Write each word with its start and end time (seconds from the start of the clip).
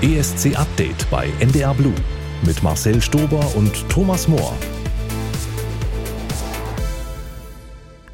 ESC 0.00 0.54
Update 0.54 1.10
bei 1.10 1.28
NDR 1.40 1.74
Blue 1.74 1.92
mit 2.46 2.62
Marcel 2.62 3.02
Stober 3.02 3.44
und 3.56 3.88
Thomas 3.88 4.28
Mohr. 4.28 4.56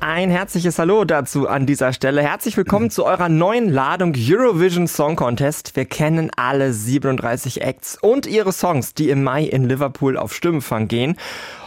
Ein 0.01 0.31
herzliches 0.31 0.79
Hallo 0.79 1.05
dazu 1.05 1.47
an 1.47 1.67
dieser 1.67 1.93
Stelle. 1.93 2.23
Herzlich 2.23 2.57
willkommen 2.57 2.89
zu 2.89 3.05
eurer 3.05 3.29
neuen 3.29 3.69
Ladung 3.69 4.15
Eurovision 4.17 4.87
Song 4.87 5.15
Contest. 5.15 5.77
Wir 5.77 5.85
kennen 5.85 6.31
alle 6.37 6.73
37 6.73 7.61
Acts 7.61 7.99
und 8.01 8.27
ihre 8.27 8.53
Songs, 8.53 8.95
die 8.95 9.11
im 9.11 9.23
Mai 9.23 9.45
in 9.45 9.69
Liverpool 9.69 10.17
auf 10.17 10.35
Stimmenfang 10.35 10.89
gehen. 10.89 11.17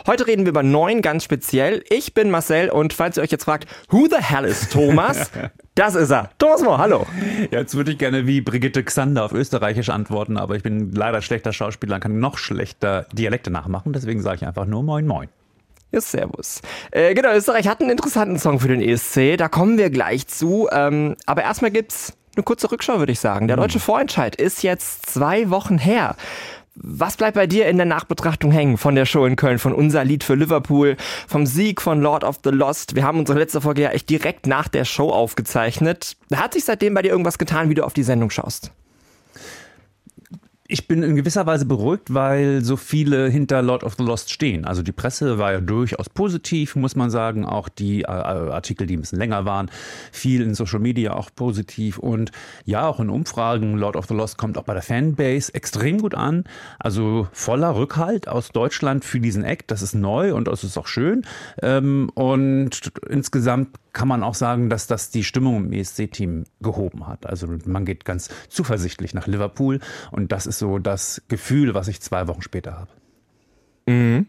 Heute 0.08 0.26
reden 0.26 0.46
wir 0.46 0.52
über 0.52 0.64
neun 0.64 1.02
ganz 1.02 1.26
speziell. 1.26 1.84
Ich 1.90 2.14
bin 2.14 2.32
Marcel 2.32 2.70
und 2.70 2.94
falls 2.94 3.18
ihr 3.18 3.24
euch 3.24 3.30
jetzt 3.30 3.44
fragt, 3.44 3.68
who 3.90 4.08
the 4.10 4.24
hell 4.24 4.46
is 4.46 4.70
Thomas? 4.70 5.32
Das 5.76 5.94
ist 5.94 6.10
er. 6.10 6.32
Thomas 6.40 6.64
Mohr, 6.64 6.80
hallo. 6.80 7.06
Ja, 7.52 7.60
jetzt 7.60 7.76
würde 7.76 7.92
ich 7.92 8.00
gerne 8.00 8.26
wie 8.26 8.42
Brigitte 8.42 8.84
Xander 8.84 9.26
auf 9.26 9.32
Österreichisch 9.32 9.90
antworten, 9.90 10.36
aber 10.36 10.56
ich 10.56 10.64
bin 10.64 10.92
leider 10.92 11.22
schlechter 11.22 11.54
Schauspieler 11.54 11.96
und 11.96 12.02
kann 12.02 12.18
noch 12.18 12.40
schlechter 12.40 13.06
Dialekte 13.14 13.52
nachmachen. 13.52 13.94
Deswegen 13.94 14.24
sage 14.24 14.38
ich 14.38 14.48
einfach 14.48 14.66
nur 14.66 14.82
Moin 14.82 15.06
Moin. 15.06 15.30
Ja, 15.92 16.02
servus. 16.02 16.64
Äh, 16.90 17.14
genau, 17.14 17.32
Österreich 17.32 17.68
hat 17.68 17.80
einen 17.80 17.92
interessanten 17.92 18.40
Song 18.40 18.60
für 18.60 18.70
den 18.70 18.82
ESC. 18.82 19.38
Da 19.38 19.50
kommen 19.50 19.78
wir 19.78 19.92
gleich 19.92 20.26
zu. 20.28 20.68
Ähm, 20.72 21.16
aber 21.28 21.44
erstmal 21.44 21.70
gibt's 21.70 22.18
eine 22.36 22.44
kurze 22.44 22.72
Rückschau, 22.72 22.98
würde 22.98 23.12
ich 23.12 23.20
sagen. 23.20 23.48
Der 23.48 23.58
hm. 23.58 23.62
deutsche 23.62 23.80
Vorentscheid 23.80 24.36
ist 24.36 24.64
jetzt 24.64 25.06
zwei 25.06 25.52
Wochen 25.52 25.78
her. 25.78 26.16
Was 26.80 27.18
bleibt 27.18 27.34
bei 27.34 27.48
dir 27.48 27.68
in 27.68 27.78
der 27.78 27.88
Nachbetrachtung 27.88 28.52
hängen 28.52 28.78
von 28.78 28.94
der 28.94 29.08
Show 29.08 29.26
in 29.26 29.36
Köln, 29.36 29.58
von 29.58 29.74
unser 29.74 30.06
Lied 30.06 30.24
für 30.24 30.36
Liverpool, 30.36 30.96
vom 31.28 31.48
Sieg 31.48 31.82
von 31.82 32.02
Lord 32.02 32.24
of 32.24 32.40
the 32.44 32.52
Lost? 32.52 32.94
Wir 32.94 33.04
haben 33.04 33.18
unsere 33.18 33.40
letzte 33.40 33.62
Folge 33.62 33.82
ja 33.82 33.90
echt 33.90 34.12
direkt 34.12 34.46
nach 34.46 34.68
der 34.68 34.86
Show 34.86 35.10
aufgezeichnet. 35.10 36.18
Hat 36.32 36.54
sich 36.54 36.66
seitdem 36.66 36.94
bei 36.94 37.02
dir 37.02 37.10
irgendwas 37.10 37.40
getan, 37.40 37.70
wie 37.70 37.74
du 37.74 37.84
auf 37.84 37.94
die 37.94 38.04
Sendung 38.04 38.30
schaust? 38.30 38.72
Ich 40.70 40.88
bin 40.88 41.02
in 41.02 41.16
gewisser 41.16 41.46
Weise 41.46 41.66
beruhigt, 41.66 42.14
weil 42.14 42.62
so 42.62 42.76
viele 42.76 43.30
hinter 43.30 43.62
Lord 43.62 43.86
of 43.86 43.96
the 43.98 44.04
Lost 44.04 44.34
stehen. 44.34 44.66
Also 44.66 44.84
die 44.84 44.92
Presse 44.92 45.38
war 45.38 45.54
ja 45.54 45.62
durchaus 45.62 46.10
positiv, 46.10 46.76
muss 46.76 46.96
man 46.98 47.10
sagen. 47.10 47.46
Auch 47.46 47.70
die 47.70 48.02
äh, 48.02 48.08
Artikel, 48.08 48.86
die 48.86 48.98
ein 48.98 49.00
bisschen 49.00 49.18
länger 49.18 49.46
waren, 49.46 49.72
viel 50.12 50.42
in 50.42 50.56
Social 50.56 50.80
Media 50.80 51.14
auch 51.14 51.30
positiv. 51.34 52.00
Und 52.00 52.32
ja, 52.66 52.86
auch 52.86 53.00
in 53.00 53.10
Umfragen, 53.10 53.78
Lord 53.78 53.96
of 53.96 54.08
the 54.08 54.14
Lost 54.14 54.38
kommt 54.38 54.58
auch 54.58 54.64
bei 54.64 54.74
der 54.74 54.84
Fanbase 54.84 55.54
extrem 55.54 56.00
gut 56.00 56.16
an. 56.16 56.44
Also 56.80 57.30
voller 57.32 57.76
Rückhalt 57.76 58.28
aus 58.28 58.50
Deutschland 58.50 59.06
für 59.06 59.22
diesen 59.22 59.46
Act. 59.46 59.72
Das 59.72 59.82
ist 59.82 59.96
neu 59.96 60.34
und 60.34 60.50
das 60.50 60.66
ist 60.66 60.78
auch 60.78 60.88
schön. 60.88 61.26
Ähm, 61.62 62.10
und 62.14 62.92
insgesamt 63.10 63.70
kann 63.98 64.08
man 64.08 64.22
auch 64.22 64.36
sagen, 64.36 64.70
dass 64.70 64.86
das 64.86 65.10
die 65.10 65.24
Stimmung 65.24 65.66
im 65.66 65.74
ESC-Team 65.74 66.44
gehoben 66.62 67.08
hat. 67.08 67.26
Also 67.26 67.48
man 67.66 67.84
geht 67.84 68.06
ganz 68.06 68.30
zuversichtlich 68.48 69.16
nach 69.16 69.26
Liverpool 69.26 69.80
und 70.12 70.32
das 70.32 70.46
ist 70.46 70.60
so 70.60 70.78
das 70.78 71.24
Gefühl, 71.30 71.74
was 71.74 71.88
ich 71.88 72.00
zwei 72.00 72.28
Wochen 72.28 72.44
später 72.44 72.74
habe. 72.74 72.92
Mhm. 73.88 74.28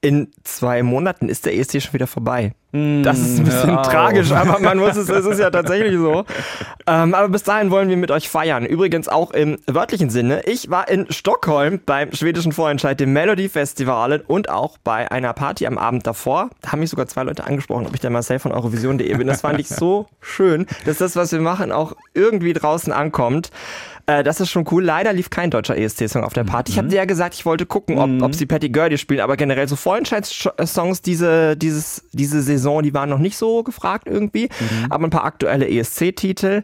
In 0.00 0.30
zwei 0.44 0.84
Monaten 0.84 1.28
ist 1.28 1.46
der 1.46 1.56
ESC 1.56 1.82
schon 1.82 1.94
wieder 1.94 2.06
vorbei. 2.06 2.54
Das 2.72 3.18
ist 3.18 3.38
ein 3.38 3.44
bisschen 3.44 3.68
ja, 3.68 3.82
tragisch, 3.82 4.32
aber 4.32 4.58
man 4.58 4.78
muss 4.78 4.96
es, 4.96 5.10
es 5.10 5.26
ist 5.26 5.38
ja 5.38 5.50
tatsächlich 5.50 5.94
so. 5.94 6.24
Ähm, 6.86 7.12
aber 7.12 7.28
bis 7.28 7.42
dahin 7.42 7.70
wollen 7.70 7.90
wir 7.90 7.98
mit 7.98 8.10
euch 8.10 8.30
feiern. 8.30 8.64
Übrigens 8.64 9.08
auch 9.08 9.32
im 9.32 9.58
wörtlichen 9.66 10.08
Sinne. 10.08 10.42
Ich 10.46 10.70
war 10.70 10.88
in 10.88 11.06
Stockholm 11.12 11.80
beim 11.84 12.12
schwedischen 12.14 12.52
Vorentscheid, 12.52 12.98
dem 12.98 13.12
Melody 13.12 13.50
Festival 13.50 14.24
und 14.26 14.48
auch 14.48 14.78
bei 14.82 15.10
einer 15.10 15.34
Party 15.34 15.66
am 15.66 15.76
Abend 15.76 16.06
davor. 16.06 16.48
Da 16.62 16.72
haben 16.72 16.80
mich 16.80 16.88
sogar 16.88 17.06
zwei 17.08 17.24
Leute 17.24 17.44
angesprochen, 17.44 17.86
ob 17.86 17.94
ich 17.94 18.00
der 18.00 18.10
Marcel 18.10 18.38
von 18.38 18.52
Eurovision.de 18.52 19.14
bin. 19.16 19.26
Das 19.26 19.42
fand 19.42 19.60
ich 19.60 19.68
so 19.68 20.06
schön, 20.22 20.66
dass 20.86 20.96
das, 20.96 21.14
was 21.14 21.30
wir 21.30 21.40
machen, 21.40 21.72
auch 21.72 21.94
irgendwie 22.14 22.54
draußen 22.54 22.90
ankommt. 22.90 23.50
Äh, 24.06 24.22
das 24.22 24.40
ist 24.40 24.50
schon 24.50 24.66
cool. 24.70 24.84
Leider 24.84 25.12
lief 25.12 25.30
kein 25.30 25.50
deutscher 25.50 25.76
ESC-Song 25.76 26.24
auf 26.24 26.32
der 26.32 26.44
Party. 26.44 26.72
Ich 26.72 26.78
habe 26.78 26.86
mhm. 26.86 26.90
dir 26.90 26.96
ja 26.96 27.04
gesagt, 27.04 27.34
ich 27.34 27.46
wollte 27.46 27.66
gucken, 27.66 27.98
ob, 27.98 28.08
mhm. 28.08 28.22
ob 28.22 28.34
sie 28.34 28.46
Patty 28.46 28.68
Gurdy 28.68 28.98
spielen, 28.98 29.20
aber 29.20 29.36
generell 29.36 29.68
so 29.68 29.76
Vorentscheidssongs 29.76 31.02
diese, 31.02 31.56
dieses, 31.56 32.04
diese 32.12 32.42
Saison, 32.42 32.61
die 32.82 32.94
waren 32.94 33.10
noch 33.10 33.18
nicht 33.18 33.36
so 33.36 33.62
gefragt 33.62 34.08
irgendwie. 34.08 34.48
Mhm. 34.58 34.86
Aber 34.90 35.06
ein 35.06 35.10
paar 35.10 35.24
aktuelle 35.24 35.68
ESC-Titel. 35.68 36.62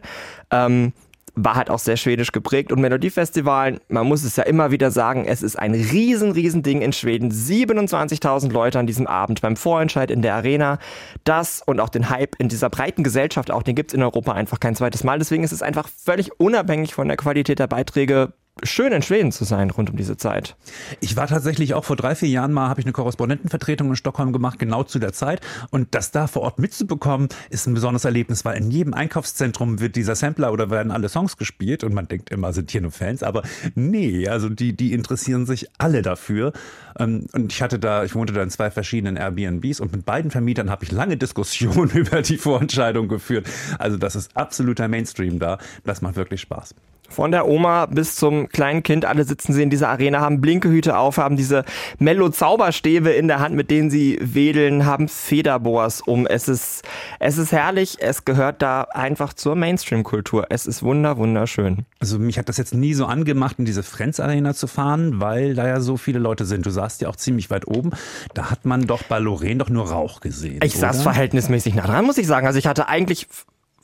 Ähm, 0.51 0.93
war 1.35 1.55
halt 1.55 1.69
auch 1.69 1.79
sehr 1.79 1.97
schwedisch 1.97 2.31
geprägt 2.31 2.71
und 2.71 2.81
Melodiefestivalen, 2.81 3.79
man 3.87 4.07
muss 4.07 4.23
es 4.23 4.35
ja 4.35 4.43
immer 4.43 4.71
wieder 4.71 4.91
sagen, 4.91 5.25
es 5.25 5.41
ist 5.41 5.57
ein 5.57 5.73
riesen, 5.73 6.31
riesen 6.31 6.63
Ding 6.63 6.81
in 6.81 6.93
Schweden. 6.93 7.31
27.000 7.31 8.51
Leute 8.51 8.79
an 8.79 8.87
diesem 8.87 9.07
Abend 9.07 9.41
beim 9.41 9.55
Vorentscheid 9.55 10.11
in 10.11 10.21
der 10.21 10.35
Arena. 10.35 10.79
Das 11.23 11.61
und 11.65 11.79
auch 11.79 11.89
den 11.89 12.09
Hype 12.09 12.35
in 12.39 12.49
dieser 12.49 12.69
breiten 12.69 13.03
Gesellschaft, 13.03 13.51
auch 13.51 13.63
den 13.63 13.75
gibt 13.75 13.91
es 13.91 13.95
in 13.95 14.03
Europa 14.03 14.33
einfach 14.33 14.59
kein 14.59 14.75
zweites 14.75 15.03
Mal. 15.03 15.19
Deswegen 15.19 15.43
ist 15.43 15.51
es 15.51 15.61
einfach 15.61 15.87
völlig 15.87 16.39
unabhängig 16.39 16.93
von 16.93 17.07
der 17.07 17.17
Qualität 17.17 17.59
der 17.59 17.67
Beiträge 17.67 18.33
schön 18.63 18.91
in 18.91 19.01
Schweden 19.01 19.31
zu 19.31 19.43
sein 19.43 19.69
rund 19.69 19.89
um 19.89 19.97
diese 19.97 20.17
Zeit. 20.17 20.55
Ich 20.99 21.15
war 21.15 21.27
tatsächlich 21.27 21.73
auch 21.73 21.85
vor 21.85 21.95
drei, 21.95 22.15
vier 22.15 22.29
Jahren 22.29 22.51
mal, 22.51 22.69
habe 22.69 22.79
ich 22.79 22.85
eine 22.85 22.93
Korrespondentenvertretung 22.93 23.89
in 23.89 23.95
Stockholm 23.95 24.33
gemacht, 24.33 24.59
genau 24.59 24.83
zu 24.83 24.99
der 24.99 25.13
Zeit. 25.13 25.41
Und 25.69 25.95
das 25.95 26.11
da 26.11 26.27
vor 26.27 26.43
Ort 26.43 26.59
mitzubekommen, 26.59 27.29
ist 27.49 27.67
ein 27.67 27.73
besonderes 27.73 28.05
Erlebnis, 28.05 28.45
weil 28.45 28.57
in 28.57 28.71
jedem 28.71 28.93
Einkaufszentrum 28.93 29.79
wird 29.79 29.95
dieser 29.95 30.15
Sampler 30.15 30.51
oder 30.51 30.69
werden 30.69 30.91
alle 30.91 31.09
Songs 31.09 31.37
gespielt 31.37 31.83
und 31.83 31.93
man 31.93 32.07
denkt 32.07 32.29
immer, 32.29 32.53
sind 32.53 32.71
hier 32.71 32.81
nur 32.81 32.91
Fans, 32.91 33.23
aber 33.23 33.43
nee, 33.75 34.27
also 34.27 34.49
die, 34.49 34.75
die 34.75 34.93
interessieren 34.93 35.45
sich 35.45 35.67
alle 35.77 36.01
dafür. 36.01 36.53
Ähm, 36.97 37.27
und 37.33 37.51
ich 37.51 37.61
hatte 37.61 37.79
da, 37.79 38.03
ich 38.03 38.15
wohnte 38.15 38.33
da 38.33 38.43
in 38.43 38.49
zwei 38.49 38.71
verschiedenen 38.71 39.17
Airbnbs 39.17 39.79
und 39.79 39.91
mit 39.91 40.05
beiden 40.05 40.31
Vermietern 40.31 40.69
habe 40.69 40.83
ich 40.83 40.91
lange 40.91 41.17
Diskussionen 41.17 41.89
über 41.93 42.21
die 42.21 42.37
Vorentscheidung 42.37 43.07
geführt. 43.07 43.47
Also 43.77 43.97
das 43.97 44.15
ist 44.15 44.35
absoluter 44.35 44.87
Mainstream 44.87 45.39
da. 45.39 45.57
Das 45.83 46.01
macht 46.01 46.15
wirklich 46.15 46.41
Spaß. 46.41 46.75
Von 47.09 47.31
der 47.31 47.47
Oma 47.47 47.87
bis 47.87 48.15
zum 48.15 48.49
kleinen 48.49 48.83
Kind, 48.83 49.05
alle 49.05 49.23
sitzen 49.23 49.53
sie 49.53 49.63
in 49.63 49.69
dieser 49.69 49.89
Arena, 49.89 50.21
haben 50.21 50.41
Blinkehüte 50.41 50.97
auf, 50.97 51.17
haben 51.17 51.35
diese 51.35 51.65
Mello-Zauberstäbe 51.97 53.09
in 53.09 53.27
der 53.27 53.39
Hand, 53.39 53.55
mit 53.55 53.71
denen 53.71 53.89
sie 53.89 54.19
wedeln, 54.21 54.85
haben 54.85 55.07
Federboas 55.07 56.01
um. 56.01 56.27
Es 56.27 56.47
ist, 56.47 56.83
es 57.19 57.37
ist 57.37 57.51
herrlich, 57.51 57.97
es 57.99 58.25
gehört 58.25 58.61
da 58.61 58.83
einfach 58.83 59.33
zur 59.33 59.55
Mainstream-Kultur. 59.55 60.47
Es 60.49 60.67
ist 60.67 60.83
wunder, 60.83 61.17
wunderschön. 61.17 61.85
Also 61.99 62.19
mich 62.19 62.37
hat 62.37 62.47
das 62.47 62.57
jetzt 62.57 62.73
nie 62.73 62.93
so 62.93 63.05
angemacht, 63.05 63.59
in 63.59 63.65
diese 63.65 63.83
Friends 63.83 64.19
Arena 64.19 64.53
zu 64.53 64.67
fahren, 64.67 65.19
weil 65.19 65.55
da 65.55 65.67
ja 65.67 65.79
so 65.79 65.97
viele 65.97 66.19
Leute 66.19 66.45
sind. 66.45 66.65
Du 66.65 66.69
saßt 66.69 67.01
ja 67.01 67.09
auch 67.09 67.15
ziemlich 67.15 67.49
weit 67.49 67.67
oben. 67.67 67.91
Da 68.33 68.51
hat 68.51 68.65
man 68.65 68.87
doch 68.87 69.03
bei 69.03 69.19
Lorraine 69.19 69.57
doch 69.57 69.69
nur 69.69 69.89
Rauch 69.89 70.21
gesehen. 70.21 70.59
Ich 70.63 70.77
oder? 70.77 70.93
saß 70.93 71.01
verhältnismäßig 71.03 71.75
nah 71.75 71.87
dran, 71.87 72.05
muss 72.05 72.17
ich 72.17 72.27
sagen. 72.27 72.45
Also 72.45 72.59
ich 72.59 72.67
hatte 72.67 72.87
eigentlich 72.87 73.27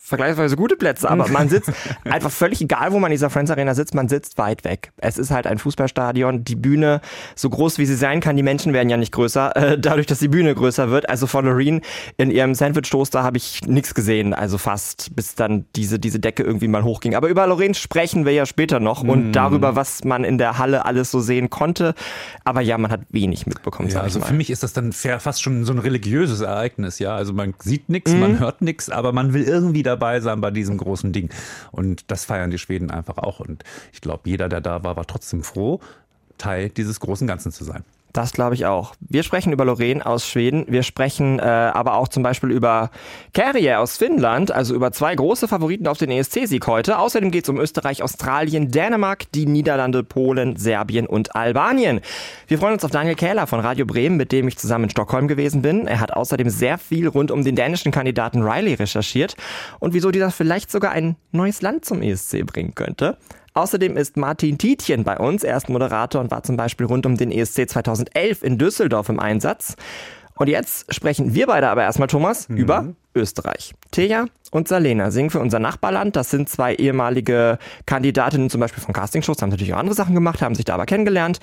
vergleichsweise 0.06 0.56
gute 0.56 0.76
Plätze, 0.76 1.10
aber 1.10 1.28
man 1.30 1.50
sitzt 1.50 1.72
einfach 2.04 2.30
völlig 2.30 2.62
egal, 2.62 2.92
wo 2.92 3.00
man 3.00 3.12
in 3.12 3.16
dieser 3.16 3.32
Friends 3.32 3.50
Arena 3.50 3.74
sitzt, 3.74 3.96
man 3.96 4.08
sitzt 4.08 4.38
weit 4.38 4.64
weg. 4.64 4.92
Es 4.98 5.18
ist 5.18 5.32
halt 5.32 5.48
ein 5.48 5.58
Fußballstadion, 5.58 6.44
die 6.44 6.56
Bühne, 6.56 7.02
so 7.36 7.50
groß 7.50 7.80
wie 7.80 7.88
sie 7.88 7.96
sein 7.96 8.20
kann, 8.20 8.38
die 8.38 8.44
Menschen 8.44 8.72
werden 8.72 8.90
ja 8.90 8.98
nicht 8.98 9.12
größer, 9.12 9.56
äh, 9.56 9.80
dadurch, 9.80 10.06
dass 10.06 10.20
die 10.20 10.28
Bühne 10.28 10.54
größer 10.54 10.92
wird. 10.92 11.10
Also 11.10 11.26
von 11.26 11.46
Loreen 11.46 11.82
in 12.18 12.30
ihrem 12.30 12.54
Sandwich-Toaster 12.54 13.24
habe 13.24 13.38
ich 13.38 13.64
nichts 13.66 13.96
gesehen, 13.96 14.36
also 14.36 14.60
fast, 14.60 15.16
bis 15.16 15.34
dann 15.34 15.66
diese, 15.76 15.98
diese 15.98 16.20
Decke 16.20 16.44
irgendwie 16.44 16.68
mal 16.68 16.84
hochging. 16.84 17.16
Aber 17.16 17.28
über 17.28 17.48
Loreen 17.48 17.74
sprechen 17.74 18.26
wir 18.26 18.34
ja 18.34 18.46
später 18.46 18.80
noch 18.80 19.02
mm. 19.02 19.10
und 19.10 19.32
darüber, 19.32 19.76
was 19.76 20.04
man 20.04 20.24
in 20.24 20.38
der 20.38 20.60
Halle 20.60 20.86
alles 20.86 21.10
so 21.10 21.20
sehen 21.20 21.50
konnte. 21.50 21.96
Aber 22.44 22.62
ja, 22.62 22.78
man 22.78 22.92
hat 22.92 23.02
wenig 23.10 23.48
mitbekommen. 23.48 23.90
Ja, 23.90 24.02
also 24.02 24.22
für 24.22 24.34
mich 24.34 24.52
ist 24.52 24.62
das 24.62 24.74
dann 24.74 24.94
fast 24.94 25.42
schon 25.42 25.66
so 25.66 25.74
ein 25.74 25.80
religiöses 25.80 26.42
Ereignis, 26.42 27.00
ja. 27.00 27.16
Also 27.16 27.34
man 27.34 27.56
sieht 27.64 27.90
nichts, 27.90 28.14
mm. 28.14 28.20
man 28.20 28.32
mhm. 28.34 28.40
hört 28.40 28.62
nichts, 28.62 28.92
aber 28.92 29.12
man 29.12 29.34
will 29.34 29.44
irgendwie 29.44 29.82
da 29.82 29.95
dabei 29.96 30.20
sein 30.20 30.42
bei 30.42 30.52
diesem 30.52 30.78
großen 30.78 31.12
Ding. 31.12 31.30
Und 31.72 32.12
das 32.12 32.26
feiern 32.26 32.52
die 32.52 32.58
Schweden 32.58 32.92
einfach 32.92 33.18
auch. 33.18 33.40
Und 33.40 33.64
ich 33.94 34.02
glaube, 34.02 34.30
jeder, 34.30 34.50
der 34.50 34.62
da 34.62 34.84
war, 34.84 34.96
war 34.96 35.08
trotzdem 35.08 35.44
froh, 35.44 35.80
Teil 36.38 36.70
dieses 36.70 37.00
großen 37.00 37.28
Ganzen 37.28 37.52
zu 37.52 37.64
sein. 37.64 37.84
Das 38.16 38.32
glaube 38.32 38.56
ich 38.56 38.66
auch. 38.66 38.96
Wir 39.02 39.24
sprechen 39.24 39.52
über 39.52 39.66
Lorraine 39.66 40.06
aus 40.06 40.26
Schweden. 40.26 40.64
Wir 40.70 40.84
sprechen 40.84 41.38
äh, 41.38 41.42
aber 41.42 41.96
auch 41.96 42.08
zum 42.08 42.24
Beispiel 42.24 42.50
über 42.50 42.90
Kärje 43.34 43.78
aus 43.78 43.98
Finnland, 43.98 44.54
also 44.54 44.74
über 44.74 44.94
zwei 44.94 45.14
große 45.14 45.50
Favoriten 45.50 45.86
auf 45.86 45.98
den 45.98 46.10
ESC-Sieg 46.10 46.66
heute. 46.66 46.98
Außerdem 46.98 47.30
geht 47.30 47.44
es 47.44 47.50
um 47.50 47.60
Österreich, 47.60 48.02
Australien, 48.02 48.72
Dänemark, 48.72 49.30
die 49.34 49.46
Niederlande, 49.46 50.02
Polen, 50.06 50.56
Serbien 50.56 51.08
und 51.08 51.36
Albanien. 51.36 52.00
Wir 52.48 52.58
freuen 52.58 52.76
uns 52.76 52.86
auf 52.86 52.92
Daniel 52.92 53.16
Kähler 53.16 53.48
von 53.48 53.60
Radio 53.60 53.86
Bremen, 53.86 54.16
mit 54.16 54.32
dem 54.32 54.48
ich 54.48 54.58
zusammen 54.58 54.86
in 54.86 54.92
Stockholm 54.92 55.28
gewesen 55.28 55.62
bin. 55.62 55.86
Er 55.86 56.00
hat 56.00 56.14
außerdem 56.14 56.50
sehr 56.50 56.78
viel 56.78 57.10
rund 57.10 57.32
um 57.32 57.44
den 57.44 57.58
dänischen 57.58 57.92
Kandidaten 57.92 58.44
Riley 58.44 58.76
recherchiert 58.76 59.36
und 59.80 59.94
wieso 59.94 60.12
dieser 60.12 60.32
vielleicht 60.32 60.72
sogar 60.72 60.94
ein 60.94 61.18
neues 61.34 61.62
Land 61.62 61.84
zum 61.84 62.02
ESC 62.02 62.46
bringen 62.46 62.76
könnte. 62.76 63.18
Außerdem 63.56 63.96
ist 63.96 64.18
Martin 64.18 64.58
Tietjen 64.58 65.06
bei 65.06 65.18
uns. 65.18 65.46
Er 65.46 65.56
ist 65.56 65.70
Moderator 65.70 66.20
und 66.20 66.30
war 66.30 66.44
zum 66.44 66.58
Beispiel 66.58 66.86
rund 66.86 67.06
um 67.06 67.16
den 67.16 67.32
ESC 67.32 67.70
2011 67.70 68.44
in 68.44 68.58
Düsseldorf 68.58 69.08
im 69.08 69.18
Einsatz. 69.22 69.78
Und 70.38 70.50
jetzt 70.50 70.94
sprechen 70.94 71.34
wir 71.34 71.48
beide 71.48 71.70
aber 71.70 71.84
erstmal, 71.84 72.10
Thomas, 72.10 72.50
mhm. 72.50 72.58
über 72.58 72.94
Österreich. 73.16 73.74
Teja 73.92 74.26
und 74.52 74.68
Salena 74.68 75.10
singen 75.10 75.30
für 75.30 75.40
unser 75.40 75.60
Nachbarland. 75.60 76.18
Das 76.18 76.30
sind 76.30 76.50
zwei 76.50 76.76
ehemalige 76.76 77.58
Kandidatinnen 77.86 78.50
zum 78.50 78.60
Beispiel 78.60 78.84
von 78.84 78.94
Castingshows, 78.94 79.42
haben 79.42 79.52
natürlich 79.52 79.74
auch 79.74 79.80
andere 79.80 79.96
Sachen 79.96 80.16
gemacht, 80.16 80.42
haben 80.42 80.56
sich 80.56 80.66
da 80.66 80.74
aber 80.74 80.86
kennengelernt. 80.86 81.40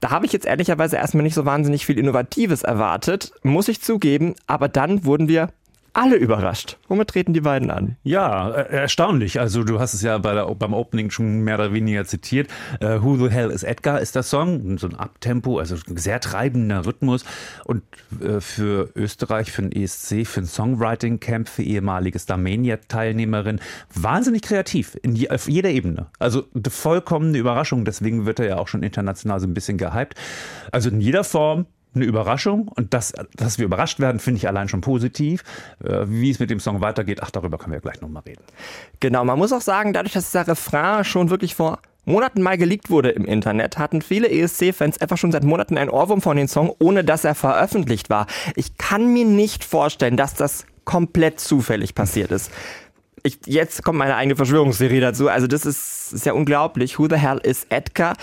Da 0.00 0.10
habe 0.10 0.26
ich 0.26 0.32
jetzt 0.32 0.46
ehrlicherweise 0.46 0.96
erstmal 0.96 1.22
nicht 1.22 1.34
so 1.34 1.44
wahnsinnig 1.44 1.86
viel 1.86 1.96
Innovatives 1.96 2.64
erwartet, 2.64 3.32
muss 3.44 3.68
ich 3.68 3.80
zugeben. 3.80 4.34
Aber 4.48 4.66
dann 4.68 5.04
wurden 5.04 5.28
wir 5.28 5.50
alle 5.94 6.16
überrascht. 6.16 6.78
Womit 6.88 7.08
treten 7.08 7.34
die 7.34 7.42
beiden 7.42 7.70
an? 7.70 7.96
Ja, 8.02 8.50
äh, 8.50 8.74
erstaunlich. 8.74 9.40
Also 9.40 9.62
du 9.62 9.78
hast 9.78 9.94
es 9.94 10.02
ja 10.02 10.16
bei 10.18 10.32
der, 10.34 10.46
beim 10.54 10.72
Opening 10.72 11.10
schon 11.10 11.40
mehr 11.40 11.56
oder 11.56 11.72
weniger 11.72 12.04
zitiert. 12.04 12.48
Uh, 12.82 13.02
Who 13.02 13.16
the 13.16 13.28
Hell 13.28 13.50
is 13.50 13.62
Edgar 13.62 14.00
ist 14.00 14.14
der 14.14 14.22
Song. 14.22 14.78
So 14.78 14.88
ein 14.88 14.94
Abtempo, 14.94 15.58
also 15.58 15.76
ein 15.88 15.96
sehr 15.96 16.20
treibender 16.20 16.86
Rhythmus. 16.86 17.24
Und 17.64 17.82
äh, 18.20 18.40
für 18.40 18.90
Österreich, 18.94 19.52
für 19.52 19.62
den 19.62 19.72
ESC, 19.72 20.26
für 20.26 20.40
ein 20.40 20.46
Songwriting 20.46 21.20
Camp, 21.20 21.48
für 21.48 21.62
ehemalige 21.62 22.18
Starmania-Teilnehmerin, 22.18 23.60
wahnsinnig 23.94 24.42
kreativ 24.42 24.98
in 25.02 25.14
je, 25.14 25.28
auf 25.30 25.48
jeder 25.48 25.70
Ebene. 25.70 26.06
Also 26.18 26.44
eine 26.54 26.70
vollkommene 26.70 27.36
Überraschung. 27.36 27.84
Deswegen 27.84 28.24
wird 28.24 28.40
er 28.40 28.46
ja 28.46 28.58
auch 28.58 28.68
schon 28.68 28.82
international 28.82 29.40
so 29.40 29.46
ein 29.46 29.54
bisschen 29.54 29.78
gehypt. 29.78 30.14
Also 30.70 30.88
in 30.88 31.00
jeder 31.00 31.24
Form 31.24 31.66
eine 31.94 32.04
Überraschung 32.04 32.68
und 32.68 32.94
das, 32.94 33.12
dass 33.34 33.58
wir 33.58 33.66
überrascht 33.66 34.00
werden, 34.00 34.18
finde 34.18 34.38
ich 34.38 34.48
allein 34.48 34.68
schon 34.68 34.80
positiv. 34.80 35.42
Äh, 35.84 36.04
wie 36.06 36.30
es 36.30 36.38
mit 36.38 36.50
dem 36.50 36.60
Song 36.60 36.80
weitergeht, 36.80 37.20
ach, 37.22 37.30
darüber 37.30 37.58
können 37.58 37.72
wir 37.72 37.80
gleich 37.80 38.00
nochmal 38.00 38.22
reden. 38.26 38.42
Genau, 39.00 39.24
man 39.24 39.38
muss 39.38 39.52
auch 39.52 39.60
sagen, 39.60 39.92
dadurch, 39.92 40.12
dass 40.14 40.32
der 40.32 40.48
Refrain 40.48 41.04
schon 41.04 41.30
wirklich 41.30 41.54
vor 41.54 41.80
Monaten 42.04 42.42
mal 42.42 42.58
geleakt 42.58 42.90
wurde 42.90 43.10
im 43.10 43.24
Internet, 43.24 43.78
hatten 43.78 44.02
viele 44.02 44.28
ESC-Fans 44.28 45.00
einfach 45.00 45.16
schon 45.16 45.30
seit 45.30 45.44
Monaten 45.44 45.78
einen 45.78 45.90
Ohrwurm 45.90 46.20
von 46.20 46.36
dem 46.36 46.48
Song, 46.48 46.74
ohne 46.80 47.04
dass 47.04 47.24
er 47.24 47.34
veröffentlicht 47.34 48.10
war. 48.10 48.26
Ich 48.56 48.76
kann 48.76 49.12
mir 49.12 49.24
nicht 49.24 49.64
vorstellen, 49.64 50.16
dass 50.16 50.34
das 50.34 50.66
komplett 50.84 51.38
zufällig 51.38 51.94
passiert 51.94 52.32
ist. 52.32 52.50
Ich, 53.22 53.38
jetzt 53.46 53.84
kommt 53.84 53.98
meine 53.98 54.16
eigene 54.16 54.34
Verschwörungstheorie 54.34 54.98
dazu. 54.98 55.28
Also 55.28 55.46
das 55.46 55.64
ist, 55.64 56.12
ist 56.12 56.26
ja 56.26 56.32
unglaublich. 56.32 56.98
Who 56.98 57.06
the 57.08 57.16
hell 57.16 57.38
is 57.38 57.66
Edgar? 57.68 58.16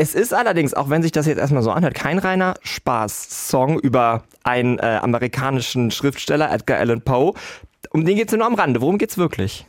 Es 0.00 0.14
ist 0.14 0.32
allerdings, 0.32 0.74
auch 0.74 0.90
wenn 0.90 1.02
sich 1.02 1.10
das 1.10 1.26
jetzt 1.26 1.38
erstmal 1.38 1.64
so 1.64 1.72
anhört, 1.72 1.94
kein 1.94 2.18
reiner 2.18 2.54
Spaß-Song 2.62 3.80
über 3.80 4.22
einen 4.44 4.78
äh, 4.78 5.00
amerikanischen 5.02 5.90
Schriftsteller, 5.90 6.52
Edgar 6.52 6.78
Allan 6.78 7.02
Poe. 7.02 7.34
Um 7.90 8.04
den 8.04 8.14
geht 8.14 8.28
es 8.28 8.36
nur 8.36 8.46
am 8.46 8.54
Rande. 8.54 8.80
Worum 8.80 8.98
geht's 8.98 9.18
wirklich? 9.18 9.66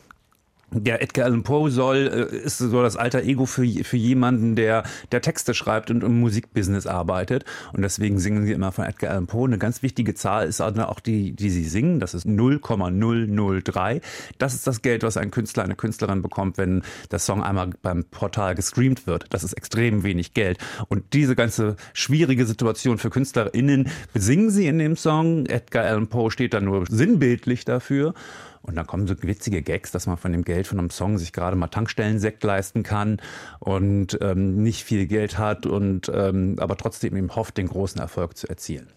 Der 0.72 1.02
Edgar 1.02 1.26
Allan 1.26 1.44
Poe 1.44 1.72
soll, 1.72 2.30
äh, 2.32 2.36
ist 2.36 2.60
so 2.60 2.82
das 2.82 2.96
alter 2.96 3.24
Ego 3.24 3.46
für, 3.46 3.66
für 3.84 3.98
jemanden, 3.98 4.56
der, 4.56 4.84
der 5.12 5.22
Texte 5.22 5.54
schreibt 5.54 5.90
und 5.90 6.04
im 6.04 6.20
Musikbusiness 6.20 6.86
arbeitet. 6.86 7.44
Und 7.74 7.82
deswegen 7.82 8.20
singen 8.20 8.46
sie 8.46 8.52
immer 8.52 8.72
von 8.72 8.86
Edgar 8.86 9.12
Allan 9.12 9.28
Poe. 9.28 9.48
Eine 9.48 9.58
ganz 9.58 9.82
wichtige 9.82 10.14
Zahl 10.14 10.48
ist 10.48 10.62
auch 10.62 11.00
die, 11.00 11.32
die 11.32 11.50
sie 11.50 11.66
singen. 11.66 12.00
Das 12.00 12.14
ist 12.14 12.26
0,003. 12.26 14.02
Das 14.38 14.54
ist 14.54 14.68
das 14.68 14.82
Geld, 14.82 15.04
was 15.04 15.18
ein 15.18 15.32
Künstler, 15.32 15.64
eine 15.64 15.76
Künstlerin 15.76 16.22
bekommt, 16.22 16.58
wenn 16.58 16.84
der 17.12 17.20
Song 17.20 17.44
einmal 17.44 17.72
beim 17.82 18.04
Portal 18.04 18.54
gestreamt 18.56 19.08
wird. 19.08 19.26
Das 19.32 19.44
ist 19.44 19.54
extrem 19.54 20.04
wenig 20.04 20.34
Geld. 20.34 20.60
Und 20.88 21.14
diese 21.14 21.36
ganze 21.36 21.78
schwierige 21.94 22.46
Situation 22.46 22.98
für 22.98 23.10
KünstlerInnen 23.10 23.90
besingen 24.14 24.52
sie 24.52 24.68
in 24.68 24.78
dem 24.78 24.96
Song. 24.96 25.46
Edgar 25.48 25.86
Allan 25.86 26.08
Poe 26.08 26.30
steht 26.30 26.54
da 26.54 26.62
nur 26.62 26.86
sinnbildlich 26.88 27.66
dafür. 27.66 28.14
Und 28.62 28.76
dann 28.76 28.86
kommen 28.86 29.08
so 29.08 29.16
witzige 29.22 29.62
Gags, 29.62 29.92
dass 29.92 30.06
man 30.06 30.18
von 30.18 30.32
dem 30.32 30.44
Geld 30.44 30.68
von 30.68 30.80
einem 30.80 30.90
Song 30.90 31.18
sich 31.18 31.34
gerade 31.34 31.56
mal 31.56 31.68
Tankstellensekt 31.68 32.44
leisten 32.44 32.84
kann 32.84 33.22
und 33.60 34.18
ähm, 34.22 34.62
nicht 34.62 34.84
viel 34.84 35.08
Geld 35.08 35.38
hat 35.38 35.66
und 35.66 36.12
ähm, 36.14 36.56
aber 36.60 36.78
trotzdem 36.78 37.16
eben 37.16 37.36
hofft, 37.36 37.58
den 37.58 37.68
großen 37.68 38.02
Erfolg 38.02 38.38
zu 38.38 38.48
erzielen. 38.48 38.90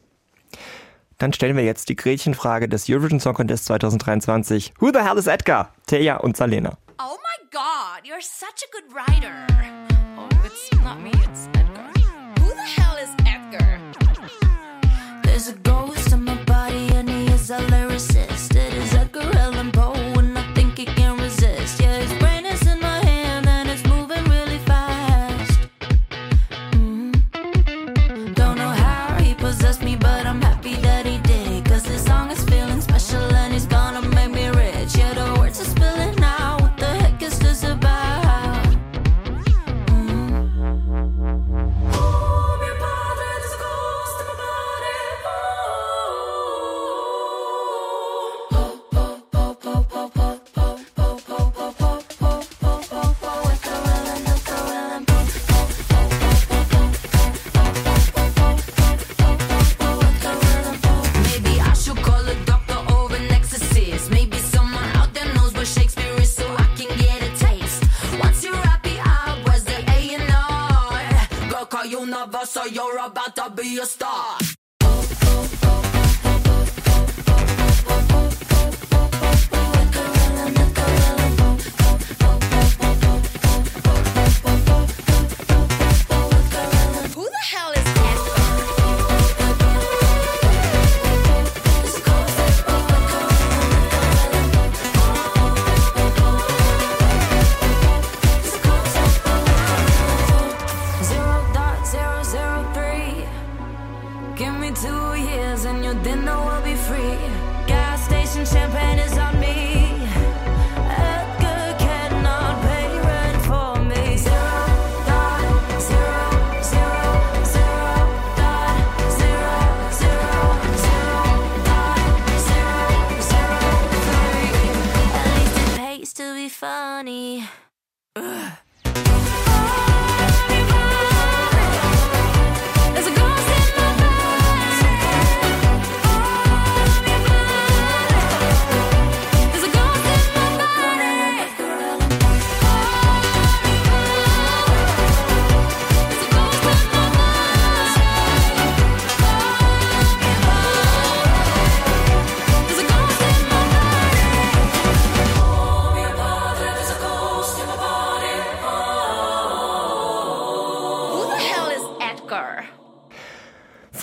Dann 1.19 1.32
stellen 1.32 1.56
wir 1.56 1.64
jetzt 1.64 1.88
die 1.88 1.94
Gretchenfrage 1.94 2.69
des 2.69 2.91
Eurovision 2.91 3.20
Song 3.20 3.35
Contest 3.35 3.67
2023. 3.67 4.75
Who 4.81 4.91
the 4.93 5.00
hell 5.00 5.17
is 5.17 5.29
Edgar? 5.29 5.73
Thea 5.87 6.17
und 6.17 6.37
Salena. 6.37 6.76
Oh 6.99 7.17
my 7.17 7.49
god, 7.53 8.05
you're 8.05 8.20
such 8.20 8.64
a 8.64 8.70
good 8.73 8.93
writer. 8.93 9.47
Oh, 10.19 10.29
it's 10.44 10.70
not 10.82 11.00
me, 11.00 11.11
it's 11.11 11.49
Edgar. 11.55 11.93
Who 12.41 12.49
the 12.49 12.81
hell 12.81 12.97
is 13.00 13.11
Edgar? 13.25 13.81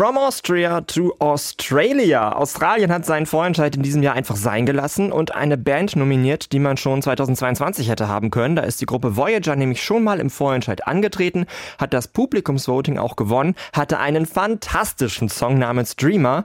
From 0.10 0.18
Austria 0.18 0.82
to 0.82 1.14
Australia. 1.20 2.32
Australien 2.32 2.92
hat 2.92 3.06
seinen 3.06 3.28
Vorentscheid 3.28 3.76
in 3.76 3.84
diesem 3.84 4.02
Jahr 4.02 4.16
einfach 4.16 4.38
sein 4.38 4.66
gelassen 4.66 5.12
und 5.12 5.36
eine 5.36 5.56
Band 5.56 5.96
nominiert, 5.96 6.52
die 6.52 6.58
man 6.58 6.78
schon 6.78 7.04
2022 7.04 7.90
hätte 7.90 8.08
haben 8.08 8.32
können. 8.32 8.56
Da 8.56 8.64
ist 8.64 8.82
die 8.82 8.88
Gruppe 8.88 9.18
Voyager 9.18 9.56
nämlich 9.56 9.84
schon 9.84 10.04
mal 10.04 10.20
im 10.20 10.32
Vorentscheid 10.32 10.88
angetreten, 10.88 11.46
hat 11.78 11.94
das 11.94 12.08
Publikumsvoting 12.08 12.98
auch 12.98 13.18
gewonnen, 13.18 13.54
hatte 13.72 14.00
einen 14.00 14.26
fantastischen 14.26 15.30
Song 15.30 15.60
namens 15.60 15.96
Dreamer 15.96 16.44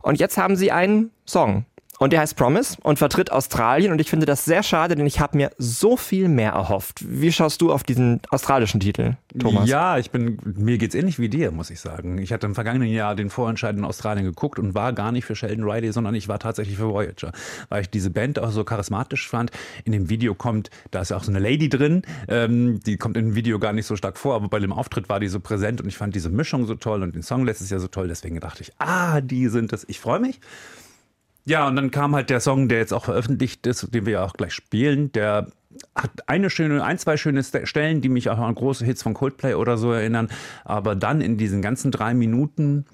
und 0.00 0.18
jetzt 0.18 0.38
haben 0.38 0.56
sie 0.56 0.72
einen 0.72 1.10
Song 1.26 1.66
Und 1.98 2.12
der 2.12 2.20
heißt 2.20 2.36
Promise 2.36 2.76
und 2.82 2.98
vertritt 2.98 3.30
Australien 3.30 3.92
und 3.92 4.00
ich 4.00 4.10
finde 4.10 4.26
das 4.26 4.44
sehr 4.44 4.62
schade, 4.62 4.96
denn 4.96 5.06
ich 5.06 5.20
habe 5.20 5.36
mir 5.36 5.50
so 5.58 5.96
viel 5.96 6.28
mehr 6.28 6.52
erhofft. 6.52 7.04
Wie 7.06 7.30
schaust 7.30 7.60
du 7.60 7.72
auf 7.72 7.84
diesen 7.84 8.20
australischen 8.30 8.80
Titel, 8.80 9.14
Thomas? 9.38 9.68
Ja, 9.68 9.98
ich 9.98 10.10
bin, 10.10 10.38
mir 10.44 10.76
geht's 10.78 10.96
ähnlich 10.96 11.20
wie 11.20 11.28
dir, 11.28 11.52
muss 11.52 11.70
ich 11.70 11.80
sagen. 11.80 12.18
Ich 12.18 12.32
hatte 12.32 12.46
im 12.46 12.54
vergangenen 12.54 12.88
Jahr 12.88 13.14
den 13.14 13.30
Vorentscheid 13.30 13.76
in 13.76 13.84
Australien 13.84 14.24
geguckt 14.24 14.58
und 14.58 14.74
war 14.74 14.92
gar 14.92 15.12
nicht 15.12 15.24
für 15.24 15.36
Sheldon 15.36 15.64
Riley, 15.64 15.92
sondern 15.92 16.14
ich 16.16 16.26
war 16.26 16.40
tatsächlich 16.40 16.76
für 16.76 16.88
Voyager, 16.88 17.30
weil 17.68 17.82
ich 17.82 17.90
diese 17.90 18.10
Band 18.10 18.40
auch 18.40 18.50
so 18.50 18.64
charismatisch 18.64 19.28
fand. 19.28 19.52
In 19.84 19.92
dem 19.92 20.08
Video 20.08 20.34
kommt, 20.34 20.70
da 20.90 21.02
ist 21.02 21.10
ja 21.10 21.16
auch 21.16 21.24
so 21.24 21.30
eine 21.30 21.38
Lady 21.38 21.68
drin, 21.68 22.02
ähm, 22.26 22.80
die 22.80 22.96
kommt 22.96 23.16
dem 23.16 23.36
Video 23.36 23.60
gar 23.60 23.72
nicht 23.72 23.86
so 23.86 23.94
stark 23.94 24.18
vor, 24.18 24.34
aber 24.34 24.48
bei 24.48 24.58
dem 24.58 24.72
Auftritt 24.72 25.08
war 25.08 25.20
die 25.20 25.28
so 25.28 25.38
präsent 25.38 25.80
und 25.80 25.88
ich 25.88 25.96
fand 25.96 26.14
diese 26.14 26.30
Mischung 26.30 26.66
so 26.66 26.74
toll 26.74 27.02
und 27.04 27.14
den 27.14 27.22
Song 27.22 27.44
letztes 27.44 27.70
Jahr 27.70 27.78
so 27.78 27.88
toll, 27.88 28.08
deswegen 28.08 28.40
dachte 28.40 28.62
ich, 28.62 28.72
ah, 28.78 29.20
die 29.20 29.48
sind 29.48 29.72
es. 29.72 29.88
Ich 29.88 30.00
freue 30.00 30.18
mich. 30.18 30.40
Ja, 31.46 31.68
und 31.68 31.76
dann 31.76 31.90
kam 31.90 32.14
halt 32.14 32.30
der 32.30 32.40
Song, 32.40 32.68
der 32.68 32.78
jetzt 32.78 32.94
auch 32.94 33.04
veröffentlicht 33.04 33.66
ist, 33.66 33.94
den 33.94 34.06
wir 34.06 34.14
ja 34.14 34.24
auch 34.24 34.32
gleich 34.32 34.54
spielen. 34.54 35.12
Der 35.12 35.48
hat 35.94 36.28
eine 36.28 36.50
schöne, 36.50 36.82
ein, 36.82 36.98
zwei 36.98 37.16
schöne 37.16 37.42
Stellen, 37.42 38.00
die 38.00 38.08
mich 38.08 38.30
auch 38.30 38.38
an 38.38 38.54
große 38.54 38.84
Hits 38.84 39.02
von 39.02 39.14
Coldplay 39.14 39.54
oder 39.54 39.76
so 39.76 39.92
erinnern. 39.92 40.28
Aber 40.64 40.94
dann 40.94 41.20
in 41.20 41.36
diesen 41.36 41.60
ganzen 41.60 41.90
drei 41.90 42.14
Minuten, 42.14 42.86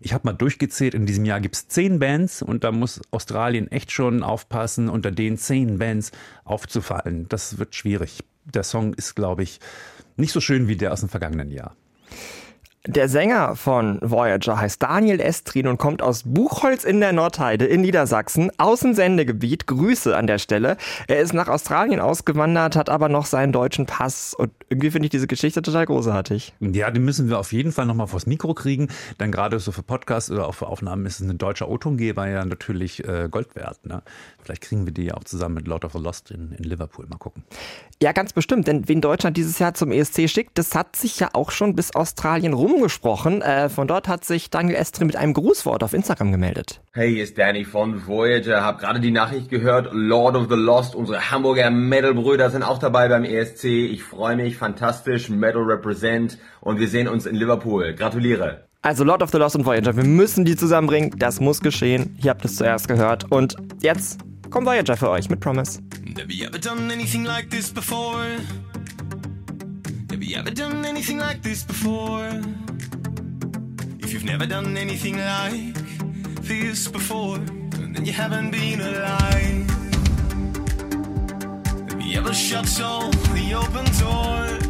ich 0.00 0.12
habe 0.12 0.26
mal 0.26 0.34
durchgezählt, 0.34 0.94
in 0.94 1.06
diesem 1.06 1.24
Jahr 1.24 1.40
gibt 1.40 1.56
es 1.56 1.68
zehn 1.68 1.98
Bands 1.98 2.42
und 2.42 2.62
da 2.62 2.70
muss 2.70 3.00
Australien 3.10 3.70
echt 3.72 3.90
schon 3.90 4.22
aufpassen, 4.22 4.88
unter 4.88 5.10
den 5.10 5.36
zehn 5.36 5.78
Bands 5.78 6.12
aufzufallen. 6.44 7.28
Das 7.28 7.58
wird 7.58 7.74
schwierig. 7.74 8.22
Der 8.44 8.62
Song 8.62 8.94
ist, 8.94 9.16
glaube 9.16 9.42
ich, 9.42 9.58
nicht 10.16 10.32
so 10.32 10.40
schön 10.40 10.68
wie 10.68 10.76
der 10.76 10.92
aus 10.92 11.00
dem 11.00 11.08
vergangenen 11.08 11.50
Jahr. 11.50 11.74
Der 12.88 13.08
Sänger 13.08 13.56
von 13.56 13.98
Voyager 14.00 14.60
heißt 14.60 14.80
Daniel 14.80 15.20
Estrin 15.20 15.66
und 15.66 15.76
kommt 15.76 16.02
aus 16.02 16.22
Buchholz 16.24 16.84
in 16.84 17.00
der 17.00 17.12
Nordheide 17.12 17.64
in 17.64 17.80
Niedersachsen, 17.80 18.52
Außensendegebiet. 18.58 19.66
Grüße 19.66 20.16
an 20.16 20.28
der 20.28 20.38
Stelle. 20.38 20.76
Er 21.08 21.18
ist 21.18 21.34
nach 21.34 21.48
Australien 21.48 21.98
ausgewandert, 21.98 22.76
hat 22.76 22.88
aber 22.88 23.08
noch 23.08 23.26
seinen 23.26 23.52
deutschen 23.52 23.86
Pass 23.86 24.34
und 24.34 24.52
irgendwie 24.68 24.90
finde 24.90 25.06
ich 25.06 25.10
diese 25.10 25.26
Geschichte 25.26 25.62
total 25.62 25.86
großartig. 25.86 26.54
Ja, 26.60 26.90
den 26.90 27.04
müssen 27.04 27.28
wir 27.28 27.38
auf 27.38 27.52
jeden 27.52 27.70
Fall 27.70 27.86
nochmal 27.86 28.08
vors 28.08 28.26
Mikro 28.26 28.52
kriegen, 28.52 28.88
denn 29.20 29.30
gerade 29.30 29.60
so 29.60 29.70
für 29.70 29.82
Podcasts 29.82 30.30
oder 30.30 30.48
auch 30.48 30.54
für 30.54 30.66
Aufnahmen 30.66 31.06
ist 31.06 31.20
es 31.20 31.28
ein 31.28 31.38
deutscher 31.38 31.68
O-Tongeber 31.68 32.26
ja 32.28 32.44
natürlich 32.44 33.06
äh, 33.06 33.28
Gold 33.30 33.54
wert. 33.54 33.86
Ne? 33.86 34.02
Vielleicht 34.42 34.62
kriegen 34.62 34.84
wir 34.84 34.92
die 34.92 35.04
ja 35.04 35.14
auch 35.14 35.24
zusammen 35.24 35.54
mit 35.54 35.68
Lord 35.68 35.84
of 35.84 35.92
the 35.92 35.98
Lost 35.98 36.32
in, 36.32 36.52
in 36.52 36.64
Liverpool. 36.64 37.06
Mal 37.06 37.18
gucken. 37.18 37.44
Ja, 38.02 38.12
ganz 38.12 38.32
bestimmt, 38.32 38.66
denn 38.66 38.88
wen 38.88 39.00
Deutschland 39.00 39.36
dieses 39.36 39.58
Jahr 39.58 39.74
zum 39.74 39.92
ESC 39.92 40.28
schickt, 40.28 40.58
das 40.58 40.74
hat 40.74 40.96
sich 40.96 41.20
ja 41.20 41.30
auch 41.32 41.50
schon 41.50 41.76
bis 41.76 41.94
Australien 41.94 42.52
rumgesprochen. 42.52 43.42
Äh, 43.42 43.68
von 43.68 43.86
dort 43.86 44.08
hat 44.08 44.24
sich 44.24 44.50
Daniel 44.50 44.76
Estrin 44.76 45.06
mit 45.06 45.16
einem 45.16 45.32
Grußwort 45.32 45.84
auf 45.84 45.94
Instagram 45.94 46.32
gemeldet. 46.32 46.80
Hey, 46.92 47.12
hier 47.12 47.24
ist 47.24 47.38
Danny 47.38 47.64
von 47.64 48.06
Voyager. 48.06 48.62
Hab 48.62 48.80
gerade 48.80 49.00
die 49.00 49.10
Nachricht 49.10 49.48
gehört. 49.48 49.90
Lord 49.92 50.34
of 50.34 50.48
the 50.50 50.56
Lost, 50.56 50.94
unsere 50.94 51.30
Hamburger 51.30 51.70
Metal-Brüder 51.70 52.50
sind 52.50 52.62
auch 52.62 52.78
dabei 52.78 53.08
beim 53.08 53.24
ESC. 53.24 53.64
Ich 53.64 54.02
freue 54.02 54.36
mich, 54.36 54.55
fantastisch, 54.56 55.28
Metal 55.28 55.62
Represent 55.62 56.38
und 56.60 56.78
wir 56.78 56.88
sehen 56.88 57.08
uns 57.08 57.26
in 57.26 57.36
Liverpool. 57.36 57.94
Gratuliere. 57.94 58.66
Also 58.82 59.02
Lord 59.02 59.22
of 59.22 59.30
the 59.30 59.38
Lost 59.38 59.56
und 59.56 59.66
Voyager, 59.66 59.96
wir 59.96 60.04
müssen 60.04 60.44
die 60.44 60.54
zusammenbringen. 60.54 61.10
Das 61.18 61.40
muss 61.40 61.60
geschehen. 61.60 62.16
Ihr 62.22 62.30
habt 62.30 62.44
es 62.44 62.56
zuerst 62.56 62.86
gehört. 62.86 63.30
Und 63.32 63.56
jetzt 63.80 64.20
kommt 64.50 64.66
Voyager 64.66 64.96
für 64.96 65.10
euch 65.10 65.28
mit 65.28 65.40
Promise. 65.40 65.80
Have 66.16 66.32
you 66.32 66.46
ever 66.46 66.58
done 66.58 66.92
anything 66.92 67.24
like 67.24 67.50
this 67.50 67.72
before? 67.72 68.22
Have 70.10 70.22
you 70.22 70.36
ever 70.38 70.50
done 70.50 70.86
anything 70.86 71.18
like 71.18 71.42
this 71.42 71.64
before? 71.64 72.28
If 73.98 74.12
you've 74.12 74.24
never 74.24 74.46
done 74.46 74.76
anything 74.76 75.16
like 75.16 75.74
this 76.46 76.88
before, 76.88 77.40
then 77.92 78.04
you 78.04 78.12
haven't 78.12 78.52
been 78.52 78.80
alive. 78.80 79.75
You 82.06 82.18
ever 82.18 82.32
shut 82.32 82.80
all 82.80 83.10
the 83.10 83.54
open 83.54 83.84
doors? 83.98 84.62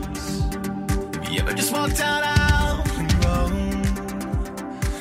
Have 1.16 1.30
you 1.30 1.40
ever 1.40 1.52
just 1.52 1.70
walked 1.70 2.00
out 2.00 2.22
out 2.24 2.90
on 2.96 3.10
your 3.10 3.28
own? 3.28 3.84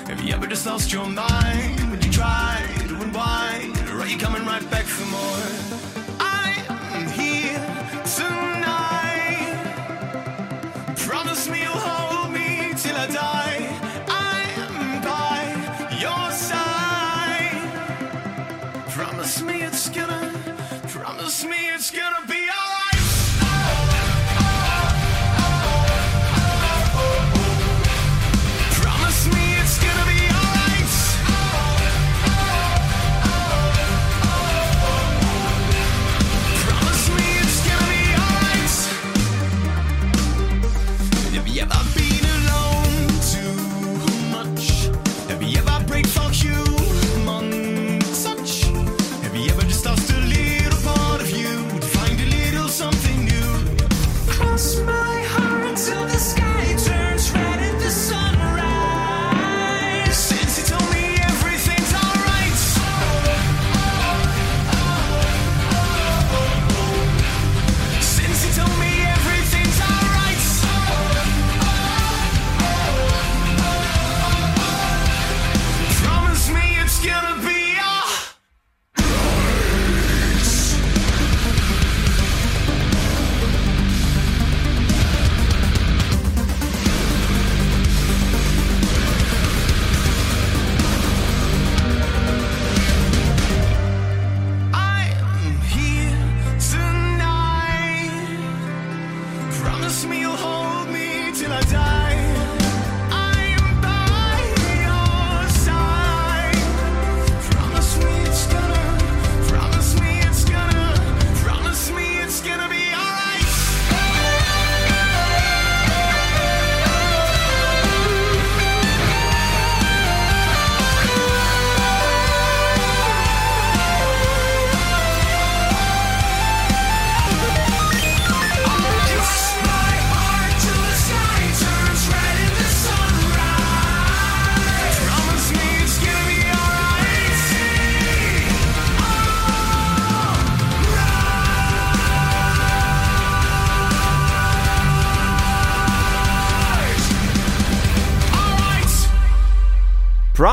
Have 0.08 0.22
you 0.22 0.34
ever 0.34 0.46
just 0.46 0.66
lost 0.66 0.92
your 0.92 1.08
mind 1.08 1.80
when 1.90 2.02
you 2.02 2.12
tried 2.12 2.68
to 2.90 3.02
unwind? 3.02 3.78
Or 3.90 4.02
are 4.02 4.08
you 4.08 4.18
coming 4.18 4.46
right 4.46 4.70
back 4.70 4.84
for 4.84 5.06
more? 5.06 5.95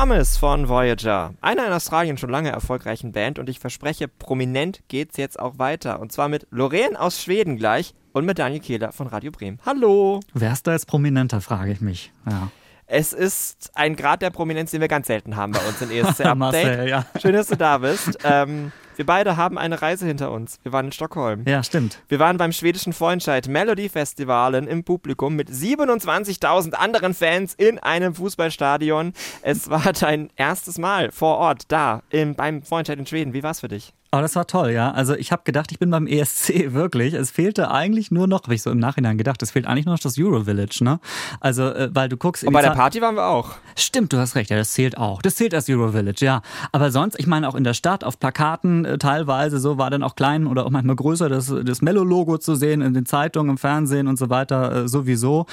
Promise 0.03 0.37
von 0.37 0.67
Voyager. 0.67 1.33
Einer 1.39 1.65
in 1.65 1.71
Australien 1.71 2.17
schon 2.17 2.29
lange 2.29 2.51
erfolgreichen 2.51 3.13
Band 3.13 3.39
und 3.39 3.47
ich 3.47 3.59
verspreche, 3.59 4.09
prominent 4.09 4.81
geht's 4.89 5.15
jetzt 5.15 5.39
auch 5.39 5.59
weiter. 5.59 6.01
Und 6.01 6.11
zwar 6.11 6.27
mit 6.27 6.45
Lorraine 6.51 6.99
aus 6.99 7.21
Schweden 7.21 7.55
gleich 7.55 7.93
und 8.11 8.25
mit 8.25 8.37
Daniel 8.37 8.59
Kehler 8.59 8.91
von 8.91 9.07
Radio 9.07 9.31
Bremen. 9.31 9.59
Hallo! 9.65 10.19
Wer 10.33 10.51
ist 10.51 10.67
da 10.67 10.73
jetzt 10.73 10.87
prominenter, 10.87 11.39
frage 11.39 11.71
ich 11.71 11.79
mich. 11.79 12.11
Ja. 12.29 12.49
Es 12.85 13.13
ist 13.13 13.71
ein 13.75 13.95
Grad 13.95 14.21
der 14.21 14.29
Prominenz, 14.29 14.71
den 14.71 14.81
wir 14.81 14.89
ganz 14.89 15.07
selten 15.07 15.37
haben 15.37 15.53
bei 15.53 15.61
uns 15.61 15.81
in 15.81 15.89
ESC 16.05 16.25
Update. 16.25 16.37
Marcel, 16.37 16.89
ja. 16.89 17.05
Schön, 17.21 17.31
dass 17.31 17.47
du 17.47 17.55
da 17.55 17.77
bist. 17.77 18.17
Ähm, 18.25 18.73
wir 18.95 19.05
beide 19.05 19.37
haben 19.37 19.57
eine 19.57 19.81
Reise 19.81 20.05
hinter 20.05 20.31
uns. 20.31 20.59
Wir 20.63 20.71
waren 20.71 20.87
in 20.87 20.91
Stockholm. 20.91 21.43
Ja, 21.47 21.63
stimmt. 21.63 21.99
Wir 22.07 22.19
waren 22.19 22.37
beim 22.37 22.51
schwedischen 22.51 22.93
Vorentscheid 22.93 23.47
Melody 23.47 23.89
Festivalen 23.89 24.67
im 24.67 24.83
Publikum 24.83 25.35
mit 25.35 25.49
27.000 25.49 26.73
anderen 26.73 27.13
Fans 27.13 27.53
in 27.55 27.79
einem 27.79 28.15
Fußballstadion. 28.15 29.13
Es 29.41 29.69
war 29.69 29.93
dein 29.93 30.29
erstes 30.35 30.77
Mal 30.77 31.11
vor 31.11 31.37
Ort 31.37 31.63
da 31.69 32.01
im, 32.09 32.35
beim 32.35 32.63
Vorentscheid 32.63 32.99
in 32.99 33.05
Schweden. 33.05 33.33
Wie 33.33 33.43
war 33.43 33.51
es 33.51 33.59
für 33.59 33.67
dich? 33.67 33.93
Oh, 34.15 34.21
das 34.21 34.35
war 34.35 34.45
toll, 34.45 34.69
ja. 34.69 34.91
Also 34.91 35.15
ich 35.15 35.31
habe 35.31 35.41
gedacht, 35.43 35.71
ich 35.71 35.79
bin 35.79 35.89
beim 35.89 36.05
ESC 36.05 36.71
wirklich. 36.73 37.15
Es 37.15 37.31
fehlte 37.31 37.71
eigentlich 37.71 38.11
nur 38.11 38.27
noch, 38.27 38.43
habe 38.43 38.53
ich 38.53 38.61
so 38.61 38.69
im 38.69 38.77
Nachhinein 38.77 39.17
gedacht, 39.17 39.41
es 39.41 39.49
fehlt 39.49 39.65
eigentlich 39.65 39.85
nur 39.85 39.95
noch 39.95 40.01
das 40.01 40.19
Eurovillage, 40.19 40.83
ne? 40.83 40.99
Also, 41.39 41.63
äh, 41.63 41.89
weil 41.91 42.09
du 42.09 42.17
guckst. 42.17 42.43
Und 42.43 42.53
bei 42.53 42.61
der 42.61 42.71
Party 42.71 43.01
waren 43.01 43.15
wir 43.15 43.25
auch. 43.25 43.55
Stimmt, 43.75 44.13
du 44.13 44.17
hast 44.17 44.35
recht, 44.35 44.51
ja, 44.51 44.55
das 44.55 44.73
zählt 44.73 44.99
auch. 44.99 45.23
Das 45.23 45.35
zählt 45.35 45.55
als 45.55 45.67
Eurovillage, 45.67 46.23
ja. 46.23 46.43
Aber 46.71 46.91
sonst, 46.91 47.19
ich 47.19 47.25
meine 47.25 47.49
auch 47.49 47.55
in 47.55 47.63
der 47.63 47.73
Stadt, 47.73 48.03
auf 48.03 48.19
Plakaten 48.19 48.85
äh, 48.85 48.97
teilweise, 48.99 49.57
so 49.57 49.79
war 49.79 49.89
dann 49.89 50.03
auch 50.03 50.15
klein 50.15 50.45
oder 50.45 50.67
auch 50.67 50.69
manchmal 50.69 50.95
größer 50.95 51.27
das, 51.27 51.51
das 51.65 51.81
Mello-Logo 51.81 52.37
zu 52.37 52.53
sehen 52.53 52.81
in 52.81 52.93
den 52.93 53.07
Zeitungen, 53.07 53.49
im 53.49 53.57
Fernsehen 53.57 54.07
und 54.07 54.19
so 54.19 54.29
weiter, 54.29 54.83
äh, 54.83 54.87
sowieso. 54.87 55.47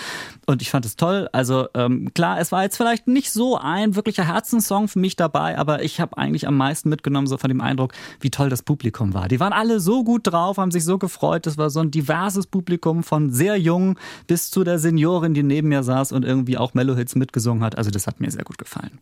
Und 0.44 0.60
ich 0.60 0.68
fand 0.68 0.84
es 0.84 0.96
toll. 0.96 1.30
Also 1.32 1.68
ähm, 1.72 2.12
klar, 2.12 2.38
es 2.38 2.52
war 2.52 2.62
jetzt 2.64 2.76
vielleicht 2.76 3.08
nicht 3.08 3.32
so 3.32 3.56
ein 3.56 3.96
wirklicher 3.96 4.26
Herzenssong 4.26 4.88
für 4.88 4.98
mich 4.98 5.16
dabei, 5.16 5.56
aber 5.56 5.82
ich 5.82 5.98
habe 5.98 6.18
eigentlich 6.18 6.46
am 6.46 6.58
meisten 6.58 6.90
mitgenommen, 6.90 7.26
so 7.26 7.38
von 7.38 7.48
dem 7.48 7.62
Eindruck, 7.62 7.92
wie 8.20 8.28
toll 8.28 8.49
das 8.50 8.62
Publikum 8.62 9.14
war. 9.14 9.28
Die 9.28 9.40
waren 9.40 9.52
alle 9.52 9.80
so 9.80 10.04
gut 10.04 10.26
drauf, 10.26 10.58
haben 10.58 10.70
sich 10.70 10.84
so 10.84 10.98
gefreut. 10.98 11.46
Das 11.46 11.56
war 11.56 11.70
so 11.70 11.80
ein 11.80 11.90
diverses 11.90 12.46
Publikum 12.46 13.02
von 13.02 13.30
sehr 13.30 13.56
jung 13.56 13.98
bis 14.26 14.50
zu 14.50 14.64
der 14.64 14.78
Seniorin, 14.78 15.34
die 15.34 15.42
neben 15.42 15.68
mir 15.68 15.82
saß 15.82 16.12
und 16.12 16.24
irgendwie 16.24 16.58
auch 16.58 16.74
Mellow-Hits 16.74 17.14
mitgesungen 17.16 17.64
hat. 17.64 17.78
Also 17.78 17.90
das 17.90 18.06
hat 18.06 18.20
mir 18.20 18.30
sehr 18.30 18.44
gut 18.44 18.58
gefallen. 18.58 19.00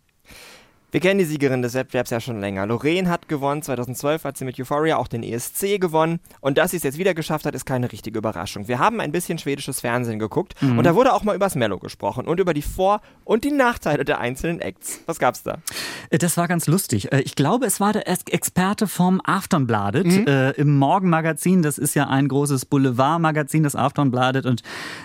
Wir 0.90 1.00
kennen 1.00 1.18
die 1.18 1.26
Siegerin 1.26 1.60
des 1.60 1.74
Wettbewerbs 1.74 2.08
ja 2.08 2.18
schon 2.18 2.40
länger. 2.40 2.64
Lorraine 2.66 3.10
hat 3.10 3.28
gewonnen, 3.28 3.60
2012 3.62 4.24
hat 4.24 4.38
sie 4.38 4.46
mit 4.46 4.58
Euphoria 4.58 4.96
auch 4.96 5.06
den 5.06 5.22
ESC 5.22 5.78
gewonnen. 5.78 6.18
Und 6.40 6.56
dass 6.56 6.70
sie 6.70 6.78
es 6.78 6.82
jetzt 6.82 6.96
wieder 6.96 7.12
geschafft 7.12 7.44
hat, 7.44 7.54
ist 7.54 7.66
keine 7.66 7.92
richtige 7.92 8.18
Überraschung. 8.18 8.68
Wir 8.68 8.78
haben 8.78 8.98
ein 9.00 9.12
bisschen 9.12 9.36
schwedisches 9.38 9.80
Fernsehen 9.80 10.18
geguckt 10.18 10.54
und 10.62 10.82
da 10.84 10.94
wurde 10.94 11.12
auch 11.12 11.24
mal 11.24 11.36
übers 11.36 11.56
Mello 11.56 11.78
gesprochen 11.78 12.26
und 12.26 12.40
über 12.40 12.54
die 12.54 12.62
Vor- 12.62 13.02
und 13.24 13.44
die 13.44 13.50
Nachteile 13.50 14.06
der 14.06 14.18
einzelnen 14.20 14.60
Acts. 14.60 15.00
Was 15.04 15.18
gab's 15.18 15.42
da? 15.42 15.58
Äh, 16.08 16.16
Das 16.16 16.38
war 16.38 16.48
ganz 16.48 16.66
lustig. 16.66 17.12
Äh, 17.12 17.20
Ich 17.20 17.34
glaube, 17.34 17.66
es 17.66 17.80
war 17.80 17.92
der 17.92 18.08
Ex- 18.08 18.22
Experte 18.30 18.86
vom 18.86 19.20
Aftonbladet 19.24 20.06
äh, 20.26 20.52
im 20.52 20.78
Morgenmagazin. 20.78 21.60
Das 21.60 21.76
ist 21.76 21.94
ja 21.96 22.08
ein 22.08 22.28
großes 22.28 22.64
Boulevardmagazin, 22.64 23.62
das 23.62 23.76
Aftonbladet. 23.76 24.46
Und 24.46 24.62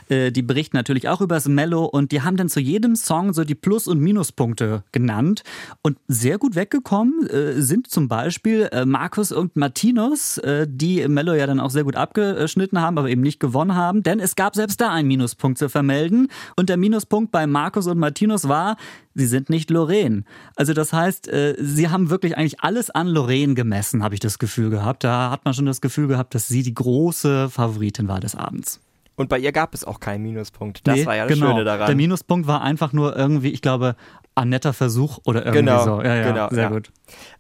äh, 0.08 0.32
die 0.32 0.44
berichten 0.44 0.78
natürlich 0.78 1.10
auch 1.10 1.20
über 1.20 1.36
das 1.36 1.50
Mello. 1.50 1.84
Und 1.84 2.14
die 2.14 2.22
haben 2.22 2.38
dann 2.38 2.48
zu 2.48 2.62
jedem 2.62 2.96
Song 2.96 3.34
so 3.34 3.44
die 3.44 3.56
Plus- 3.56 3.88
und 3.90 4.00
Minuspunkte 4.00 4.84
genannt. 4.94 5.44
Und 5.86 5.98
sehr 6.08 6.38
gut 6.38 6.56
weggekommen 6.56 7.28
äh, 7.28 7.62
sind 7.62 7.88
zum 7.90 8.08
Beispiel 8.08 8.70
äh, 8.72 8.86
Markus 8.86 9.34
und 9.34 9.58
Martinus, 9.58 10.38
äh, 10.38 10.66
die 10.66 11.06
Mello 11.10 11.34
ja 11.34 11.46
dann 11.46 11.60
auch 11.60 11.72
sehr 11.72 11.84
gut 11.84 11.98
abgeschnitten 11.98 12.80
haben, 12.80 12.98
aber 12.98 13.10
eben 13.10 13.20
nicht 13.20 13.42
gewonnen 13.42 13.76
haben. 13.76 14.02
Denn 14.02 14.22
es 14.22 14.38
gab 14.38 14.56
selbst 14.56 14.80
da 14.80 14.94
einen 14.94 15.10
Minuspunkt 15.10 15.58
zu 15.58 15.68
vermelden. 15.68 16.30
Und 16.56 16.70
der 16.70 16.78
Minuspunkt 16.78 17.34
bei 17.34 17.48
Markus 17.48 17.88
und 17.88 18.00
Martinus 18.00 18.48
war, 18.48 18.78
sie 19.14 19.26
sind 19.26 19.50
nicht 19.50 19.70
Lorraine. 19.70 20.24
Also 20.56 20.74
das 20.74 20.94
heißt, 20.94 21.28
äh, 21.28 21.56
sie 21.60 21.90
haben 21.90 22.10
wirklich 22.10 22.38
eigentlich 22.38 22.62
alles 22.62 22.90
an 22.90 23.08
Lorraine 23.08 23.54
gemessen, 23.54 24.04
habe 24.06 24.14
ich 24.14 24.22
das 24.22 24.40
Gefühl 24.40 24.70
gehabt. 24.70 25.04
Da 25.04 25.32
hat 25.32 25.44
man 25.44 25.54
schon 25.54 25.66
das 25.66 25.82
Gefühl 25.82 26.08
gehabt, 26.08 26.34
dass 26.34 26.48
sie 26.48 26.64
die 26.64 26.74
große 26.74 27.50
Favoritin 27.50 28.08
war 28.08 28.22
des 28.22 28.36
Abends. 28.36 28.80
Und 29.16 29.30
bei 29.30 29.38
ihr 29.38 29.52
gab 29.52 29.76
es 29.76 29.84
auch 29.84 30.00
keinen 30.00 30.24
Minuspunkt. 30.24 30.88
Das 30.88 30.96
Nee, 30.96 31.06
war 31.06 31.16
ja 31.16 31.28
das 31.28 31.38
genau. 31.38 31.52
Schöne 31.52 31.64
daran. 31.66 31.86
Der 31.86 31.96
Minuspunkt 31.96 32.48
war 32.48 32.62
einfach 32.62 32.94
nur 32.94 33.16
irgendwie, 33.16 33.50
ich 33.50 33.62
glaube, 33.62 33.96
ein 34.36 34.50
netter 34.50 34.74
Versuch 34.74 35.20
oder 35.26 35.46
irgendwie 35.46 35.60
Genau, 35.60 35.84
so. 35.84 36.02
Ja, 36.02 36.16
ja, 36.16 36.32
genau, 36.32 36.50
sehr 36.50 36.64
ja. 36.64 36.70
gut. 36.70 36.92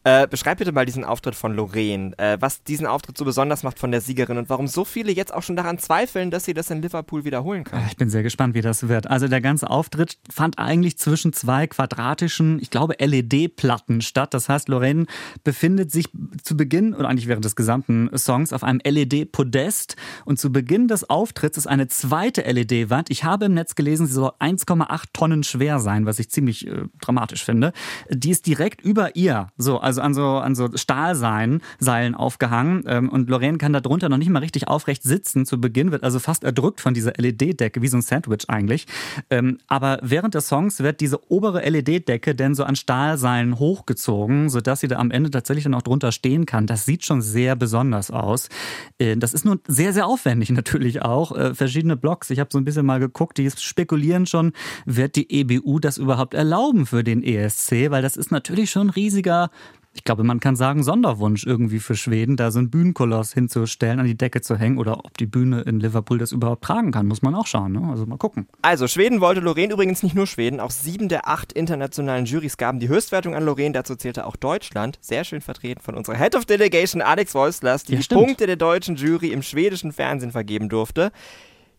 Äh, 0.03 0.27
beschreib 0.27 0.57
bitte 0.57 0.71
mal 0.71 0.85
diesen 0.85 1.05
Auftritt 1.05 1.33
von 1.33 1.55
Lorraine. 1.55 2.17
Äh, 2.17 2.37
was 2.39 2.63
diesen 2.63 2.85
Auftritt 2.85 3.17
so 3.17 3.25
besonders 3.25 3.63
macht 3.63 3.79
von 3.79 3.91
der 3.91 4.01
Siegerin 4.01 4.37
und 4.37 4.49
warum 4.49 4.67
so 4.67 4.85
viele 4.85 5.11
jetzt 5.11 5.33
auch 5.33 5.43
schon 5.43 5.55
daran 5.55 5.79
zweifeln, 5.79 6.29
dass 6.29 6.45
sie 6.45 6.53
das 6.53 6.69
in 6.69 6.81
Liverpool 6.81 7.23
wiederholen 7.23 7.63
kann. 7.63 7.83
Ich 7.87 7.97
bin 7.97 8.09
sehr 8.09 8.23
gespannt, 8.23 8.53
wie 8.53 8.61
das 8.61 8.87
wird. 8.89 9.09
Also 9.09 9.27
der 9.27 9.41
ganze 9.41 9.69
Auftritt 9.69 10.17
fand 10.29 10.59
eigentlich 10.59 10.97
zwischen 10.97 11.33
zwei 11.33 11.67
quadratischen, 11.67 12.59
ich 12.61 12.69
glaube, 12.69 12.95
LED-Platten 12.99 14.01
statt. 14.01 14.33
Das 14.33 14.49
heißt, 14.49 14.67
Lorraine 14.67 15.05
befindet 15.43 15.91
sich 15.91 16.09
zu 16.43 16.57
Beginn 16.57 16.93
oder 16.93 17.07
eigentlich 17.07 17.27
während 17.27 17.45
des 17.45 17.55
gesamten 17.55 18.09
Songs 18.17 18.51
auf 18.53 18.63
einem 18.63 18.81
LED-Podest. 18.83 19.95
Und 20.25 20.37
zu 20.37 20.51
Beginn 20.51 20.87
des 20.87 21.09
Auftritts 21.09 21.57
ist 21.57 21.67
eine 21.67 21.87
zweite 21.87 22.41
LED-Wand. 22.41 23.09
Ich 23.09 23.23
habe 23.23 23.45
im 23.45 23.53
Netz 23.53 23.75
gelesen, 23.75 24.07
sie 24.07 24.13
soll 24.13 24.31
1,8 24.39 25.03
Tonnen 25.13 25.43
schwer 25.43 25.79
sein, 25.79 26.05
was 26.05 26.19
ich 26.19 26.29
ziemlich 26.29 26.67
äh, 26.67 26.82
dramatisch 27.01 27.43
finde. 27.43 27.73
Die 28.09 28.31
ist 28.31 28.47
direkt 28.47 28.81
über 28.81 29.15
ihr, 29.15 29.47
so 29.57 29.79
also 29.79 30.01
an 30.01 30.13
so 30.13 30.37
an 30.37 30.55
so 30.55 30.69
Stahlseilen 30.75 31.61
Seilen 31.79 32.15
aufgehangen. 32.15 32.83
Ähm, 32.87 33.09
und 33.09 33.29
Lorraine 33.29 33.57
kann 33.57 33.73
da 33.73 33.79
drunter 33.79 34.09
noch 34.09 34.17
nicht 34.17 34.29
mal 34.29 34.39
richtig 34.39 34.67
aufrecht 34.67 35.03
sitzen. 35.03 35.45
Zu 35.45 35.59
Beginn 35.59 35.91
wird 35.91 36.03
also 36.03 36.19
fast 36.19 36.43
erdrückt 36.43 36.81
von 36.81 36.93
dieser 36.93 37.13
LED-Decke, 37.17 37.81
wie 37.81 37.87
so 37.87 37.97
ein 37.97 38.01
Sandwich 38.01 38.49
eigentlich. 38.49 38.85
Ähm, 39.29 39.59
aber 39.67 39.99
während 40.01 40.33
des 40.35 40.47
Songs 40.47 40.79
wird 40.79 41.01
diese 41.01 41.31
obere 41.31 41.67
LED-Decke 41.67 42.35
dann 42.35 42.55
so 42.55 42.63
an 42.63 42.75
Stahlseilen 42.75 43.59
hochgezogen, 43.59 44.49
sodass 44.49 44.79
sie 44.79 44.87
da 44.87 44.97
am 44.97 45.11
Ende 45.11 45.31
tatsächlich 45.31 45.63
dann 45.63 45.73
auch 45.73 45.81
drunter 45.81 46.11
stehen 46.11 46.45
kann. 46.45 46.67
Das 46.67 46.85
sieht 46.85 47.05
schon 47.05 47.21
sehr 47.21 47.55
besonders 47.55 48.11
aus. 48.11 48.49
Äh, 48.97 49.17
das 49.17 49.33
ist 49.33 49.45
nun 49.45 49.59
sehr, 49.67 49.93
sehr 49.93 50.07
aufwendig 50.07 50.49
natürlich 50.51 51.01
auch. 51.01 51.35
Äh, 51.35 51.53
verschiedene 51.53 51.97
Blogs, 51.97 52.29
ich 52.29 52.39
habe 52.39 52.49
so 52.51 52.57
ein 52.57 52.65
bisschen 52.65 52.85
mal 52.85 52.99
geguckt, 52.99 53.37
die 53.37 53.49
spekulieren 53.51 54.25
schon, 54.25 54.53
wird 54.85 55.15
die 55.15 55.31
EBU 55.31 55.79
das 55.79 55.97
überhaupt 55.97 56.33
erlauben 56.33 56.72
für 56.85 57.03
den 57.03 57.23
ESC? 57.23 57.89
Weil 57.89 58.01
das 58.01 58.17
ist 58.17 58.31
natürlich 58.31 58.69
schon 58.69 58.87
ein 58.87 58.91
riesiger 58.91 59.49
ich 59.95 60.03
glaube, 60.03 60.23
man 60.23 60.39
kann 60.39 60.55
sagen, 60.55 60.83
Sonderwunsch 60.83 61.45
irgendwie 61.45 61.79
für 61.79 61.95
Schweden, 61.95 62.35
da 62.35 62.49
so 62.49 62.57
einen 62.57 62.71
Bühnenkoloss 62.71 63.31
hinzustellen, 63.33 63.99
an 63.99 64.07
die 64.07 64.17
Decke 64.17 64.41
zu 64.41 64.57
hängen 64.57 64.79
oder 64.79 65.05
ob 65.05 65.17
die 65.17 65.27
Bühne 65.27 65.61
in 65.61 65.79
Liverpool 65.79 66.17
das 66.17 66.31
überhaupt 66.31 66.63
tragen 66.63 66.91
kann, 66.91 67.05
muss 67.05 67.21
man 67.21 67.35
auch 67.35 67.45
schauen. 67.45 67.73
Ne? 67.73 67.87
Also 67.89 68.05
mal 68.07 68.17
gucken. 68.17 68.47
Also, 68.63 68.87
Schweden 68.87 69.21
wollte 69.21 69.39
Lorraine 69.39 69.73
übrigens 69.73 70.01
nicht 70.01 70.15
nur 70.15 70.25
Schweden, 70.25 70.59
auch 70.59 70.71
sieben 70.71 71.09
der 71.09 71.27
acht 71.27 71.53
internationalen 71.53 72.25
Jurys 72.25 72.57
gaben 72.57 72.79
die 72.79 72.87
Höchstwertung 72.87 73.35
an 73.35 73.45
Lorraine. 73.45 73.73
Dazu 73.73 73.95
zählte 73.95 74.25
auch 74.25 74.35
Deutschland, 74.35 74.97
sehr 74.99 75.23
schön 75.23 75.41
vertreten 75.41 75.81
von 75.81 75.95
unserer 75.95 76.17
Head 76.17 76.35
of 76.35 76.45
Delegation 76.45 77.01
Alex 77.01 77.35
Wolslers, 77.35 77.83
die 77.83 77.93
Ja, 77.93 77.99
die. 77.99 78.15
Punkte 78.15 78.47
der 78.47 78.55
deutschen 78.55 78.95
Jury 78.95 79.27
im 79.27 79.43
schwedischen 79.43 79.91
Fernsehen 79.91 80.31
vergeben 80.31 80.69
durfte. 80.69 81.11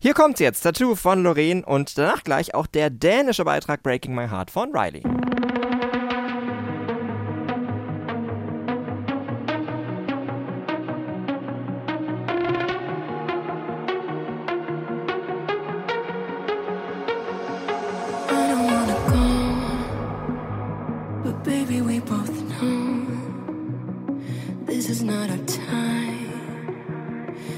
Hier 0.05 0.13
kommt's 0.13 0.39
jetzt, 0.39 0.61
Tattoo 0.61 0.93
von 0.93 1.23
Lorraine 1.23 1.65
und 1.65 1.97
danach 1.97 2.23
gleich 2.23 2.53
auch 2.53 2.67
der 2.67 2.91
dänische 2.91 3.43
Beitrag 3.43 3.81
Breaking 3.81 4.13
My 4.13 4.27
Heart 4.27 4.51
von 4.51 4.71
Riley. 4.71 5.01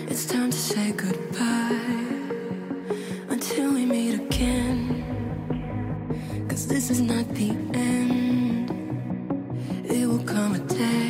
It's 0.10 0.26
time 0.26 0.50
to 0.50 0.58
say 0.58 0.92
goodbye 0.94 2.07
till 3.50 3.74
we 3.74 3.86
meet 3.86 4.16
again. 4.16 4.78
Cause 6.50 6.68
this 6.68 6.90
is 6.90 7.02
not 7.02 7.28
the 7.30 7.50
end, 7.74 8.70
it 9.86 10.06
will 10.08 10.24
come 10.24 10.56
a 10.56 10.60
day. 10.60 11.07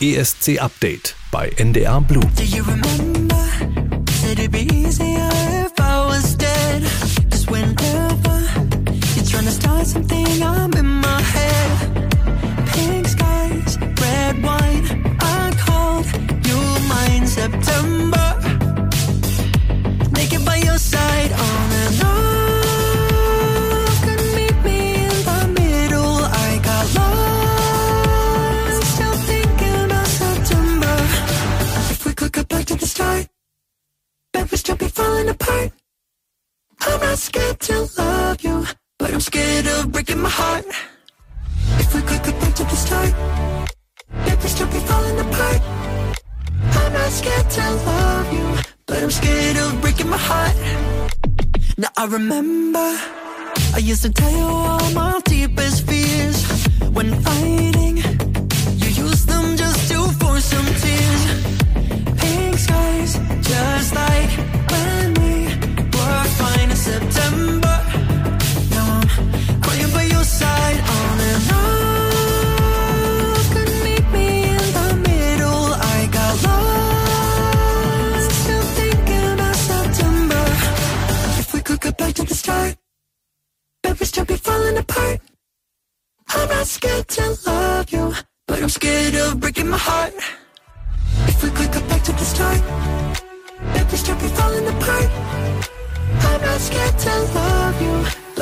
Das 0.00 0.08
ESC-Update 0.08 1.14
bei 1.30 1.50
NDR 1.58 2.00
Blue. 2.00 2.24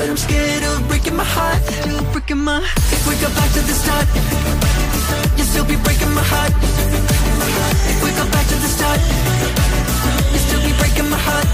I'm 0.08 0.16
scared 0.16 0.62
of 0.62 0.88
breaking 0.88 1.16
my 1.16 1.24
heart. 1.24 1.62
Still 1.64 2.02
breaking 2.12 2.38
my. 2.38 2.62
If 2.96 3.06
we 3.06 3.14
go 3.20 3.28
back 3.28 3.52
to 3.52 3.60
the 3.60 3.74
start, 3.82 4.06
you 5.36 5.44
still 5.44 5.66
be 5.66 5.76
breaking 5.84 6.12
my 6.14 6.22
heart. 6.32 6.52
If 7.92 8.02
we 8.02 8.10
go 8.16 8.24
back 8.32 8.46
to 8.48 8.56
the 8.64 8.68
start, 8.76 9.00
you 10.32 10.38
still 10.46 10.62
be 10.64 10.72
breaking 10.80 11.10
my 11.10 11.20
heart. 11.28 11.46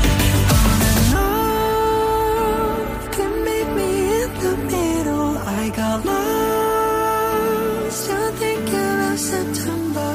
Off, 1.19 3.11
can 3.17 3.33
meet 3.45 3.69
me 3.79 3.91
in 4.23 4.31
the 4.45 4.55
middle. 4.71 5.37
I 5.39 5.71
got 5.75 6.05
lost, 6.07 7.97
still 8.05 8.31
thinking 8.43 8.99
of 9.11 9.19
September. 9.19 10.11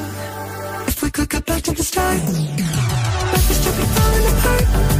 If 0.88 1.02
we 1.02 1.10
could 1.10 1.28
go 1.28 1.40
back 1.40 1.62
to 1.64 1.72
the 1.72 1.82
start, 1.82 2.20
but 2.24 3.42
we 3.48 3.54
still 3.60 3.76
be 3.76 3.84
falling 3.94 4.26
apart. 4.32 4.99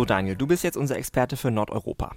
So, 0.00 0.06
Daniel, 0.06 0.34
du 0.34 0.46
bist 0.46 0.64
jetzt 0.64 0.78
unser 0.78 0.96
Experte 0.96 1.36
für 1.36 1.50
Nordeuropa. 1.50 2.12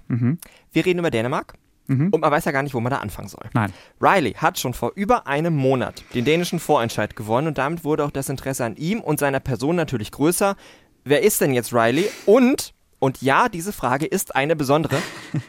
Wir 0.72 0.86
reden 0.86 1.00
über 1.00 1.10
Dänemark. 1.10 1.52
Und 1.86 2.22
man 2.22 2.30
weiß 2.30 2.46
ja 2.46 2.50
gar 2.52 2.62
nicht, 2.62 2.72
wo 2.72 2.80
man 2.80 2.90
da 2.90 2.96
anfangen 3.00 3.28
soll. 3.28 3.44
Nein. 3.52 3.74
Riley 4.00 4.32
hat 4.32 4.58
schon 4.58 4.72
vor 4.72 4.92
über 4.94 5.26
einem 5.26 5.54
Monat 5.54 6.02
den 6.14 6.24
dänischen 6.24 6.60
Vorentscheid 6.60 7.14
gewonnen 7.14 7.48
und 7.48 7.58
damit 7.58 7.84
wurde 7.84 8.06
auch 8.06 8.10
das 8.10 8.30
Interesse 8.30 8.64
an 8.64 8.76
ihm 8.76 9.02
und 9.02 9.20
seiner 9.20 9.38
Person 9.38 9.76
natürlich 9.76 10.10
größer. 10.12 10.56
Wer 11.04 11.22
ist 11.22 11.42
denn 11.42 11.52
jetzt 11.52 11.74
Riley? 11.74 12.08
Und, 12.24 12.72
und 13.00 13.20
ja, 13.20 13.50
diese 13.50 13.74
Frage 13.74 14.06
ist 14.06 14.34
eine 14.34 14.56
besondere. 14.56 14.96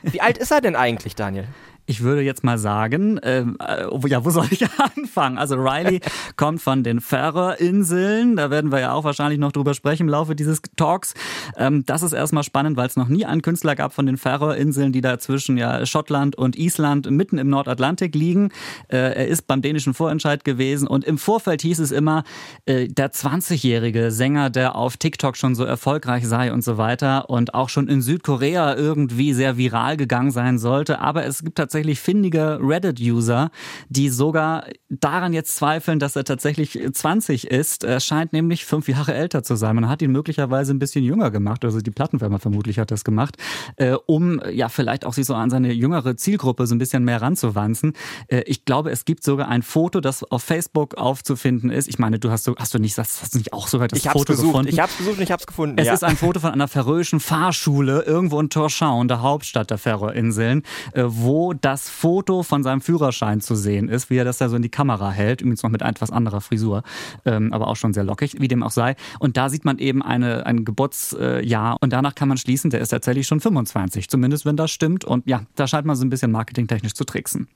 Wie 0.03 0.19
alt 0.19 0.37
ist 0.37 0.51
er 0.51 0.59
denn 0.59 0.75
eigentlich, 0.75 1.15
Daniel? 1.15 1.47
Ich 1.87 2.01
würde 2.01 2.21
jetzt 2.21 2.43
mal 2.43 2.57
sagen, 2.57 3.19
ähm, 3.21 3.57
äh, 3.59 3.85
ja, 4.07 4.25
wo 4.25 4.31
soll 4.31 4.47
ich 4.49 4.65
anfangen? 4.97 5.37
Also 5.37 5.55
Riley 5.55 6.01
kommt 6.35 6.61
von 6.61 6.83
den 6.83 6.99
Färöerinseln. 6.99 8.35
Da 8.35 8.49
werden 8.49 8.71
wir 8.71 8.79
ja 8.79 8.93
auch 8.93 9.03
wahrscheinlich 9.03 9.39
noch 9.39 9.51
drüber 9.51 9.73
sprechen 9.73 10.03
im 10.03 10.09
Laufe 10.09 10.35
dieses 10.35 10.61
Talks. 10.75 11.13
Ähm, 11.57 11.85
das 11.85 12.01
ist 12.01 12.13
erstmal 12.13 12.43
spannend, 12.43 12.75
weil 12.75 12.87
es 12.87 12.95
noch 12.95 13.07
nie 13.07 13.25
einen 13.25 13.43
Künstler 13.43 13.75
gab 13.75 13.93
von 13.93 14.07
den 14.07 14.17
Färöerinseln, 14.17 14.93
die 14.93 15.01
da 15.01 15.19
zwischen 15.19 15.57
ja, 15.57 15.85
Schottland 15.85 16.35
und 16.35 16.57
Island 16.57 17.09
mitten 17.11 17.37
im 17.37 17.49
Nordatlantik 17.49 18.15
liegen. 18.15 18.49
Äh, 18.87 18.97
er 18.97 19.27
ist 19.27 19.45
beim 19.45 19.61
dänischen 19.61 19.93
Vorentscheid 19.93 20.43
gewesen 20.43 20.87
und 20.87 21.05
im 21.05 21.19
Vorfeld 21.19 21.61
hieß 21.61 21.79
es 21.79 21.91
immer, 21.91 22.23
äh, 22.65 22.87
der 22.87 23.11
20-jährige 23.11 24.11
Sänger, 24.11 24.49
der 24.49 24.75
auf 24.75 24.97
TikTok 24.97 25.37
schon 25.37 25.53
so 25.53 25.63
erfolgreich 25.63 26.27
sei 26.27 26.51
und 26.51 26.63
so 26.63 26.77
weiter 26.77 27.29
und 27.29 27.53
auch 27.53 27.69
schon 27.69 27.87
in 27.87 28.01
Südkorea 28.01 28.75
irgendwie 28.75 29.33
sehr 29.33 29.57
viral 29.57 29.97
gegangen 29.97 30.31
sein 30.31 30.57
sollte. 30.57 30.99
Aber 30.99 31.25
es 31.25 31.43
gibt 31.43 31.57
tatsächlich 31.57 31.74
findige 31.83 32.59
Reddit-User, 32.61 33.51
die 33.89 34.09
sogar 34.09 34.65
daran 34.89 35.33
jetzt 35.33 35.55
zweifeln, 35.55 35.99
dass 35.99 36.15
er 36.15 36.23
tatsächlich 36.23 36.79
20 36.91 37.47
ist. 37.47 37.83
Er 37.83 37.99
scheint 37.99 38.33
nämlich 38.33 38.65
fünf 38.65 38.87
Jahre 38.87 39.13
älter 39.13 39.43
zu 39.43 39.55
sein. 39.55 39.75
Man 39.75 39.89
hat 39.89 40.01
ihn 40.01 40.11
möglicherweise 40.11 40.73
ein 40.73 40.79
bisschen 40.79 41.03
jünger 41.03 41.31
gemacht, 41.31 41.65
also 41.65 41.79
die 41.79 41.91
Plattenfirma 41.91 42.39
vermutlich 42.39 42.79
hat 42.79 42.91
das 42.91 43.03
gemacht, 43.03 43.37
äh, 43.77 43.95
um 44.05 44.41
ja 44.51 44.69
vielleicht 44.69 45.05
auch 45.05 45.13
sich 45.13 45.25
so 45.25 45.35
an 45.35 45.49
seine 45.49 45.73
jüngere 45.73 46.15
Zielgruppe 46.17 46.67
so 46.67 46.75
ein 46.75 46.77
bisschen 46.77 47.03
mehr 47.03 47.21
ranzuwanzen. 47.21 47.93
Äh, 48.27 48.43
ich 48.45 48.65
glaube, 48.65 48.91
es 48.91 49.05
gibt 49.05 49.23
sogar 49.23 49.47
ein 49.47 49.61
Foto, 49.61 50.01
das 50.01 50.23
auf 50.23 50.43
Facebook 50.43 50.95
aufzufinden 50.95 51.69
ist. 51.69 51.87
Ich 51.87 51.99
meine, 51.99 52.19
du 52.19 52.31
hast, 52.31 52.43
so, 52.43 52.55
hast 52.57 52.73
du 52.73 52.79
nicht, 52.79 52.97
hast 52.97 53.33
du 53.33 53.37
nicht 53.37 53.53
auch 53.53 53.67
sogar 53.67 53.87
das 53.87 53.99
Ich 53.99 54.09
Foto 54.09 54.33
gesucht, 54.33 54.47
gefunden? 54.47 54.69
ich 54.69 54.79
hab's 54.79 54.97
gesucht 54.97 55.17
und 55.17 55.23
ich 55.23 55.31
hab's 55.31 55.47
gefunden. 55.47 55.77
Es 55.77 55.87
ja. 55.87 55.93
ist 55.93 56.03
ein 56.03 56.17
Foto 56.17 56.39
von 56.39 56.51
einer 56.51 56.67
färöischen 56.67 57.19
Fahrschule 57.19 58.03
irgendwo 58.03 58.39
in 58.39 58.49
Tórshavn, 58.49 59.07
der 59.07 59.21
Hauptstadt 59.21 59.69
der 59.69 59.77
Färöerinseln, 59.77 60.63
äh, 60.93 61.03
wo 61.05 61.53
das 61.65 61.89
Foto 61.89 62.43
von 62.43 62.61
seinem 62.61 62.79
Führerschein 62.79 63.41
zu 63.41 63.55
sehen 63.55 63.89
ist, 63.89 64.11
wie 64.11 64.17
er 64.17 64.23
das 64.23 64.37
da 64.37 64.49
so 64.49 64.55
in 64.55 64.61
die 64.61 64.69
Kamera 64.69 65.09
hält, 65.09 65.41
übrigens 65.41 65.63
noch 65.63 65.71
mit 65.71 65.81
etwas 65.81 66.11
anderer 66.11 66.39
Frisur, 66.39 66.83
ähm, 67.25 67.51
aber 67.53 67.67
auch 67.67 67.75
schon 67.75 67.91
sehr 67.91 68.03
lockig, 68.03 68.39
wie 68.39 68.47
dem 68.47 68.61
auch 68.61 68.69
sei. 68.69 68.95
Und 69.17 69.35
da 69.35 69.49
sieht 69.49 69.65
man 69.65 69.79
eben 69.79 70.03
eine, 70.03 70.45
ein 70.45 70.63
Geburtsjahr 70.63 71.77
und 71.81 71.91
danach 71.91 72.13
kann 72.13 72.27
man 72.27 72.37
schließen, 72.37 72.69
der 72.69 72.81
ist 72.81 72.89
tatsächlich 72.89 73.25
schon 73.25 73.39
25, 73.39 74.09
zumindest 74.09 74.45
wenn 74.45 74.57
das 74.57 74.69
stimmt. 74.69 75.05
Und 75.05 75.27
ja, 75.27 75.41
da 75.55 75.65
scheint 75.65 75.87
man 75.87 75.95
so 75.95 76.05
ein 76.05 76.11
bisschen 76.11 76.31
marketingtechnisch 76.31 76.93
zu 76.93 77.03
tricksen. 77.03 77.47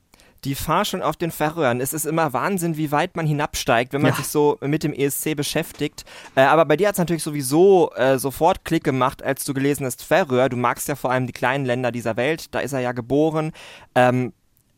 Die 0.45 0.55
Forschung 0.55 1.01
auf 1.01 1.17
den 1.17 1.31
Färöern. 1.31 1.81
Es 1.81 1.91
ist 1.93 2.05
immer 2.05 2.31
Wahnsinn, 2.33 2.77
wie 2.77 2.91
weit 2.91 3.15
man 3.15 3.25
hinabsteigt, 3.25 3.91
wenn 3.93 4.01
man 4.01 4.11
Ja. 4.11 4.17
sich 4.17 4.27
so 4.27 4.57
mit 4.61 4.83
dem 4.83 4.93
ESC 4.93 5.35
beschäftigt. 5.35 6.05
Äh, 6.35 6.41
aber 6.41 6.65
bei 6.65 6.77
dir 6.77 6.87
hat 6.87 6.95
es 6.95 6.99
natürlich 6.99 7.23
sowieso 7.23 7.91
äh, 7.95 8.17
sofort 8.17 8.63
Klick 8.63 8.83
gemacht, 8.83 9.21
als 9.21 9.43
du 9.43 9.53
gelesen 9.53 9.85
hast, 9.85 10.03
Färöer. 10.03 10.47
Du 10.49 10.55
magst 10.57 10.87
ja 10.87 10.95
vor 10.95 11.11
allem 11.11 11.27
die 11.27 11.33
kleinen 11.33 11.65
Länder 11.65 11.91
dieser 11.91 12.15
Welt. 12.15 12.53
Da 12.55 12.59
ist 12.59 12.73
er 12.73 12.79
ja 12.79 12.93
geboren. 12.93 13.51
Ähm, 13.95 14.33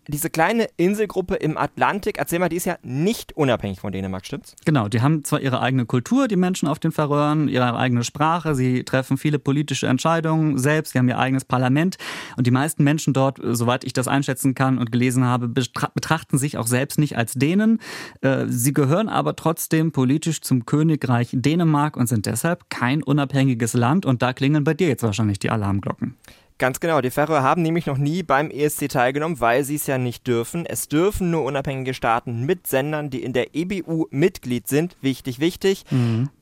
diese 0.07 0.29
kleine 0.29 0.67
Inselgruppe 0.77 1.35
im 1.35 1.57
Atlantik, 1.57 2.17
erzähl 2.17 2.39
mal, 2.39 2.49
die 2.49 2.55
ist 2.55 2.65
ja 2.65 2.77
nicht 2.83 3.37
unabhängig 3.37 3.79
von 3.79 3.91
Dänemark, 3.91 4.25
stimmt's? 4.25 4.55
Genau, 4.65 4.87
die 4.87 5.01
haben 5.01 5.23
zwar 5.23 5.41
ihre 5.41 5.61
eigene 5.61 5.85
Kultur, 5.85 6.27
die 6.27 6.35
Menschen 6.35 6.67
auf 6.67 6.79
den 6.79 6.91
Färöern, 6.91 7.47
ihre 7.47 7.75
eigene 7.75 8.03
Sprache, 8.03 8.55
sie 8.55 8.83
treffen 8.83 9.17
viele 9.17 9.39
politische 9.39 9.87
Entscheidungen 9.87 10.57
selbst, 10.57 10.93
sie 10.93 10.99
haben 10.99 11.07
ihr 11.07 11.19
eigenes 11.19 11.45
Parlament 11.45 11.97
und 12.37 12.47
die 12.47 12.51
meisten 12.51 12.83
Menschen 12.83 13.13
dort, 13.13 13.39
äh, 13.43 13.55
soweit 13.55 13.83
ich 13.83 13.93
das 13.93 14.07
einschätzen 14.07 14.55
kann 14.55 14.77
und 14.77 14.91
gelesen 14.91 15.23
habe, 15.25 15.47
betra 15.47 15.91
betrachten 15.93 16.37
sich 16.37 16.57
auch 16.57 16.67
selbst 16.67 16.97
nicht 16.99 17.17
als 17.17 17.33
Dänen. 17.33 17.79
Äh, 18.21 18.45
Sie 18.47 18.73
gehören 18.73 19.09
aber 19.09 19.35
trotzdem 19.35 19.91
politisch 19.91 20.41
zum 20.41 20.65
Königreich 20.65 21.29
Dänemark 21.31 21.95
und 21.97 22.07
sind 22.07 22.25
deshalb 22.25 22.69
kein 22.69 23.03
unabhängiges 23.03 23.73
Land 23.73 24.05
und 24.05 24.21
da 24.21 24.33
klingen 24.33 24.63
bei 24.63 24.73
dir 24.73 24.87
jetzt 24.87 25.03
wahrscheinlich 25.03 25.39
die 25.39 25.49
Alarmglocken. 25.49 26.15
Ganz 26.61 26.79
genau, 26.79 27.01
die 27.01 27.09
Färöer 27.09 27.41
haben 27.41 27.63
nämlich 27.63 27.87
noch 27.87 27.97
nie 27.97 28.21
beim 28.21 28.51
ESC 28.51 28.87
teilgenommen, 28.87 29.39
weil 29.39 29.63
sie 29.63 29.73
es 29.73 29.87
ja 29.87 29.97
nicht 29.97 30.27
dürfen. 30.27 30.67
Es 30.67 30.87
dürfen 30.87 31.31
nur 31.31 31.43
unabhängige 31.43 31.95
Staaten 31.95 32.45
mit 32.45 32.67
Sendern, 32.67 33.09
die 33.09 33.23
in 33.23 33.33
der 33.33 33.55
EBU 33.55 34.05
Mitglied 34.11 34.67
sind. 34.67 34.95
Wichtig, 35.01 35.39
wichtig. 35.39 35.85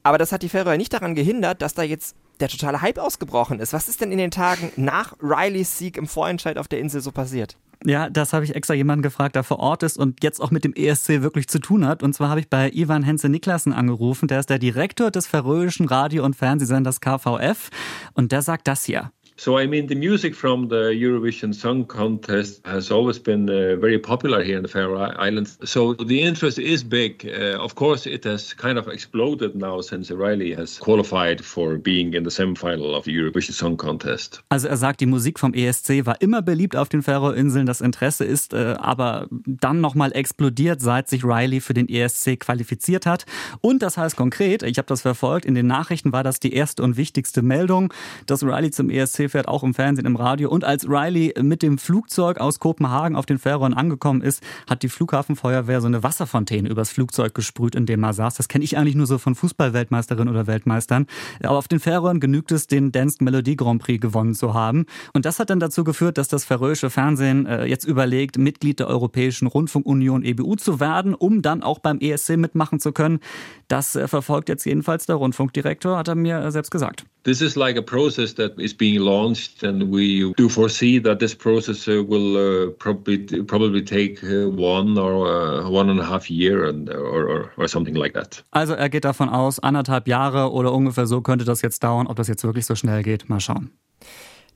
Aber 0.03 0.17
das 0.17 0.33
hat 0.33 0.43
die 0.43 0.49
Färöer 0.49 0.75
nicht 0.75 0.91
daran 0.91 1.15
gehindert, 1.15 1.61
dass 1.61 1.73
da 1.73 1.83
jetzt 1.83 2.17
der 2.41 2.49
totale 2.49 2.81
Hype 2.81 2.97
ausgebrochen 2.97 3.61
ist. 3.61 3.71
Was 3.71 3.87
ist 3.87 4.01
denn 4.01 4.11
in 4.11 4.17
den 4.17 4.29
Tagen 4.29 4.73
nach 4.75 5.13
Rileys 5.21 5.77
Sieg 5.77 5.95
im 5.95 6.05
Vorentscheid 6.05 6.57
auf 6.57 6.67
der 6.67 6.79
Insel 6.79 6.99
so 6.99 7.13
passiert? 7.13 7.55
Ja, 7.85 8.09
das 8.09 8.33
habe 8.33 8.43
ich 8.43 8.55
extra 8.55 8.73
jemanden 8.73 9.03
gefragt, 9.03 9.37
der 9.37 9.45
vor 9.45 9.59
Ort 9.59 9.83
ist 9.83 9.97
und 9.97 10.21
jetzt 10.21 10.41
auch 10.41 10.51
mit 10.51 10.65
dem 10.65 10.73
ESC 10.73 11.21
wirklich 11.21 11.47
zu 11.47 11.59
tun 11.59 11.87
hat. 11.87 12.03
Und 12.03 12.11
zwar 12.11 12.27
habe 12.27 12.41
ich 12.41 12.49
bei 12.49 12.69
Ivan 12.73 13.03
Henze 13.03 13.29
Niklasen 13.29 13.71
angerufen. 13.71 14.27
Der 14.27 14.41
ist 14.41 14.49
der 14.49 14.59
Direktor 14.59 15.11
des 15.11 15.27
färöischen 15.27 15.87
Radio- 15.87 16.25
und 16.25 16.35
Fernsehsenders 16.35 16.99
KVF. 16.99 17.69
Und 18.15 18.33
der 18.33 18.41
sagt 18.41 18.67
das 18.67 18.83
hier. 18.83 19.13
So, 19.39 19.57
I 19.57 19.67
mean, 19.67 19.87
the 19.87 19.95
music 19.95 20.35
from 20.35 20.67
the 20.67 20.91
Eurovision 20.91 21.55
Song 21.55 21.85
Contest 21.85 22.59
has 22.65 22.91
always 22.91 23.19
been 23.19 23.49
uh, 23.49 23.77
very 23.77 23.97
popular 23.97 24.43
here 24.43 24.57
in 24.57 24.63
the 24.63 24.67
Faroe 24.67 25.15
Islands. 25.17 25.57
So, 25.63 25.93
the 25.93 26.21
interest 26.21 26.59
is 26.59 26.83
big. 26.83 27.25
Uh, 27.25 27.57
of 27.57 27.75
course, 27.75 28.05
it 28.05 28.25
has 28.25 28.53
kind 28.53 28.77
of 28.77 28.89
exploded 28.89 29.55
now 29.55 29.79
since 29.79 30.11
Riley 30.11 30.53
has 30.55 30.77
qualified 30.77 31.39
for 31.45 31.77
being 31.77 32.15
in 32.15 32.25
the 32.25 32.29
semifinal 32.29 32.93
of 32.93 33.05
the 33.05 33.15
Eurovision 33.15 33.53
Song 33.53 33.77
Contest. 33.77 34.43
Also 34.49 34.67
er 34.67 34.75
sagt, 34.75 34.99
die 34.99 35.05
Musik 35.05 35.39
vom 35.39 35.53
ESC 35.53 36.05
war 36.05 36.19
immer 36.21 36.41
beliebt 36.41 36.75
auf 36.75 36.89
den 36.89 37.01
Färöerinseln. 37.01 37.65
Das 37.65 37.79
Interesse 37.79 38.25
ist 38.25 38.53
äh, 38.53 38.75
aber 38.77 39.27
dann 39.29 39.79
nochmal 39.79 40.11
explodiert, 40.11 40.81
seit 40.81 41.07
sich 41.07 41.23
Riley 41.23 41.61
für 41.61 41.73
den 41.73 41.87
ESC 41.87 42.41
qualifiziert 42.41 43.05
hat. 43.05 43.25
Und 43.61 43.83
das 43.83 43.97
heißt 43.97 44.17
konkret, 44.17 44.63
ich 44.63 44.77
habe 44.77 44.87
das 44.87 45.01
verfolgt, 45.01 45.45
in 45.45 45.55
den 45.55 45.67
Nachrichten 45.67 46.11
war 46.11 46.25
das 46.25 46.41
die 46.41 46.51
erste 46.51 46.83
und 46.83 46.97
wichtigste 46.97 47.41
Meldung, 47.41 47.93
dass 48.25 48.43
Riley 48.43 48.71
zum 48.71 48.89
ESC 48.89 49.28
fährt, 49.29 49.47
auch 49.47 49.63
im 49.63 49.73
Fernsehen, 49.73 50.05
im 50.05 50.15
Radio. 50.15 50.49
Und 50.49 50.63
als 50.63 50.87
Riley 50.87 51.33
mit 51.41 51.61
dem 51.61 51.77
Flugzeug 51.77 52.39
aus 52.39 52.59
Kopenhagen 52.59 53.15
auf 53.15 53.25
den 53.25 53.39
Färöern 53.39 53.73
angekommen 53.73 54.21
ist, 54.21 54.43
hat 54.69 54.83
die 54.83 54.89
Flughafenfeuerwehr 54.89 55.81
so 55.81 55.87
eine 55.87 56.03
Wasserfontäne 56.03 56.69
übers 56.69 56.89
Flugzeug 56.91 57.33
gesprüht, 57.33 57.75
in 57.75 57.85
dem 57.85 58.03
er 58.03 58.13
saß. 58.13 58.35
Das 58.35 58.47
kenne 58.47 58.63
ich 58.63 58.77
eigentlich 58.77 58.95
nur 58.95 59.07
so 59.07 59.17
von 59.17 59.35
Fußballweltmeisterinnen 59.35 60.33
oder 60.33 60.47
Weltmeistern. 60.47 61.07
Aber 61.43 61.57
auf 61.57 61.67
den 61.67 61.79
Färöern 61.79 62.19
genügt 62.19 62.51
es, 62.51 62.67
den 62.67 62.91
Dance 62.91 63.23
Melodie 63.23 63.55
Grand 63.55 63.81
Prix 63.81 64.01
gewonnen 64.01 64.33
zu 64.33 64.53
haben. 64.53 64.85
Und 65.13 65.25
das 65.25 65.39
hat 65.39 65.49
dann 65.49 65.59
dazu 65.59 65.83
geführt, 65.83 66.17
dass 66.17 66.27
das 66.27 66.45
färöische 66.45 66.89
Fernsehen 66.89 67.45
äh, 67.45 67.65
jetzt 67.65 67.85
überlegt, 67.85 68.37
Mitglied 68.37 68.79
der 68.79 68.87
Europäischen 68.87 69.47
Rundfunkunion 69.47 70.23
EBU 70.23 70.55
zu 70.55 70.79
werden, 70.79 71.13
um 71.13 71.41
dann 71.41 71.63
auch 71.63 71.79
beim 71.79 71.99
ESC 71.99 72.37
mitmachen 72.37 72.79
zu 72.79 72.91
können. 72.91 73.19
Das 73.67 73.95
äh, 73.95 74.07
verfolgt 74.07 74.49
jetzt 74.49 74.65
jedenfalls 74.65 75.05
der 75.05 75.15
Rundfunkdirektor, 75.15 75.97
hat 75.97 76.07
er 76.07 76.15
mir 76.15 76.39
äh, 76.39 76.51
selbst 76.51 76.71
gesagt. 76.71 77.05
This 77.23 77.41
is 77.41 77.57
like 77.57 77.75
a 77.75 77.81
process 77.81 78.33
that 78.33 78.57
is 78.57 78.73
being 78.73 79.01
launched, 79.01 79.63
and 79.63 79.91
we 79.91 80.33
do 80.37 80.49
foresee 80.49 80.99
that 80.99 81.19
this 81.19 81.35
process 81.35 81.87
uh, 81.87 82.03
will 82.03 82.37
uh, 82.37 82.71
probably 82.79 83.17
probably 83.43 83.83
take 83.83 84.23
uh, 84.23 84.49
one 84.49 84.97
or 84.97 85.69
one 85.69 85.89
and 85.89 85.99
a 85.99 86.05
half 86.05 86.29
year, 86.29 86.65
and 86.65 86.89
or, 86.89 87.27
or, 87.27 87.51
or 87.57 87.67
something 87.67 87.95
like 87.95 88.13
that. 88.13 88.43
Also 88.51 88.73
er 88.73 88.89
geht 88.89 89.03
davon 89.03 89.29
aus, 89.29 89.59
anderthalb 89.59 90.07
Jahre 90.07 90.51
oder 90.51 90.73
ungefähr 90.73 91.07
so 91.07 91.21
könnte 91.21 91.45
das 91.45 91.61
jetzt 91.61 91.83
dauern. 91.83 92.07
Ob 92.07 92.15
das 92.15 92.27
jetzt 92.27 92.43
wirklich 92.43 92.65
so 92.65 92.75
schnell 92.75 93.03
geht, 93.03 93.29
mal 93.29 93.39
schauen. 93.39 93.71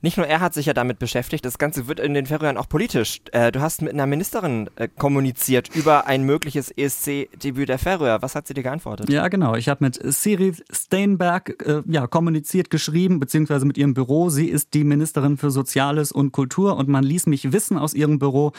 Nicht 0.04 0.18
nur 0.18 0.26
er 0.26 0.40
hat 0.40 0.52
sich 0.52 0.66
ja 0.66 0.74
damit 0.74 0.98
beschäftigt, 0.98 1.46
das 1.46 1.56
Ganze 1.56 1.88
wird 1.88 1.98
in 1.98 2.12
den 2.12 2.26
Färöern 2.26 2.58
auch 2.58 2.68
politisch. 2.68 3.22
Äh, 3.32 3.50
du 3.50 3.62
hast 3.62 3.80
mit 3.80 3.94
einer 3.94 4.04
Ministerin 4.04 4.68
äh, 4.76 4.86
kommuniziert 4.86 5.74
über 5.74 6.06
ein 6.06 6.24
mögliches 6.24 6.70
ESC-Debüt 6.70 7.70
der 7.70 7.78
Färöer. 7.78 8.20
Was 8.20 8.34
hat 8.34 8.46
sie 8.46 8.52
dir 8.52 8.62
geantwortet? 8.62 9.08
Ja, 9.08 9.28
genau. 9.28 9.54
Ich 9.54 9.70
habe 9.70 9.82
mit 9.82 9.98
Siri 10.12 10.52
Steinberg 10.70 11.56
äh, 11.66 11.80
ja, 11.86 12.06
kommuniziert, 12.06 12.68
geschrieben, 12.68 13.18
beziehungsweise 13.18 13.64
mit 13.64 13.78
ihrem 13.78 13.94
Büro. 13.94 14.28
Sie 14.28 14.46
ist 14.46 14.74
die 14.74 14.84
Ministerin 14.84 15.38
für 15.38 15.50
Soziales 15.50 16.12
und 16.12 16.32
Kultur 16.32 16.76
und 16.76 16.90
man 16.90 17.02
ließ 17.02 17.24
mich 17.24 17.54
wissen 17.54 17.78
aus 17.78 17.94
ihrem 17.94 18.18
Büro, 18.18 18.52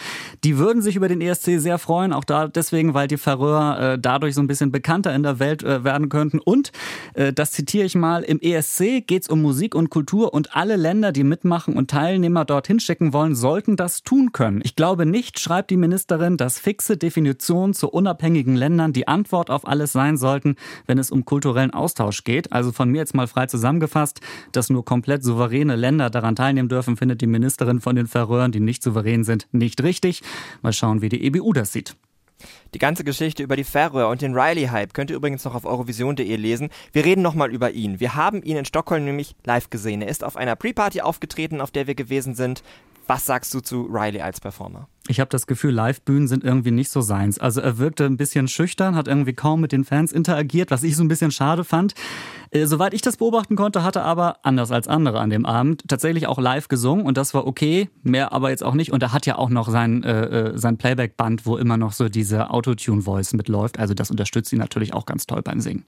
die 0.44 0.58
würden 0.58 0.82
sich 0.82 0.96
über 0.96 1.10
den 1.10 1.22
ESC 1.22 1.60
sehr 1.60 1.78
freuen, 1.78 2.12
auch 2.12 2.24
da 2.24 2.48
deswegen, 2.48 2.96
weil 2.96 3.08
die 3.08 3.18
Färöer 3.18 3.94
äh, 3.94 4.00
dadurch 4.00 4.34
so 4.34 4.42
ein 4.42 4.48
bisschen 4.48 4.72
bekannter 4.72 5.14
in 5.14 5.22
der 5.22 5.38
Welt 5.38 5.62
äh, 5.62 5.84
werden 5.84 6.10
könnten. 6.10 6.40
Und, 6.40 6.72
äh, 7.14 7.32
das 7.32 7.52
zitiere 7.52 7.86
ich 7.86 7.94
mal, 7.94 8.24
im 8.24 8.40
ESC 8.42 9.06
geht 9.06 9.22
es 9.22 9.30
um 9.30 9.44
Musik 9.44 9.76
und 9.76 9.92
Kultur 9.92 10.34
und 10.34 10.56
alle 10.56 10.76
Länder, 10.76 11.12
die 11.12 11.35
mitmachen 11.36 11.76
und 11.76 11.90
Teilnehmer 11.90 12.46
dorthin 12.46 12.80
schicken 12.80 13.12
wollen, 13.12 13.36
sollten 13.36 13.76
das 13.76 14.04
tun 14.04 14.32
können. 14.32 14.62
Ich 14.64 14.78
glaube 14.78 15.06
nicht, 15.06 15.38
schreibt 15.38 15.70
die 15.70 15.76
Ministerin, 15.76 16.38
dass 16.38 16.60
fixe 16.60 16.96
Definitionen 16.96 17.74
zu 17.74 17.90
unabhängigen 17.90 18.56
Ländern 18.56 18.94
die 18.94 19.10
Antwort 19.10 19.50
auf 19.50 19.68
alles 19.68 19.92
sein 19.92 20.16
sollten, 20.16 20.56
wenn 20.88 20.98
es 20.98 21.12
um 21.12 21.26
kulturellen 21.26 21.72
Austausch 21.72 22.24
geht. 22.24 22.54
Also 22.54 22.72
von 22.72 22.90
mir 22.90 23.00
jetzt 23.00 23.16
mal 23.16 23.28
frei 23.28 23.48
zusammengefasst, 23.48 24.22
dass 24.54 24.70
nur 24.70 24.86
komplett 24.86 25.26
souveräne 25.26 25.76
Länder 25.76 26.10
daran 26.10 26.38
teilnehmen 26.38 26.70
dürfen, 26.70 26.96
findet 26.96 27.20
die 27.20 27.28
Ministerin 27.28 27.82
von 27.82 27.98
den 27.98 28.08
Färöern, 28.08 28.54
die 28.54 28.62
nicht 28.62 28.82
souverän 28.82 29.26
sind, 29.26 29.48
nicht 29.52 29.84
richtig. 29.84 30.22
Mal 30.62 30.72
schauen, 30.72 31.02
wie 31.02 31.10
die 31.10 31.22
EBU 31.26 31.52
das 31.52 31.74
sieht. 31.74 31.98
Die 32.74 32.80
ganze 32.80 33.04
Geschichte 33.04 33.44
über 33.44 33.56
die 33.56 33.64
Färöer 33.64 34.10
und 34.10 34.22
den 34.22 34.38
Riley-Hype 34.38 34.94
könnt 34.94 35.10
ihr 35.10 35.16
übrigens 35.16 35.46
noch 35.46 35.56
auf 35.56 35.66
eurovision.de 35.66 36.36
lesen. 36.36 36.70
Wir 36.92 37.06
reden 37.06 37.22
nochmal 37.22 37.52
über 37.52 37.72
ihn. 37.72 38.00
Wir 38.00 38.16
haben 38.16 38.44
ihn 38.44 38.58
in 38.58 38.66
Stockholm 38.66 39.06
nämlich 39.06 39.36
live 39.46 39.70
gesehen. 39.70 40.02
Er 40.02 40.10
ist 40.10 40.24
auf 40.24 40.36
einer 40.36 40.56
Pre-Party 40.56 41.02
aufgetreten, 41.02 41.62
auf 41.62 41.72
der 41.72 41.88
wir 41.88 41.96
gewesen 41.96 42.36
sind. 42.36 42.64
Was 43.08 43.26
sagst 43.26 43.54
du 43.54 43.62
zu 43.62 43.84
Riley 43.84 44.22
als 44.22 44.42
Performer? 44.42 44.88
Ich 45.08 45.20
habe 45.20 45.30
das 45.30 45.46
Gefühl, 45.46 45.72
Live-Bühnen 45.72 46.28
sind 46.28 46.44
irgendwie 46.44 46.72
nicht 46.72 46.90
so 46.90 47.02
seins. 47.02 47.38
Also 47.38 47.62
er 47.62 47.78
wirkte 47.78 48.06
ein 48.06 48.18
bisschen 48.18 48.48
schüchtern, 48.48 48.96
hat 48.96 49.08
irgendwie 49.08 49.34
kaum 49.34 49.62
mit 49.62 49.72
den 49.72 49.84
Fans 49.84 50.12
interagiert, 50.12 50.72
was 50.72 50.82
ich 50.82 50.96
so 50.96 51.04
ein 51.04 51.08
bisschen 51.08 51.30
schade 51.30 51.64
fand. 51.64 51.94
Äh, 52.50 52.66
soweit 52.66 52.94
ich 52.96 53.02
das 53.02 53.18
beobachten 53.18 53.56
konnte, 53.56 53.84
hatte 53.84 54.00
er 54.00 54.06
aber, 54.06 54.38
anders 54.42 54.72
als 54.72 54.88
andere 54.88 55.20
an 55.20 55.30
dem 55.30 55.46
Abend, 55.46 55.84
tatsächlich 55.88 56.26
auch 56.26 56.40
live 56.40 56.70
gesungen 56.70 57.06
und 57.06 57.18
das 57.18 57.36
war 57.36 57.46
okay, 57.46 57.90
mehr 58.02 58.34
aber 58.34 58.50
jetzt 58.50 58.64
auch 58.64 58.74
nicht. 58.74 58.92
Und 58.92 59.04
er 59.04 59.14
hat 59.14 59.28
ja 59.28 59.38
auch 59.38 59.50
noch 59.50 59.70
sein, 59.70 60.04
äh, 60.04 60.26
äh, 60.26 60.58
sein 60.58 60.78
Playback-Band, 60.78 61.46
wo 61.46 61.58
immer 61.58 61.78
noch 61.78 61.94
so 61.94 62.10
diese 62.10 62.50
Autotune-Voice 62.50 63.34
mitläuft. 63.34 63.78
Also 63.78 63.94
das 63.94 64.10
unterstützt 64.10 64.52
ihn 64.54 64.60
natürlich 64.60 64.94
auch 64.96 65.06
ganz 65.06 65.28
toll 65.28 65.44
beim 65.44 65.60
Singen. 65.62 65.86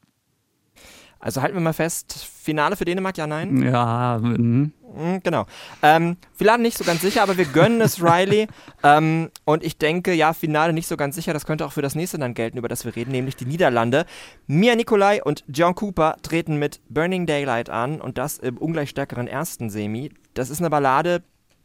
Also 1.28 1.42
halten 1.42 1.58
wir 1.58 1.62
mal 1.62 1.74
fest, 1.74 2.26
Finale 2.42 2.78
für 2.78 2.86
Dänemark, 2.86 3.18
ja, 3.18 3.28
nein? 3.28 3.62
Ja, 3.62 4.18
mhm. 4.24 4.72
Mm, 4.96 5.18
Genau. 5.24 5.46
Ähm, 5.84 6.16
wir 6.38 6.48
laden 6.48 6.62
nicht 6.62 6.78
so 6.78 6.86
ganz 6.86 7.02
sicher, 7.02 7.22
aber 7.22 7.36
wir 7.36 7.44
gönnen 7.44 7.82
es 7.82 8.02
Riley. 8.02 8.48
ähm, 8.84 9.30
und 9.44 9.62
ich 9.62 9.78
denke, 9.78 10.14
ja, 10.14 10.32
Finale 10.32 10.72
nicht 10.72 10.88
so 10.88 10.96
ganz 10.96 11.16
sicher. 11.16 11.34
Das 11.34 11.46
könnte 11.46 11.66
auch 11.66 11.74
für 11.74 11.82
das 11.82 11.96
nächste 11.96 12.18
dann 12.18 12.34
gelten, 12.34 12.58
über 12.58 12.70
das 12.70 12.86
wir 12.86 12.96
reden, 12.96 13.12
nämlich 13.12 13.36
die 13.36 13.46
Niederlande. 13.46 14.06
Mia 14.46 14.74
Nicolai 14.78 15.22
und 15.22 15.44
John 15.50 15.76
Cooper 15.76 16.16
treten 16.22 16.60
mit 16.60 16.80
Burning 16.88 17.26
Daylight 17.26 17.70
an 17.70 18.00
und 18.00 18.18
das 18.18 18.38
im 18.38 18.58
ungleich 18.58 18.90
stärkeren 18.92 19.28
ersten 19.28 19.70
Semi. 19.70 20.14
Das 20.34 20.50
ist 20.50 20.62
eine 20.62 20.70
Ballade, 20.70 21.24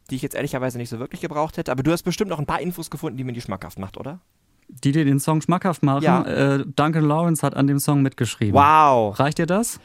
die 0.09 0.17
ich 0.17 0.23
jetzt 0.23 0.35
ehrlicherweise 0.35 0.77
nicht 0.77 0.89
so 0.89 0.99
wirklich 0.99 1.21
gebraucht 1.21 1.55
hätte. 1.55 1.71
Aber 1.71 1.83
du 1.83 1.93
hast 1.93 2.03
bestimmt 2.03 2.31
noch 2.31 2.39
ein 2.39 2.45
paar 2.45 2.59
Infos 2.59 2.89
gefunden, 2.89 3.15
die 3.15 3.23
mir 3.23 3.31
die 3.31 3.39
schmackhaft 3.39 3.79
macht, 3.79 3.95
oder? 3.95 4.19
Die 4.67 4.91
dir 4.91 5.05
den 5.05 5.19
Song 5.19 5.41
schmackhaft 5.41 5.83
machen. 5.83 6.03
Ja. 6.03 6.23
Äh, 6.23 6.65
Duncan 6.75 7.05
Lawrence 7.05 7.45
hat 7.45 7.55
an 7.55 7.67
dem 7.67 7.79
Song 7.79 8.01
mitgeschrieben. 8.01 8.53
Wow. 8.53 9.19
Reicht 9.19 9.37
dir 9.37 9.45
das? 9.45 9.79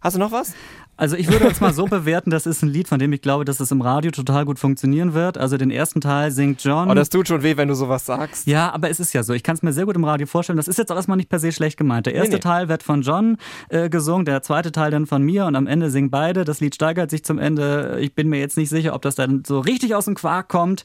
Hast 0.00 0.16
du 0.16 0.20
noch 0.20 0.32
was? 0.32 0.54
Also 1.00 1.16
ich 1.16 1.32
würde 1.32 1.46
jetzt 1.46 1.62
mal 1.62 1.72
so 1.72 1.86
bewerten, 1.86 2.28
das 2.30 2.44
ist 2.44 2.62
ein 2.62 2.68
Lied, 2.68 2.86
von 2.86 2.98
dem 2.98 3.10
ich 3.14 3.22
glaube, 3.22 3.46
dass 3.46 3.58
es 3.58 3.70
im 3.70 3.80
Radio 3.80 4.10
total 4.10 4.44
gut 4.44 4.58
funktionieren 4.58 5.14
wird. 5.14 5.38
Also 5.38 5.56
den 5.56 5.70
ersten 5.70 6.02
Teil 6.02 6.30
singt 6.30 6.62
John. 6.62 6.90
Oh, 6.90 6.94
das 6.94 7.08
tut 7.08 7.26
schon 7.26 7.42
weh, 7.42 7.56
wenn 7.56 7.68
du 7.68 7.74
sowas 7.74 8.04
sagst. 8.04 8.46
ja, 8.46 8.70
aber 8.70 8.90
es 8.90 9.00
ist 9.00 9.14
ja 9.14 9.22
so. 9.22 9.32
Ich 9.32 9.42
kann 9.42 9.54
es 9.54 9.62
mir 9.62 9.72
sehr 9.72 9.86
gut 9.86 9.96
im 9.96 10.04
Radio 10.04 10.26
vorstellen. 10.26 10.58
Das 10.58 10.68
ist 10.68 10.76
jetzt 10.76 10.92
auch 10.92 10.96
erstmal 10.96 11.16
nicht 11.16 11.30
per 11.30 11.38
se 11.38 11.52
schlecht 11.52 11.78
gemeint. 11.78 12.04
Der 12.04 12.14
erste 12.14 12.34
nee. 12.34 12.40
Teil 12.40 12.68
wird 12.68 12.82
von 12.82 13.00
John 13.00 13.38
äh, 13.70 13.88
gesungen, 13.88 14.26
der 14.26 14.42
zweite 14.42 14.72
Teil 14.72 14.90
dann 14.90 15.06
von 15.06 15.22
mir 15.22 15.46
und 15.46 15.56
am 15.56 15.66
Ende 15.66 15.90
singen 15.90 16.10
beide. 16.10 16.44
Das 16.44 16.60
Lied 16.60 16.74
steigert 16.74 17.10
sich 17.10 17.24
zum 17.24 17.38
Ende. 17.38 17.96
Ich 18.00 18.14
bin 18.14 18.28
mir 18.28 18.38
jetzt 18.38 18.58
nicht 18.58 18.68
sicher, 18.68 18.94
ob 18.94 19.00
das 19.00 19.14
dann 19.14 19.42
so 19.46 19.58
richtig 19.60 19.94
aus 19.94 20.04
dem 20.04 20.16
Quark 20.16 20.48
kommt. 20.48 20.84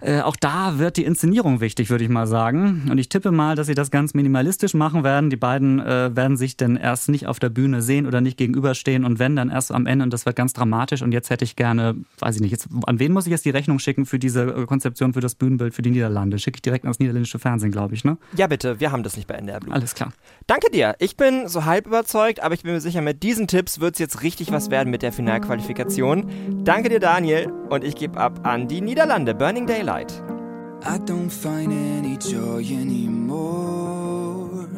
Äh, 0.00 0.20
auch 0.20 0.36
da 0.36 0.78
wird 0.78 0.96
die 0.96 1.04
Inszenierung 1.04 1.60
wichtig, 1.60 1.90
würde 1.90 2.04
ich 2.04 2.10
mal 2.10 2.26
sagen. 2.26 2.88
Und 2.90 2.98
ich 2.98 3.08
tippe 3.08 3.30
mal, 3.30 3.54
dass 3.54 3.66
sie 3.66 3.74
das 3.74 3.90
ganz 3.90 4.14
minimalistisch 4.14 4.74
machen 4.74 5.04
werden. 5.04 5.30
Die 5.30 5.36
beiden 5.36 5.80
äh, 5.80 6.14
werden 6.14 6.36
sich 6.36 6.56
denn 6.56 6.76
erst 6.76 7.08
nicht 7.08 7.26
auf 7.26 7.38
der 7.38 7.50
Bühne 7.50 7.82
sehen 7.82 8.06
oder 8.06 8.20
nicht 8.20 8.36
gegenüberstehen 8.36 9.04
und 9.04 9.18
wenn, 9.18 9.36
dann 9.36 9.50
erst 9.50 9.72
am 9.72 9.86
Ende. 9.86 10.04
Und 10.04 10.12
das 10.12 10.26
wird 10.26 10.36
ganz 10.36 10.52
dramatisch. 10.52 11.02
Und 11.02 11.12
jetzt 11.12 11.30
hätte 11.30 11.44
ich 11.44 11.56
gerne, 11.56 11.96
weiß 12.18 12.36
ich 12.36 12.40
nicht, 12.40 12.52
jetzt, 12.52 12.68
an 12.86 12.98
wen 12.98 13.12
muss 13.12 13.26
ich 13.26 13.30
jetzt 13.30 13.44
die 13.44 13.50
Rechnung 13.50 13.78
schicken 13.78 14.06
für 14.06 14.18
diese 14.18 14.44
äh, 14.44 14.66
Konzeption 14.66 15.12
für 15.12 15.20
das 15.20 15.34
Bühnenbild 15.34 15.74
für 15.74 15.82
die 15.82 15.90
Niederlande? 15.90 16.38
Schicke 16.38 16.56
ich 16.56 16.62
direkt 16.62 16.84
ans 16.84 16.98
niederländische 16.98 17.38
Fernsehen, 17.38 17.70
glaube 17.70 17.94
ich, 17.94 18.04
ne? 18.04 18.16
Ja, 18.36 18.46
bitte, 18.46 18.80
wir 18.80 18.92
haben 18.92 19.02
das 19.02 19.16
nicht 19.16 19.26
bei 19.26 19.34
NDR 19.34 19.60
Blue. 19.60 19.74
Alles 19.74 19.94
klar. 19.94 20.12
Danke 20.46 20.70
dir. 20.70 20.94
Ich 20.98 21.16
bin 21.16 21.48
so 21.48 21.64
halb 21.66 21.86
überzeugt, 21.86 22.42
aber 22.42 22.54
ich 22.54 22.62
bin 22.62 22.72
mir 22.72 22.80
sicher, 22.80 23.02
mit 23.02 23.22
diesen 23.22 23.46
Tipps 23.46 23.80
wird 23.80 23.94
es 23.94 23.98
jetzt 23.98 24.22
richtig 24.22 24.50
was 24.50 24.70
werden 24.70 24.90
mit 24.90 25.02
der 25.02 25.12
Finalqualifikation. 25.12 26.64
Danke 26.64 26.88
dir, 26.88 27.00
Daniel. 27.00 27.52
Und 27.68 27.84
ich 27.84 27.96
gebe 27.96 28.18
ab 28.18 28.46
an 28.46 28.66
die 28.66 28.80
Niederlande. 28.80 29.34
Burning 29.34 29.66
Daylight. 29.66 29.89
I 29.92 30.98
don't 31.04 31.28
find 31.28 31.72
any 31.72 32.16
joy 32.16 32.58
anymore 32.58 34.68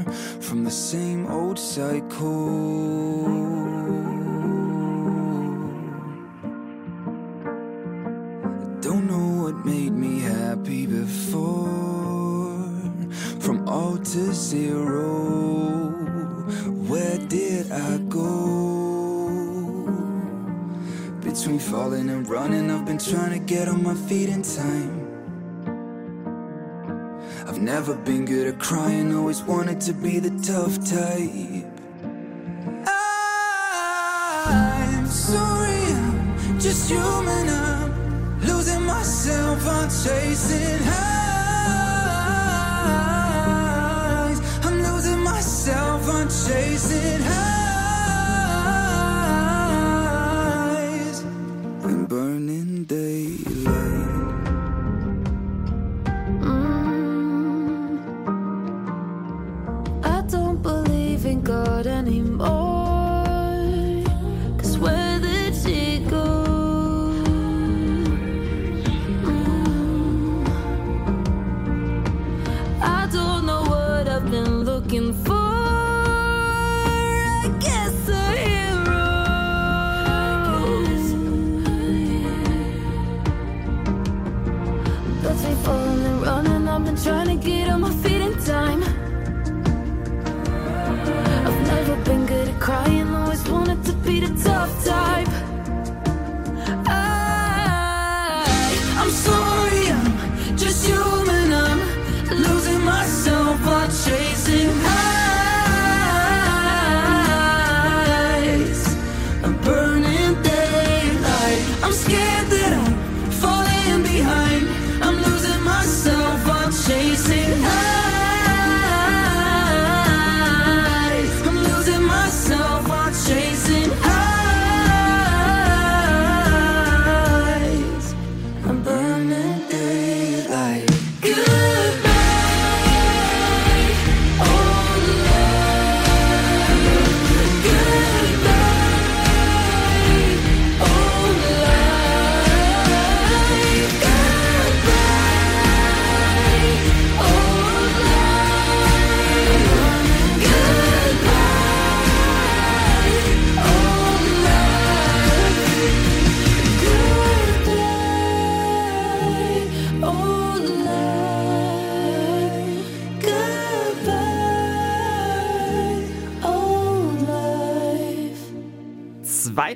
from 0.41 0.65
the 0.65 0.71
same 0.71 1.27
old 1.27 1.59
cycle. 1.59 3.27
I 8.57 8.81
don't 8.81 9.07
know 9.07 9.43
what 9.43 9.67
made 9.67 9.93
me 9.93 10.21
happy 10.21 10.87
before. 10.87 12.71
From 13.39 13.69
all 13.69 13.99
to 13.99 14.33
zero, 14.33 15.91
where 16.89 17.19
did 17.19 17.71
I 17.71 17.99
go? 18.09 19.29
Between 21.21 21.59
falling 21.59 22.09
and 22.09 22.27
running, 22.27 22.71
I've 22.71 22.87
been 22.87 22.99
trying 22.99 23.39
to 23.39 23.39
get 23.39 23.69
on 23.69 23.83
my 23.83 23.95
feet 23.95 24.31
in 24.31 24.41
time. 24.41 25.02
I've 27.45 27.61
never 27.61 27.95
been 27.95 28.25
good 28.25 28.47
at 28.47 28.61
crying, 28.61 29.15
always 29.15 29.43
wanted 29.43 29.81
to 29.83 29.93
be 29.93 30.21
the 30.21 30.31
tough 30.47 30.79
type. 30.89 31.67
I'm 34.47 35.07
sorry, 35.07 35.83
I'm 35.93 36.61
just 36.61 36.89
human. 36.89 37.49
I'm 37.49 38.41
losing 38.43 38.83
myself, 38.87 39.67
I'm 39.67 39.89
chasing 39.89 40.83
highs. 40.85 41.19
I'm 44.65 44.81
losing 44.83 45.21
myself, 45.25 46.09
I'm 46.09 46.29
chasing 46.29 47.23
highs. 47.23 47.43
And 51.85 52.09
burning 52.09 52.85
daylight. 52.85 53.32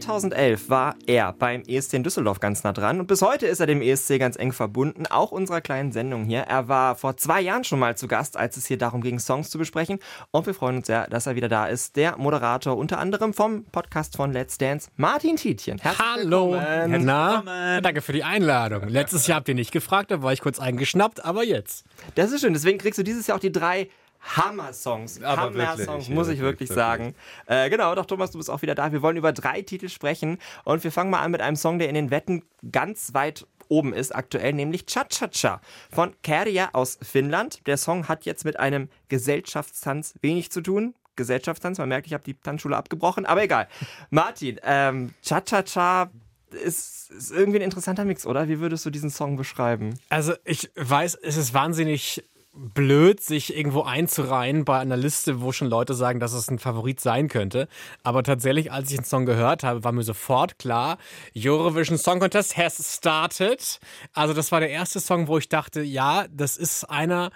2011 0.00 0.68
war 0.68 0.94
er 1.06 1.32
beim 1.32 1.62
ESC 1.66 1.94
in 1.94 2.02
Düsseldorf 2.02 2.40
ganz 2.40 2.64
nah 2.64 2.72
dran 2.72 3.00
und 3.00 3.06
bis 3.06 3.22
heute 3.22 3.46
ist 3.46 3.60
er 3.60 3.66
dem 3.66 3.80
ESC 3.80 4.18
ganz 4.18 4.36
eng 4.36 4.52
verbunden, 4.52 5.06
auch 5.06 5.32
unserer 5.32 5.60
kleinen 5.60 5.92
Sendung 5.92 6.24
hier. 6.24 6.40
Er 6.40 6.68
war 6.68 6.96
vor 6.96 7.16
zwei 7.16 7.40
Jahren 7.40 7.64
schon 7.64 7.78
mal 7.78 7.96
zu 7.96 8.08
Gast, 8.08 8.36
als 8.36 8.56
es 8.56 8.66
hier 8.66 8.78
darum 8.78 9.00
ging, 9.00 9.18
Songs 9.18 9.50
zu 9.50 9.58
besprechen 9.58 9.98
und 10.30 10.46
wir 10.46 10.54
freuen 10.54 10.76
uns 10.76 10.86
sehr, 10.86 11.06
dass 11.08 11.26
er 11.26 11.34
wieder 11.34 11.48
da 11.48 11.66
ist. 11.66 11.96
Der 11.96 12.16
Moderator 12.18 12.76
unter 12.76 12.98
anderem 12.98 13.32
vom 13.32 13.64
Podcast 13.64 14.16
von 14.16 14.32
Let's 14.32 14.58
Dance, 14.58 14.90
Martin 14.96 15.36
Tietjen. 15.36 15.78
Herzlich 15.78 16.06
Hallo, 16.06 16.52
willkommen. 16.52 17.04
na, 17.04 17.80
danke 17.80 18.02
für 18.02 18.12
die 18.12 18.24
Einladung. 18.24 18.88
Letztes 18.88 19.26
Jahr 19.26 19.36
habt 19.36 19.48
ihr 19.48 19.54
nicht 19.54 19.72
gefragt, 19.72 20.10
da 20.10 20.22
war 20.22 20.32
ich 20.32 20.40
kurz 20.40 20.58
eingeschnappt, 20.58 21.24
aber 21.24 21.44
jetzt. 21.44 21.84
Das 22.14 22.32
ist 22.32 22.42
schön, 22.42 22.52
deswegen 22.52 22.78
kriegst 22.78 22.98
du 22.98 23.02
dieses 23.02 23.26
Jahr 23.26 23.36
auch 23.36 23.40
die 23.40 23.52
drei 23.52 23.88
Hammer-Songs. 24.34 25.22
Aber 25.22 25.42
Hammer-Songs, 25.42 26.08
muss 26.08 26.28
ich 26.28 26.40
wirklich 26.40 26.68
wirklich. 26.68 26.70
sagen. 26.70 27.14
Äh, 27.46 27.70
genau, 27.70 27.94
doch 27.94 28.06
Thomas, 28.06 28.30
du 28.30 28.38
bist 28.38 28.50
auch 28.50 28.62
wieder 28.62 28.74
da. 28.74 28.92
Wir 28.92 29.02
wollen 29.02 29.16
über 29.16 29.32
drei 29.32 29.62
Titel 29.62 29.88
sprechen 29.88 30.38
und 30.64 30.84
wir 30.84 30.92
fangen 30.92 31.10
mal 31.10 31.20
an 31.20 31.30
mit 31.30 31.40
einem 31.40 31.56
Song, 31.56 31.78
der 31.78 31.88
in 31.88 31.94
den 31.94 32.10
Wetten 32.10 32.42
ganz 32.72 33.14
weit 33.14 33.46
oben 33.68 33.92
ist 33.92 34.14
aktuell, 34.14 34.52
nämlich 34.52 34.86
Cha-Cha-Cha 34.86 35.60
von 35.90 36.14
Kärja 36.22 36.70
aus 36.72 36.98
Finnland. 37.02 37.66
Der 37.66 37.76
Song 37.76 38.08
hat 38.08 38.24
jetzt 38.24 38.44
mit 38.44 38.60
einem 38.60 38.88
Gesellschaftstanz 39.08 40.14
wenig 40.20 40.50
zu 40.50 40.60
tun. 40.60 40.94
Gesellschaftstanz, 41.16 41.78
man 41.78 41.88
merkt, 41.88 42.06
ich 42.06 42.12
habe 42.12 42.22
die 42.22 42.34
Tanzschule 42.34 42.76
abgebrochen, 42.76 43.26
aber 43.26 43.42
egal. 43.42 43.68
Martin, 44.10 44.60
ähm, 44.62 45.14
Cha-Cha-Cha 45.22 46.10
ist, 46.50 47.10
ist 47.10 47.32
irgendwie 47.32 47.58
ein 47.58 47.64
interessanter 47.64 48.04
Mix, 48.04 48.26
oder? 48.26 48.48
Wie 48.48 48.60
würdest 48.60 48.86
du 48.86 48.90
diesen 48.90 49.10
Song 49.10 49.36
beschreiben? 49.36 49.98
Also 50.10 50.34
ich 50.44 50.70
weiß, 50.76 51.16
es 51.16 51.36
ist 51.36 51.54
wahnsinnig 51.54 52.22
blöd, 52.56 53.20
sich 53.20 53.56
irgendwo 53.56 53.82
einzureihen 53.82 54.64
bei 54.64 54.78
einer 54.78 54.96
Liste, 54.96 55.40
wo 55.40 55.52
schon 55.52 55.68
Leute 55.68 55.94
sagen, 55.94 56.20
dass 56.20 56.32
es 56.32 56.48
ein 56.48 56.58
Favorit 56.58 57.00
sein 57.00 57.28
könnte. 57.28 57.68
Aber 58.02 58.22
tatsächlich, 58.22 58.72
als 58.72 58.90
ich 58.90 58.96
den 58.96 59.04
Song 59.04 59.26
gehört 59.26 59.62
habe, 59.62 59.84
war 59.84 59.92
mir 59.92 60.02
sofort 60.02 60.58
klar, 60.58 60.98
Eurovision 61.36 61.98
Song 61.98 62.20
Contest 62.20 62.56
has 62.56 62.96
started. 62.96 63.78
Also 64.12 64.34
das 64.34 64.52
war 64.52 64.60
der 64.60 64.70
erste 64.70 65.00
Song, 65.00 65.28
wo 65.28 65.38
ich 65.38 65.48
dachte, 65.48 65.82
ja, 65.82 66.26
das 66.30 66.56
ist 66.56 66.84
einer, 66.84 67.30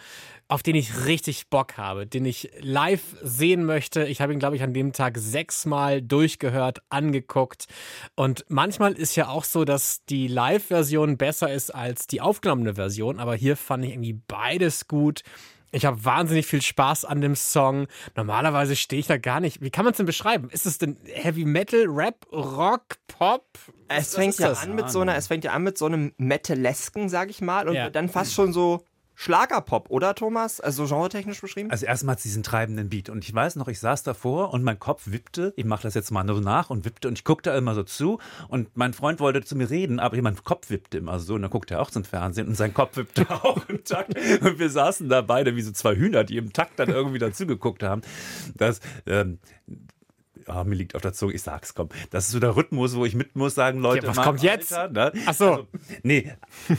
auf 0.50 0.62
den 0.62 0.74
ich 0.74 1.06
richtig 1.06 1.48
Bock 1.48 1.76
habe, 1.76 2.06
den 2.06 2.24
ich 2.24 2.50
live 2.60 3.16
sehen 3.22 3.64
möchte. 3.64 4.04
Ich 4.04 4.20
habe 4.20 4.32
ihn, 4.32 4.40
glaube 4.40 4.56
ich, 4.56 4.62
an 4.62 4.74
dem 4.74 4.92
Tag 4.92 5.16
sechsmal 5.16 6.02
durchgehört, 6.02 6.82
angeguckt. 6.88 7.66
Und 8.16 8.44
manchmal 8.48 8.92
ist 8.92 9.14
ja 9.14 9.28
auch 9.28 9.44
so, 9.44 9.64
dass 9.64 10.04
die 10.06 10.26
Live-Version 10.26 11.16
besser 11.18 11.52
ist 11.52 11.72
als 11.72 12.08
die 12.08 12.20
aufgenommene 12.20 12.74
Version. 12.74 13.20
Aber 13.20 13.36
hier 13.36 13.56
fand 13.56 13.84
ich 13.84 13.92
irgendwie 13.92 14.20
beides 14.26 14.88
gut. 14.88 15.22
Ich 15.72 15.84
habe 15.84 16.04
wahnsinnig 16.04 16.46
viel 16.46 16.62
Spaß 16.62 17.04
an 17.04 17.20
dem 17.20 17.36
Song. 17.36 17.86
Normalerweise 18.16 18.74
stehe 18.74 18.98
ich 18.98 19.06
da 19.06 19.18
gar 19.18 19.38
nicht. 19.38 19.60
Wie 19.60 19.70
kann 19.70 19.84
man 19.84 19.92
es 19.92 19.98
denn 19.98 20.06
beschreiben? 20.06 20.50
Ist 20.50 20.66
es 20.66 20.78
denn 20.78 20.96
Heavy 21.04 21.44
Metal, 21.44 21.84
Rap, 21.86 22.26
Rock, 22.32 22.96
Pop? 23.06 23.46
Es 23.86 24.16
fängt 24.16 24.36
ja 24.40 24.50
an 24.52 24.74
mit 24.74 24.90
so 24.90 25.00
einer, 25.00 25.14
es 25.14 25.28
fängt 25.28 25.44
ja 25.44 25.52
an 25.52 25.62
mit 25.62 25.78
so 25.78 25.86
einem 25.86 26.12
Metalesken, 26.16 27.08
sag 27.08 27.30
ich 27.30 27.40
mal, 27.40 27.68
und 27.68 27.76
Ja. 27.76 27.88
dann 27.88 28.08
fast 28.08 28.34
schon 28.34 28.52
so 28.52 28.84
Schlagerpop, 29.20 29.90
oder 29.90 30.14
Thomas? 30.14 30.62
Also 30.62 30.86
genretechnisch 30.86 31.42
beschrieben? 31.42 31.70
Also 31.70 31.84
erstmal 31.84 32.16
diesen 32.16 32.42
treibenden 32.42 32.88
Beat. 32.88 33.10
Und 33.10 33.22
ich 33.22 33.34
weiß 33.34 33.56
noch, 33.56 33.68
ich 33.68 33.78
saß 33.78 34.02
davor 34.02 34.54
und 34.54 34.64
mein 34.64 34.78
Kopf 34.78 35.02
wippte. 35.12 35.52
Ich 35.56 35.66
mache 35.66 35.82
das 35.82 35.92
jetzt 35.92 36.10
mal 36.10 36.24
nur 36.24 36.40
nach 36.40 36.70
und 36.70 36.86
wippte 36.86 37.06
und 37.06 37.18
ich 37.18 37.24
guckte 37.24 37.50
immer 37.50 37.74
so 37.74 37.82
zu. 37.82 38.18
Und 38.48 38.74
mein 38.78 38.94
Freund 38.94 39.20
wollte 39.20 39.44
zu 39.44 39.56
mir 39.56 39.68
reden, 39.68 40.00
aber 40.00 40.16
mein 40.22 40.42
Kopf 40.42 40.70
wippte 40.70 40.96
immer 40.96 41.20
so. 41.20 41.34
Und 41.34 41.42
dann 41.42 41.50
guckte 41.50 41.74
er 41.74 41.82
auch 41.82 41.90
zum 41.90 42.04
Fernsehen 42.04 42.48
und 42.48 42.54
sein 42.54 42.72
Kopf 42.72 42.96
wippte 42.96 43.28
auch 43.44 43.68
im 43.68 43.84
Takt. 43.84 44.14
Und 44.40 44.58
wir 44.58 44.70
saßen 44.70 45.10
da 45.10 45.20
beide 45.20 45.54
wie 45.54 45.60
so 45.60 45.72
zwei 45.72 45.96
Hühner, 45.96 46.24
die 46.24 46.38
im 46.38 46.54
Takt 46.54 46.78
dann 46.78 46.88
irgendwie 46.88 47.18
dazugeguckt 47.18 47.82
haben. 47.82 48.00
Das, 48.54 48.80
ähm, 49.04 49.38
ja, 50.50 50.64
mir 50.64 50.74
liegt 50.74 50.94
auf 50.94 51.02
der 51.02 51.12
Zunge, 51.12 51.34
ich 51.34 51.42
sag's, 51.42 51.74
komm. 51.74 51.88
Das 52.10 52.26
ist 52.26 52.32
so 52.32 52.40
der 52.40 52.56
Rhythmus, 52.56 52.96
wo 52.96 53.04
ich 53.04 53.14
mit 53.14 53.36
muss 53.36 53.54
sagen, 53.54 53.78
Leute. 53.78 54.06
Ja, 54.06 54.16
was 54.16 54.24
kommt 54.24 54.42
jetzt? 54.42 54.72
Alter, 54.72 55.12
ne? 55.12 55.22
Ach 55.26 55.34
so. 55.34 55.50
Also, 55.50 55.68
nee, 56.02 56.32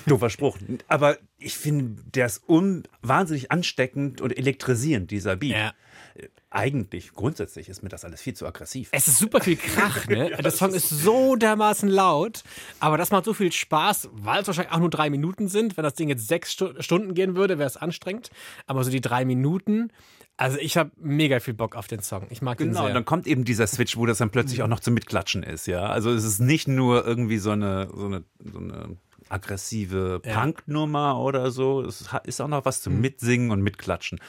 doofer 0.06 0.30
Spruch. 0.30 0.58
Aber 0.88 1.18
ich 1.38 1.58
finde, 1.58 2.02
der 2.12 2.26
ist 2.26 2.48
un 2.48 2.84
wahnsinnig 3.02 3.52
ansteckend 3.52 4.22
und 4.22 4.38
elektrisierend, 4.38 5.10
dieser 5.10 5.36
Beat. 5.38 5.52
Ja. 5.52 5.74
Äh, 6.16 6.28
Eigentlich, 6.54 7.14
grundsätzlich 7.14 7.70
ist 7.70 7.82
mir 7.82 7.88
das 7.88 8.04
alles 8.04 8.22
viel 8.22 8.34
zu 8.34 8.46
aggressiv. 8.46 8.90
Es 8.92 9.08
ist 9.08 9.20
super 9.20 9.40
viel 9.40 9.56
Krach, 9.56 10.06
ne? 10.10 10.32
der 10.32 10.52
Song 10.52 10.74
ist 10.74 10.90
so 10.90 11.38
dermaßen 11.38 11.88
laut, 11.88 12.44
aber 12.82 12.98
das 12.98 13.10
macht 13.10 13.24
so 13.24 13.34
viel 13.34 13.54
Spaß, 13.54 14.10
weil 14.12 14.42
es 14.42 14.48
wahrscheinlich 14.48 14.74
auch 14.74 14.80
nur 14.80 14.90
drei 14.90 15.10
Minuten 15.10 15.48
sind. 15.48 15.78
Wenn 15.78 15.86
das 15.86 15.94
Ding 15.94 16.10
jetzt 16.10 16.28
sechs 16.28 16.52
Stu 16.52 16.74
Stunden 16.82 17.14
gehen 17.14 17.38
würde, 17.38 17.58
wäre 17.58 17.68
es 17.68 17.78
anstrengend. 17.78 18.32
Aber 18.68 18.84
so 18.84 18.92
die 18.92 19.00
drei 19.00 19.24
Minuten, 19.24 19.94
also 20.42 20.58
ich 20.58 20.76
habe 20.76 20.90
mega 21.00 21.40
viel 21.40 21.54
Bock 21.54 21.76
auf 21.76 21.88
den 21.88 22.02
Song. 22.02 22.26
Ich 22.32 22.42
mag 22.42 22.58
den 22.58 22.70
Genau, 22.70 22.80
sehr. 22.82 22.88
und 22.90 22.94
dann 22.96 23.06
kommt 23.06 23.28
eben 23.28 23.46
dieser 23.46 23.68
Switch, 23.68 23.96
wo 23.96 24.06
das 24.08 24.18
dann 24.18 24.32
plötzlich 24.32 24.64
auch 24.64 24.68
noch 24.68 24.80
zum 24.80 24.96
Mitklatschen 24.96 25.44
ist, 25.44 25.68
ja. 25.68 25.84
Also 25.86 26.10
es 26.12 26.24
ist 26.24 26.40
nicht 26.40 26.68
nur 26.68 27.06
irgendwie 27.06 27.38
so 27.38 27.52
eine, 27.52 27.88
so 27.96 28.06
eine, 28.08 28.24
so 28.52 28.58
eine 28.60 28.98
aggressive 29.30 30.22
Ja. 30.26 30.42
Punknummer 30.42 31.20
oder 31.20 31.52
so. 31.52 31.82
Es 31.82 32.06
ist 32.26 32.42
auch 32.42 32.48
noch 32.48 32.66
was 32.66 32.82
zum 32.82 33.00
Mitsingen 33.02 33.52
und 33.52 33.62
Mitklatschen. 33.62 34.20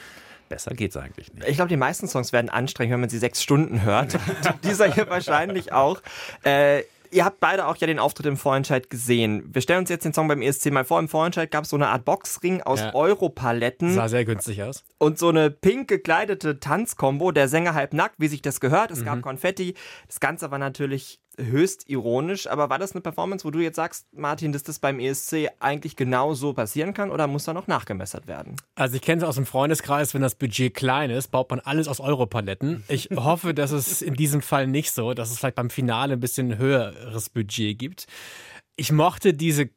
Besser 0.49 0.73
geht's 0.75 0.95
eigentlich 0.97 1.33
nicht. 1.33 1.47
Ich 1.47 1.55
glaube, 1.55 1.69
die 1.69 1.77
meisten 1.77 2.07
Songs 2.07 2.31
werden 2.31 2.49
anstrengend, 2.49 2.93
wenn 2.93 2.99
man 2.99 3.09
sie 3.09 3.17
sechs 3.17 3.41
Stunden 3.41 3.81
hört. 3.83 4.17
Dieser 4.63 4.93
hier 4.93 5.09
wahrscheinlich 5.09 5.73
auch. 5.73 6.01
Äh, 6.43 6.83
ihr 7.13 7.23
habt 7.25 7.39
beide 7.39 7.67
auch 7.67 7.75
ja 7.77 7.87
den 7.87 7.99
Auftritt 7.99 8.25
im 8.25 8.37
Vorentscheid 8.37 8.89
gesehen. 8.89 9.43
Wir 9.53 9.61
stellen 9.61 9.79
uns 9.79 9.89
jetzt 9.89 10.03
den 10.03 10.13
Song 10.13 10.27
beim 10.27 10.41
ESC 10.41 10.71
mal 10.71 10.83
vor. 10.83 10.99
Im 10.99 11.07
Vorentscheid 11.07 11.49
gab 11.51 11.63
es 11.63 11.69
so 11.69 11.75
eine 11.75 11.87
Art 11.87 12.05
Boxring 12.05 12.61
aus 12.61 12.79
Ja. 12.81 12.93
Europaletten 12.93 13.93
sah 13.93 14.07
sehr 14.09 14.25
günstig 14.25 14.61
aus. 14.63 14.83
und 14.97 15.17
so 15.19 15.29
eine 15.29 15.49
pink 15.49 15.87
gekleidete 15.87 16.59
Tanzkombo. 16.59 17.31
Der 17.31 17.47
Sänger 17.47 17.73
halb 17.73 17.93
nackt, 17.93 18.15
wie 18.19 18.27
sich 18.27 18.41
das 18.41 18.59
gehört. 18.59 18.91
Es 18.91 18.99
Mhm. 19.01 19.05
gab 19.05 19.21
Konfetti. 19.21 19.75
Das 20.07 20.19
Ganze 20.19 20.51
war 20.51 20.57
natürlich 20.59 21.19
höchst 21.37 21.89
ironisch. 21.89 22.47
Aber 22.47 22.69
war 22.69 22.79
das 22.79 22.93
eine 22.93 23.01
Performance, 23.01 23.45
wo 23.45 23.51
du 23.51 23.59
jetzt 23.59 23.75
sagst, 23.75 24.05
Martin, 24.13 24.51
dass 24.51 24.63
das 24.63 24.79
beim 24.79 24.99
ESC 24.99 25.49
eigentlich 25.59 25.95
genau 25.95 26.33
so 26.33 26.53
passieren 26.53 26.93
kann 26.93 27.11
oder 27.11 27.27
muss 27.27 27.45
da 27.45 27.53
noch 27.53 27.67
nachgemessert 27.67 28.27
werden? 28.27 28.55
Also 28.75 28.95
ich 28.95 29.01
kenne 29.01 29.21
es 29.21 29.27
aus 29.27 29.35
dem 29.35 29.45
Freundeskreis, 29.45 30.13
wenn 30.13 30.21
das 30.21 30.35
Budget 30.35 30.73
klein 30.73 31.09
ist, 31.09 31.29
baut 31.31 31.49
man 31.49 31.59
alles 31.59 31.87
aus 31.87 31.99
Europaletten. 31.99 32.83
Ich 32.87 33.09
hoffe, 33.15 33.53
dass 33.53 33.71
es 33.71 34.01
in 34.01 34.13
diesem 34.13 34.41
Fall 34.41 34.67
nicht 34.67 34.91
so, 34.91 35.13
dass 35.13 35.31
es 35.31 35.39
vielleicht 35.39 35.55
beim 35.55 35.69
Finale 35.69 36.13
ein 36.13 36.19
bisschen 36.19 36.57
höheres 36.57 37.29
Budget 37.29 37.77
gibt. 37.77 38.07
Ich 38.75 38.91
mochte 38.91 39.33
diese 39.35 39.69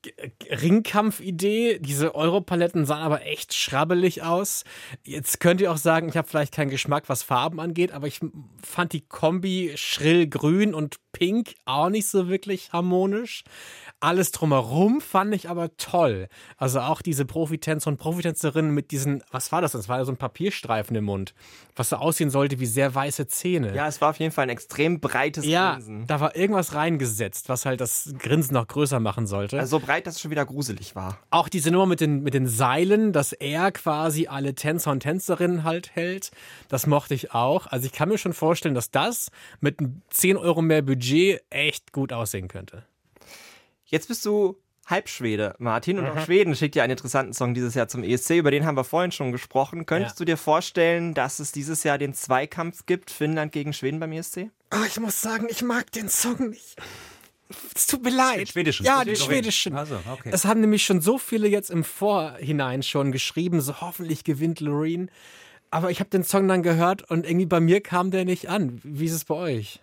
Ringkampf-Idee. 0.51 1.79
Diese 1.81 2.15
Europaletten 2.15 2.87
sahen 2.87 3.03
aber 3.03 3.27
echt 3.27 3.53
schrabbelig 3.55 4.23
aus. 4.23 4.65
Jetzt 5.05 5.41
könnt 5.41 5.61
ihr 5.61 5.71
auch 5.71 5.77
sagen, 5.77 6.09
ich 6.09 6.17
habe 6.17 6.27
vielleicht 6.29 6.55
keinen 6.55 6.71
Geschmack, 6.71 7.09
was 7.09 7.23
Farben 7.23 7.61
angeht, 7.61 7.93
aber 7.93 8.07
ich 8.07 8.21
fand 8.63 8.93
die 8.95 9.03
Kombi 9.03 9.73
schrill 9.77 10.27
grün 10.29 10.73
und 10.73 10.97
pink 11.13 11.55
auch 11.65 11.89
nicht 11.89 12.09
so 12.09 12.29
wirklich 12.29 12.73
harmonisch. 12.73 13.45
Alles 14.01 14.31
drumherum 14.33 15.01
fand 15.01 15.35
ich 15.35 15.49
aber 15.49 15.75
toll. 15.79 16.29
Also 16.59 16.81
auch 16.81 17.01
diese 17.01 17.25
Profitänzer 17.25 17.89
und 17.89 17.97
Profitänzerinnen 17.97 18.71
mit 18.71 18.91
diesen, 18.91 19.23
was 19.31 19.51
war 19.53 19.63
das? 19.63 19.73
Das 19.73 19.89
war 19.89 19.99
ja 19.99 20.05
so 20.05 20.13
ein 20.13 20.19
Papierstreifen 20.19 20.95
im 20.95 21.05
Mund, 21.05 21.35
was 21.75 21.89
so 21.89 21.97
aussehen 21.97 22.29
sollte 22.29 22.61
wie 22.61 22.67
sehr 22.67 22.95
weiße 22.95 23.27
Zähne. 23.29 23.75
Ja, 23.75 23.89
es 23.89 24.03
war 24.03 24.11
auf 24.11 24.19
jeden 24.19 24.33
Fall 24.33 24.45
ein 24.45 24.51
extrem 24.51 25.01
breites 25.01 25.47
Ja, 25.47 25.75
Grinsen. 25.75 26.07
da 26.07 26.21
war 26.21 26.37
irgendwas 26.37 26.75
reingesetzt, 26.75 27.49
was 27.49 27.65
halt 27.65 27.81
das 27.81 28.13
Grinsen 28.19 28.53
noch 28.53 28.67
größer 28.67 28.86
machen 29.01 29.27
sollte. 29.27 29.59
Also 29.59 29.79
so 29.79 29.85
breit, 29.87 30.07
dass 30.07 30.17
es 30.17 30.21
schon 30.21 30.31
wieder 30.31 30.45
gruselig 30.47 30.95
war. 30.95 31.19
auch 31.31 31.49
diese 31.49 31.71
Nummer 31.71 31.87
mit 31.87 32.01
den, 32.01 32.23
mit 32.23 32.35
den 32.35 32.47
Seilen, 32.47 33.13
dass 33.13 33.33
er 33.33 33.73
quasi 33.73 34.27
alle 34.27 34.55
Tänzer 34.55 34.91
und 34.91 35.01
Tänzerinnen 35.01 35.65
halt 35.65 35.95
hält, 35.95 36.31
das 36.69 36.87
mochte 36.87 37.15
ich 37.15 37.33
auch. 37.35 37.67
Also 37.67 37.87
ich 37.87 37.93
kann 37.93 38.09
mir 38.09 38.19
schon 38.19 38.33
vorstellen, 38.33 38.75
dass 38.75 38.91
das 38.91 39.31
mit 39.61 39.79
10 40.11 40.37
Euro 40.37 40.63
mehr 40.63 40.83
Budget 40.83 41.43
echt 41.51 41.93
gut 41.93 42.13
aussehen 42.13 42.49
könnte. 42.49 42.85
Jetzt 43.85 44.09
bist 44.09 44.25
du 44.27 44.59
Halbschwede, 44.87 45.57
Martin, 45.59 45.99
und 45.99 46.07
auch 46.07 46.25
Schweden 46.25 46.55
schickt 46.55 46.77
ja 46.77 46.85
einen 46.85 46.93
interessanten 46.93 47.33
Song 47.33 47.55
dieses 47.55 47.75
Jahr 47.75 47.89
zum 47.89 48.05
ESC, 48.05 48.31
über 48.37 48.53
den 48.53 48.65
haben 48.65 48.77
wir 48.77 48.85
vorhin 48.85 49.11
schon 49.11 49.33
gesprochen. 49.33 49.85
Könntest 49.85 50.15
Ja. 50.15 50.19
du 50.19 50.25
dir 50.27 50.37
vorstellen, 50.37 51.13
dass 51.13 51.41
es 51.41 51.51
dieses 51.51 51.83
Jahr 51.83 51.99
den 51.99 52.15
Zweikampf 52.15 52.87
gibt, 52.87 53.11
Finnland 53.11 53.51
gegen 53.51 53.73
Schweden 53.73 53.99
beim 53.99 54.13
ESC? 54.13 54.51
Oh, 54.73 54.85
ich 54.87 55.01
muss 55.01 55.21
sagen, 55.21 55.49
ich 55.51 55.63
mag 55.63 55.91
den 55.91 56.09
Song 56.09 56.51
nicht. 56.51 56.77
Es 57.75 57.87
tut 57.87 58.03
mir 58.03 58.11
leid. 58.11 58.41
Den 58.41 58.47
schwedischen? 58.47 58.87
Ja, 58.87 59.05
Den 59.05 59.15
den 59.15 59.17
schwedischen. 59.17 59.77
Also, 59.77 59.99
okay. 60.11 60.31
Es 60.33 60.45
haben 60.45 60.61
nämlich 60.61 60.85
schon 60.85 61.01
so 61.01 61.19
viele 61.19 61.49
jetzt 61.49 61.71
im 61.71 61.85
Vorhinein 61.85 62.83
schon 62.83 63.13
geschrieben, 63.13 63.61
so 63.61 63.81
hoffentlich 63.81 64.25
gewinnt 64.25 64.61
Loreen. 64.61 65.11
Aber 65.71 65.91
ich 65.91 66.01
habe 66.01 66.11
den 66.11 66.25
Song 66.25 66.49
dann 66.49 66.63
gehört 66.63 67.09
und 67.11 67.27
irgendwie 67.27 67.47
bei 67.47 67.61
mir 67.61 67.81
kam 67.81 68.11
der 68.11 68.25
nicht 68.25 68.49
an. 68.49 68.81
Wie 68.83 69.07
ist 69.07 69.13
es 69.13 69.25
bei 69.25 69.35
euch? 69.35 69.81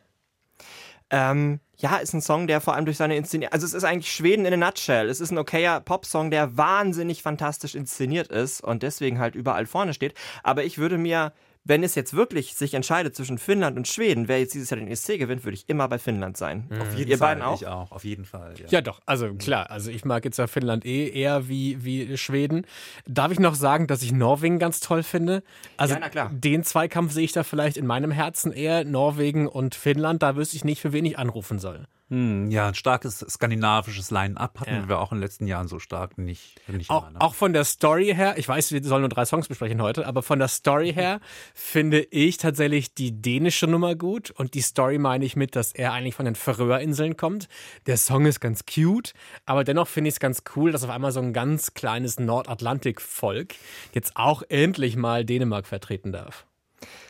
Ähm, 1.10 1.60
ja, 1.78 1.98
ist 1.98 2.14
ein 2.14 2.22
Song, 2.22 2.48
der 2.48 2.62
vor 2.62 2.74
allem 2.76 2.86
durch 2.86 2.98
seine 2.98 3.16
Inszenierung, 3.18 3.54
also 3.54 3.66
es 3.66 3.74
ist 3.74 3.84
eigentlich 3.84 4.12
Schweden 4.12 4.46
in 4.46 4.54
a 4.54 4.58
nutshell. 4.58 5.10
Es 5.10 5.20
ist 5.20 5.32
ein 5.32 5.38
okayer 5.38 5.80
Popsong, 5.82 6.32
der 6.32 6.58
wahnsinnig 6.58 7.22
fantastisch 7.22 7.76
inszeniert 7.76 8.30
ist 8.30 8.62
und 8.62 8.84
deswegen 8.84 9.20
halt 9.20 9.36
überall 9.36 9.66
vorne 9.66 9.94
steht. 9.94 10.16
Aber 10.44 10.64
ich 10.64 10.78
würde 10.78 10.98
mir, 10.98 11.34
wenn 11.66 11.84
es 11.84 11.96
jetzt 11.96 12.14
wirklich 12.14 12.56
sich 12.56 12.74
entscheidet 12.74 13.16
zwischen 13.16 13.38
Finnland 13.38 13.78
und 13.78 13.88
Schweden, 13.88 14.28
wer 14.28 14.40
jetzt 14.40 14.54
dieses 14.54 14.70
Jahr 14.70 14.80
den 14.80 14.88
ESC 14.90 15.18
gewinnt, 15.18 15.44
würde 15.46 15.56
ich 15.56 15.70
immer 15.70 15.88
bei 15.88 15.98
Finnland 15.98 16.36
sein. 16.36 16.68
Auf 16.82 16.98
jeden 16.98 17.10
Ihr 17.12 17.18
Fall, 17.18 17.36
beiden 17.36 17.44
auch? 17.44 17.62
Ich 17.62 17.68
auch, 17.68 17.92
auf 17.92 18.04
jeden 18.04 18.26
Fall. 18.26 18.54
Ja. 18.60 18.66
Ja, 18.70 18.82
doch. 18.82 19.00
Also 19.06 19.34
klar, 19.36 19.72
also 19.72 19.90
ich 19.90 20.04
mag 20.04 20.26
jetzt 20.26 20.38
ja 20.38 20.48
Finnland 20.48 20.86
eh 20.86 21.10
eher 21.10 21.48
wie, 21.48 21.84
wie 21.86 22.18
Schweden. 22.18 22.66
Darf 23.08 23.32
ich 23.32 23.40
noch 23.40 23.56
sagen, 23.56 23.88
dass 23.88 24.02
ich 24.02 24.12
Norwegen 24.12 24.60
ganz 24.60 24.82
toll 24.82 25.04
finde? 25.04 25.44
Also 25.78 25.94
Ja, 25.94 26.00
na 26.02 26.10
klar. 26.10 26.32
den 26.34 26.64
Zweikampf 26.64 27.14
sehe 27.14 27.24
ich 27.26 27.32
da 27.32 27.44
vielleicht 27.44 27.78
in 27.78 27.86
meinem 27.86 28.12
Herzen 28.12 28.52
eher 28.52 28.84
Norwegen 28.84 29.48
und 29.48 29.76
Finnland. 29.76 30.22
Da 30.22 30.36
wüsste 30.36 30.58
ich 30.58 30.66
nicht, 30.66 30.82
für 30.82 30.92
wen 30.92 31.06
ich 31.06 31.18
anrufen 31.18 31.60
soll. 31.60 31.88
Hm, 32.10 32.52
ja, 32.52 32.68
ein 32.68 32.76
starkes 32.76 33.20
skandinavisches 33.30 34.12
Line-Up 34.12 34.60
hatten 34.60 34.76
Ja. 34.76 34.90
wir 34.90 35.00
auch 35.00 35.12
in 35.14 35.18
den 35.18 35.24
letzten 35.24 35.48
Jahren 35.48 35.68
so 35.70 35.80
stark 35.80 36.18
nicht. 36.18 36.60
nicht 36.68 36.90
Auch, 36.90 37.04
immer, 37.04 37.12
ne? 37.14 37.22
auch 37.22 37.34
von 37.34 37.54
der 37.54 37.64
Story 37.64 38.14
her, 38.14 38.38
ich 38.38 38.48
weiß, 38.48 38.74
wir 38.74 38.84
sollen 38.84 39.02
nur 39.02 39.10
drei 39.10 39.24
Songs 39.26 39.48
besprechen 39.48 39.82
heute, 39.82 40.06
aber 40.06 40.22
von 40.22 40.38
der 40.38 40.50
Story 40.50 40.94
her 40.94 41.22
finde 41.56 42.02
ich 42.12 42.38
tatsächlich 42.38 42.94
die 42.94 43.22
dänische 43.22 43.68
Nummer 43.68 43.96
gut 43.96 44.32
und 44.32 44.54
die 44.54 44.62
Story 44.62 44.98
meine 44.98 45.24
ich 45.24 45.36
mit, 45.38 45.56
dass 45.56 45.72
er 45.72 45.94
eigentlich 45.94 46.14
von 46.16 46.26
den 46.26 46.36
Färöerinseln 46.36 47.16
kommt. 47.16 47.48
Der 47.88 47.98
Song 47.98 48.26
ist 48.26 48.42
ganz 48.42 48.66
cute, 48.66 49.14
aber 49.46 49.64
dennoch 49.64 49.88
finde 49.88 50.10
ich 50.10 50.16
es 50.16 50.20
ganz 50.20 50.44
cool, 50.56 50.72
dass 50.74 50.84
auf 50.84 50.90
einmal 50.90 51.14
so 51.14 51.22
ein 51.22 51.32
ganz 51.34 51.74
kleines 51.74 52.20
Nordatlantik-Volk 52.20 53.56
jetzt 53.94 54.12
auch 54.16 54.44
endlich 54.50 54.98
mal 54.98 55.24
Dänemark 55.26 55.66
vertreten 55.66 56.12
darf. 56.12 56.46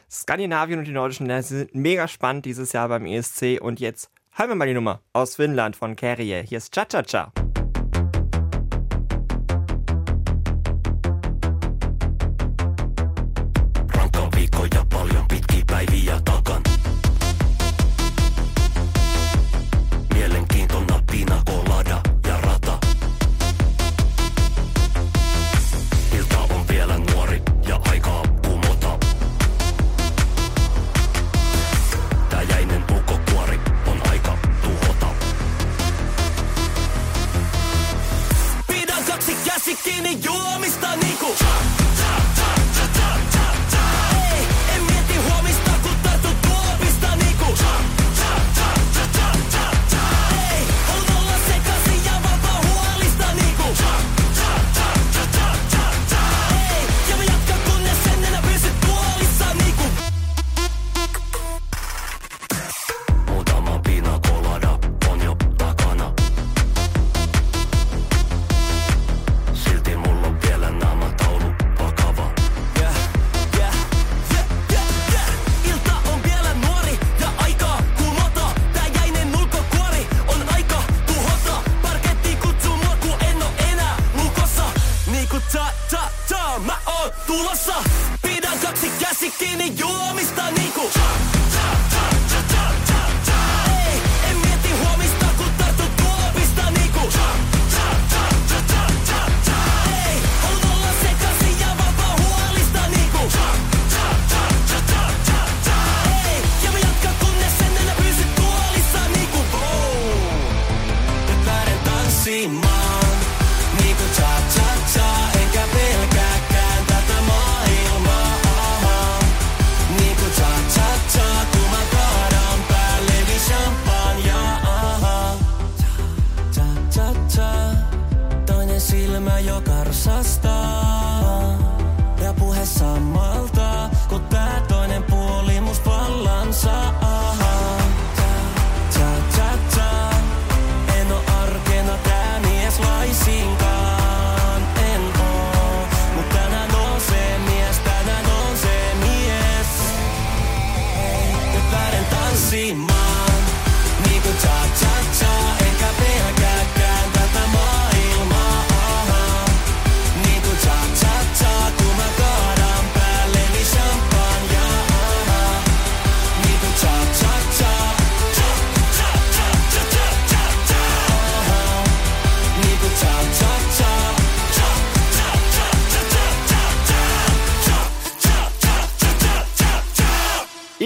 Skandinavien 0.10 0.78
und 0.78 0.86
die 0.86 0.92
nordischen 0.92 1.26
Länder 1.26 1.42
sind 1.42 1.74
mega 1.74 2.08
spannend 2.08 2.46
dieses 2.46 2.72
Jahr 2.74 2.88
beim 2.90 3.08
ESC 3.08 3.60
und 3.60 3.80
jetzt 3.80 4.12
hören 4.36 4.50
wir 4.50 4.56
mal 4.56 4.68
die 4.68 4.74
Nummer 4.74 5.02
aus 5.14 5.36
Finnland 5.36 5.76
von 5.76 5.96
Kärje. 5.96 6.42
Hier 6.42 6.58
ist 6.58 6.74
Cha-Cha-Cha. 6.74 7.32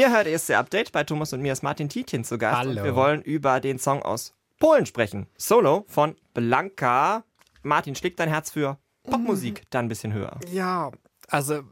Ihr 0.08 0.14
hört 0.14 0.26
ESC 0.28 0.52
Update 0.52 0.94
bei 0.94 1.04
Thomas 1.04 1.34
und 1.34 1.42
mir 1.42 1.52
ist 1.52 1.64
Martin 1.64 1.90
Tietjen 1.90 2.24
zu 2.24 2.38
Gast. 2.38 2.60
Hallo. 2.60 2.70
Und 2.70 2.84
wir 2.86 2.96
wollen 2.96 3.22
über 3.22 3.60
den 3.60 3.78
Song 3.78 4.02
aus 4.02 4.34
Polen 4.58 4.86
sprechen. 4.86 5.28
Solo 5.36 5.84
von 5.90 6.16
Blanka. 6.34 7.26
Martin, 7.62 7.94
schlägt 7.94 8.18
dein 8.22 8.30
Herz 8.30 8.50
für 8.50 8.78
Popmusik 9.04 9.64
dann 9.70 9.88
ein 9.88 9.90
bisschen 9.90 10.14
höher? 10.14 10.40
Ja, 10.50 10.92
also, 11.28 11.64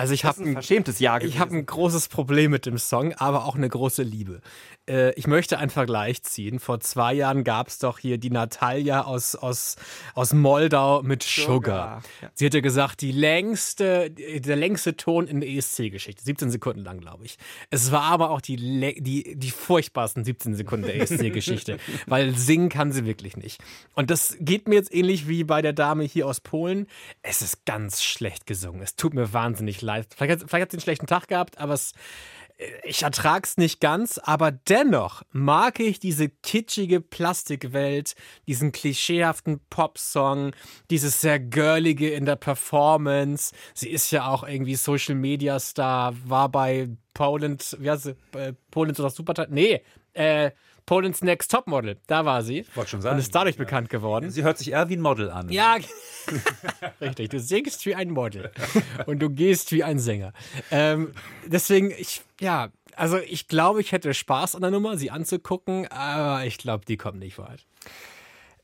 also 0.00 0.14
ich 0.14 0.24
habe 0.24 0.42
ein 0.42 0.52
verschämtes 0.54 0.98
Jahr 0.98 1.22
Ich 1.22 1.38
habe 1.38 1.54
ein 1.54 1.66
großes 1.66 2.08
Problem 2.08 2.52
mit 2.52 2.64
dem 2.64 2.78
Song, 2.78 3.12
aber 3.14 3.44
auch 3.44 3.54
eine 3.54 3.68
große 3.68 4.02
Liebe. 4.02 4.40
Äh, 4.88 5.12
ich 5.12 5.26
möchte 5.26 5.58
einen 5.58 5.68
Vergleich 5.68 6.22
ziehen. 6.22 6.58
Vor 6.58 6.80
zwei 6.80 7.12
Jahren 7.12 7.44
gab 7.44 7.68
es 7.68 7.78
doch 7.78 7.98
hier 7.98 8.16
die 8.16 8.30
Natalia 8.30 9.02
aus, 9.02 9.34
aus, 9.34 9.76
aus 10.14 10.32
Moldau 10.32 11.02
mit 11.02 11.22
Sugar. 11.22 11.52
Sugar, 11.52 12.02
ja. 12.22 12.30
Sie 12.32 12.46
hatte 12.46 12.62
gesagt, 12.62 13.02
die 13.02 13.12
längste, 13.12 14.10
der 14.10 14.56
längste 14.56 14.96
Ton 14.96 15.26
in 15.26 15.40
der 15.40 15.50
ESC-Geschichte. 15.50 16.24
17 16.24 16.50
Sekunden 16.50 16.80
lang, 16.80 17.00
glaube 17.00 17.26
ich. 17.26 17.36
Es 17.68 17.92
war 17.92 18.04
aber 18.04 18.30
auch 18.30 18.40
die, 18.40 18.56
die, 18.56 19.36
die 19.36 19.50
furchtbarsten 19.50 20.24
17 20.24 20.54
Sekunden 20.54 20.86
der 20.86 20.96
ESC-Geschichte. 20.96 21.76
weil 22.06 22.34
singen 22.34 22.70
kann 22.70 22.90
sie 22.90 23.04
wirklich 23.04 23.36
nicht. 23.36 23.62
Und 23.94 24.10
das 24.10 24.38
geht 24.40 24.66
mir 24.66 24.76
jetzt 24.76 24.94
ähnlich 24.94 25.28
wie 25.28 25.44
bei 25.44 25.60
der 25.60 25.74
Dame 25.74 26.04
hier 26.04 26.26
aus 26.26 26.40
Polen. 26.40 26.86
Es 27.20 27.42
ist 27.42 27.66
ganz 27.66 28.02
schlecht 28.02 28.46
gesungen. 28.46 28.80
Es 28.80 28.96
tut 28.96 29.12
mir 29.12 29.34
wahnsinnig 29.34 29.82
leid. 29.82 29.89
Vielleicht 30.16 30.42
hat, 30.42 30.50
vielleicht 30.50 30.62
hat 30.62 30.70
sie 30.70 30.76
einen 30.76 30.82
schlechten 30.82 31.06
Tag 31.06 31.28
gehabt, 31.28 31.58
aber 31.58 31.74
es, 31.74 31.92
ich 32.84 33.02
ertrag's 33.02 33.56
nicht 33.56 33.80
ganz, 33.80 34.18
aber 34.18 34.52
dennoch 34.52 35.22
mag 35.32 35.80
ich 35.80 35.98
diese 35.98 36.28
kitschige 36.28 37.00
Plastikwelt, 37.00 38.14
diesen 38.46 38.72
klischeehaften 38.72 39.60
Popsong, 39.70 40.52
dieses 40.90 41.20
sehr 41.20 41.40
girlige 41.40 42.10
in 42.10 42.26
der 42.26 42.36
Performance. 42.36 43.54
Sie 43.74 43.88
ist 43.88 44.10
ja 44.10 44.26
auch 44.26 44.46
irgendwie 44.46 44.74
Social 44.74 45.14
Media 45.14 45.58
Star, 45.58 46.14
war 46.24 46.48
bei 46.50 46.88
Poland, 47.14 47.76
wie 47.80 47.90
heißt 47.90 48.04
sie? 48.04 48.16
Äh, 48.36 48.52
Poland's 48.70 49.00
oder 49.00 49.10
Super 49.10 49.46
Nee, 49.48 49.82
äh, 50.12 50.50
Poland's 50.90 51.22
Next 51.22 51.52
Topmodel, 51.52 51.98
da 52.08 52.24
war 52.24 52.42
sie. 52.42 52.66
Wollte 52.74 52.90
schon 52.90 52.98
Und 52.98 53.02
sagen. 53.02 53.18
ist 53.20 53.32
dadurch 53.32 53.56
bekannt 53.56 53.90
geworden. 53.90 54.28
Sie 54.32 54.42
hört 54.42 54.58
sich 54.58 54.72
eher 54.72 54.88
wie 54.88 54.96
ein 54.96 55.00
Model 55.00 55.30
an. 55.30 55.48
Ja, 55.48 55.76
richtig. 57.00 57.28
Du 57.28 57.38
singst 57.38 57.86
wie 57.86 57.94
ein 57.94 58.10
Model 58.10 58.50
und 59.06 59.20
du 59.20 59.30
gehst 59.30 59.70
wie 59.70 59.84
ein 59.84 60.00
Sänger. 60.00 60.32
Ähm, 60.72 61.12
deswegen, 61.46 61.92
ich, 61.96 62.22
ja, 62.40 62.70
also 62.96 63.18
ich 63.18 63.46
glaube, 63.46 63.80
ich 63.80 63.92
hätte 63.92 64.12
Spaß 64.12 64.56
an 64.56 64.62
der 64.62 64.72
Nummer, 64.72 64.96
sie 64.96 65.12
anzugucken, 65.12 65.86
aber 65.92 66.44
ich 66.44 66.58
glaube, 66.58 66.84
die 66.84 66.96
kommt 66.96 67.20
nicht 67.20 67.38
weit. 67.38 67.64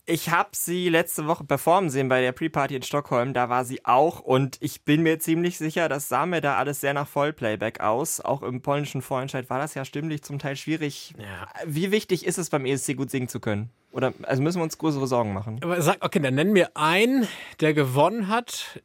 Ich 0.09 0.31
habe 0.31 0.51
sie 0.53 0.89
letzte 0.89 1.27
Woche 1.27 1.43
performen 1.43 1.91
sehen 1.91 2.09
bei 2.09 2.21
der 2.21 2.31
Pre-Party 2.31 2.77
in 2.77 2.83
Stockholm. 2.83 3.35
Da 3.35 3.49
war 3.49 3.65
sie 3.65 3.85
auch 3.85 4.21
und 4.21 4.57
ich 4.61 4.83
bin 4.85 5.03
mir 5.03 5.19
ziemlich 5.19 5.59
sicher, 5.59 5.89
das 5.89 6.09
sah 6.09 6.27
mir 6.27 6.41
da 6.41 6.57
alles 6.59 6.81
sehr 6.81 6.95
nach 6.95 7.09
Vollplayback 7.09 7.81
aus. 7.81 8.21
Auch 8.21 8.45
im 8.45 8.63
polnischen 8.63 9.03
Vorentscheid 9.03 9.51
war 9.51 9.59
das 9.59 9.75
ja 9.75 9.85
stimmlich 9.85 10.23
zum 10.23 10.39
Teil 10.39 10.55
schwierig. 10.55 11.13
Ja. 11.19 11.49
Wie 11.67 11.91
wichtig 11.91 12.25
ist 12.25 12.39
es 12.39 12.51
beim 12.51 12.67
ESC 12.67 12.97
gut 12.97 13.11
singen 13.11 13.27
zu 13.27 13.41
können? 13.41 13.71
Oder 13.91 14.13
also 14.23 14.43
müssen 14.45 14.61
wir 14.61 14.63
uns 14.63 14.79
größere 14.79 15.09
Sorgen 15.09 15.33
machen? 15.33 15.59
Aber 15.63 15.83
sag, 15.83 15.97
okay, 16.05 16.21
dann 16.21 16.37
nenn 16.37 16.53
mir 16.53 16.77
einen, 16.77 17.27
der 17.59 17.75
gewonnen 17.75 18.29
hat, 18.29 18.81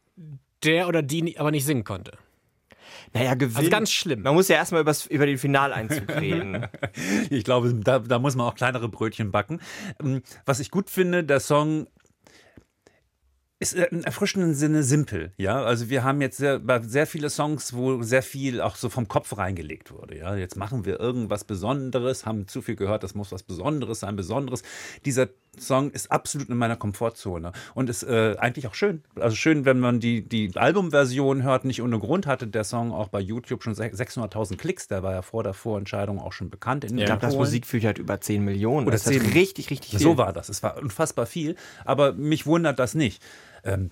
der 0.64 0.88
oder 0.88 1.04
die 1.04 1.38
aber 1.38 1.52
nicht 1.52 1.66
singen 1.66 1.84
konnte. 1.84 2.14
Naja, 3.14 3.34
gewinnen. 3.36 3.58
Also 3.58 3.70
ganz 3.70 3.92
schlimm. 3.92 4.22
Man 4.22 4.34
muss 4.34 4.48
ja 4.48 4.56
erstmal 4.56 4.84
über 5.10 5.26
den 5.26 5.38
Finaleinzug 5.38 6.10
reden. 6.10 6.68
Ich 7.30 7.44
glaube, 7.44 7.74
da, 7.74 8.00
da 8.00 8.20
muss 8.20 8.36
man 8.36 8.48
auch 8.48 8.56
kleinere 8.56 8.90
Brötchen 8.90 9.32
backen. 9.32 9.60
Ähm, 10.02 10.22
Was 10.46 10.60
ich 10.60 10.72
gut 10.72 10.90
finde, 10.90 11.24
der 11.24 11.40
Song 11.40 11.88
ist 13.62 13.76
äh, 13.76 13.88
im 13.92 14.04
erfrischenden 14.04 14.56
Sinne 14.56 14.84
simpel, 14.84 15.32
ja. 15.38 15.62
Also 15.64 15.90
wir 15.90 16.04
haben 16.04 16.20
jetzt 16.20 16.38
sehr, 16.38 16.60
sehr 16.82 17.06
viele 17.06 17.30
Songs, 17.30 17.74
wo 17.74 18.02
sehr 18.02 18.24
viel 18.24 18.60
auch 18.60 18.76
so 18.76 18.90
vom 18.90 19.08
Kopf 19.08 19.38
reingelegt 19.38 19.92
wurde, 19.92 20.18
ja. 20.18 20.36
Jetzt 20.36 20.58
machen 20.58 20.84
wir 20.84 21.00
irgendwas 21.00 21.44
Besonderes, 21.44 22.26
haben 22.26 22.48
zu 22.48 22.64
viel 22.64 22.76
gehört, 22.76 23.04
das 23.04 23.14
muss 23.14 23.32
was 23.32 23.44
Besonderes 23.44 24.00
sein, 24.00 24.16
Besonderes. 24.16 24.64
Dieser 25.06 25.30
Song 25.60 25.92
ist 25.92 26.12
absolut 26.12 26.50
in 26.50 26.58
meiner 26.58 26.76
Komfortzone 26.76 27.52
und 27.76 27.90
ist 27.90 28.02
äh, 28.04 28.36
eigentlich 28.40 28.66
auch 28.66 28.74
schön. 28.74 29.04
Also 29.16 29.36
schön, 29.36 29.64
wenn 29.64 29.80
man 29.80 30.00
die, 30.00 30.28
die 30.28 30.52
Albumversion 30.56 31.44
hört, 31.44 31.66
nicht 31.66 31.84
ohne 31.84 32.00
Grund 32.00 32.26
hatte 32.26 32.48
der 32.48 32.64
Song 32.64 32.92
auch 32.92 33.10
bei 33.10 33.20
YouTube 33.20 33.62
schon 33.62 33.76
600.000 33.76 34.58
Klicks, 34.58 34.88
der 34.88 35.04
war 35.04 35.12
ja 35.12 35.22
vor 35.22 35.44
der 35.44 35.54
Vorentscheidung 35.54 36.20
auch 36.20 36.34
schon 36.34 36.50
bekannt. 36.50 36.84
In 36.86 36.98
Ich 36.98 37.06
glaube, 37.06 37.22
das. 37.22 37.36
Musikvideo 37.36 37.90
hat 37.90 38.00
über 38.00 38.20
10 38.20 38.44
Millionen. 38.44 38.88
Oder 38.88 38.94
das 38.94 39.06
ist 39.06 39.22
10. 39.22 39.34
richtig, 39.34 39.70
richtig 39.70 39.92
viel. 39.92 40.00
So 40.00 40.18
war 40.18 40.34
das. 40.34 40.50
Es 40.50 40.64
war 40.64 40.78
unfassbar 40.78 41.28
viel, 41.28 41.56
aber 41.86 42.14
mich 42.14 42.48
wundert 42.48 42.80
das 42.80 42.96
nicht. 42.96 43.22
Ähm, 43.64 43.92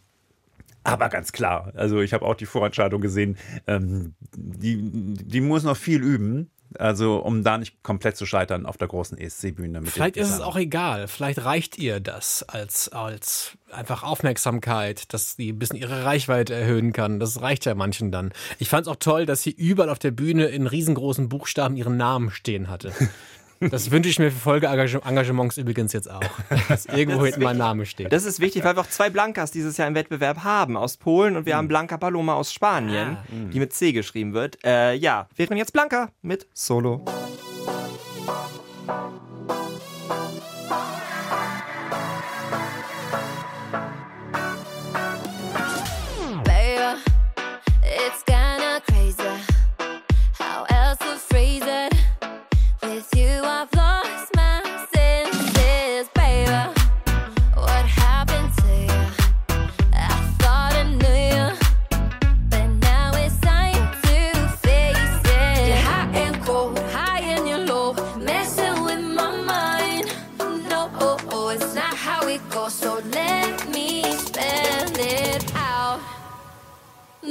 aber 0.83 1.09
ganz 1.09 1.31
klar, 1.31 1.71
also 1.75 2.01
ich 2.01 2.13
habe 2.13 2.25
auch 2.25 2.35
die 2.35 2.45
Vorentscheidung 2.45 3.01
gesehen, 3.01 3.37
ähm, 3.67 4.15
die, 4.35 4.77
die 4.81 5.41
muss 5.41 5.63
noch 5.63 5.77
viel 5.77 6.01
üben, 6.01 6.49
also 6.77 7.17
um 7.17 7.43
da 7.43 7.57
nicht 7.57 7.81
komplett 7.83 8.15
zu 8.15 8.25
scheitern 8.25 8.65
auf 8.65 8.77
der 8.77 8.87
großen 8.87 9.17
ESC-Bühne. 9.17 9.81
Vielleicht 9.85 10.17
ist 10.17 10.29
es 10.29 10.39
auch 10.39 10.55
egal. 10.55 11.07
Vielleicht 11.07 11.43
reicht 11.43 11.77
ihr 11.77 11.99
das 11.99 12.43
als, 12.43 12.89
als 12.89 13.57
einfach 13.71 14.03
Aufmerksamkeit, 14.03 15.11
dass 15.13 15.35
die 15.35 15.51
ein 15.51 15.59
bisschen 15.59 15.77
ihre 15.77 16.05
Reichweite 16.05 16.53
erhöhen 16.53 16.93
kann. 16.93 17.19
Das 17.19 17.41
reicht 17.41 17.65
ja 17.65 17.75
manchen 17.75 18.11
dann. 18.11 18.31
Ich 18.59 18.69
fand 18.69 18.83
es 18.83 18.87
auch 18.87 18.97
toll, 18.97 19.25
dass 19.25 19.41
sie 19.41 19.51
überall 19.51 19.89
auf 19.89 19.99
der 19.99 20.11
Bühne 20.11 20.45
in 20.45 20.67
riesengroßen 20.67 21.27
Buchstaben 21.27 21.75
ihren 21.75 21.97
Namen 21.97 22.29
stehen 22.31 22.69
hatte. 22.69 22.93
Das 23.59 23.91
wünsche 23.91 24.09
ich 24.09 24.19
mir 24.19 24.31
für 24.31 24.39
Folgeengagements 24.39 25.57
übrigens 25.57 25.93
jetzt 25.93 26.09
auch. 26.09 26.21
Dass 26.69 26.85
irgendwo 26.85 27.25
hinten 27.25 27.43
mein 27.43 27.57
Name 27.57 27.85
steht. 27.85 28.11
Das 28.11 28.25
ist 28.25 28.39
wichtig, 28.39 28.63
weil 28.63 28.75
wir 28.75 28.81
auch 28.81 28.89
zwei 28.89 29.09
Blankas 29.09 29.51
dieses 29.51 29.77
Jahr 29.77 29.87
im 29.87 29.95
Wettbewerb 29.95 30.43
haben, 30.43 30.77
aus 30.77 30.97
Polen 30.97 31.35
und 31.35 31.45
wir 31.45 31.57
haben 31.57 31.67
Blanca 31.67 31.97
Paloma 31.97 32.33
aus 32.35 32.53
Spanien, 32.53 33.17
die 33.53 33.59
mit 33.59 33.73
C 33.73 33.91
geschrieben 33.91 34.33
wird. 34.33 34.63
Äh, 34.63 34.95
ja, 34.95 35.27
wären 35.35 35.57
jetzt 35.57 35.73
Blanca 35.73 36.09
mit 36.21 36.47
Solo. 36.53 37.03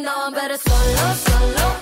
No, 0.09 0.25
I'm 0.25 0.33
better 0.33 0.57
solo, 0.57 1.15
solo. 1.17 1.78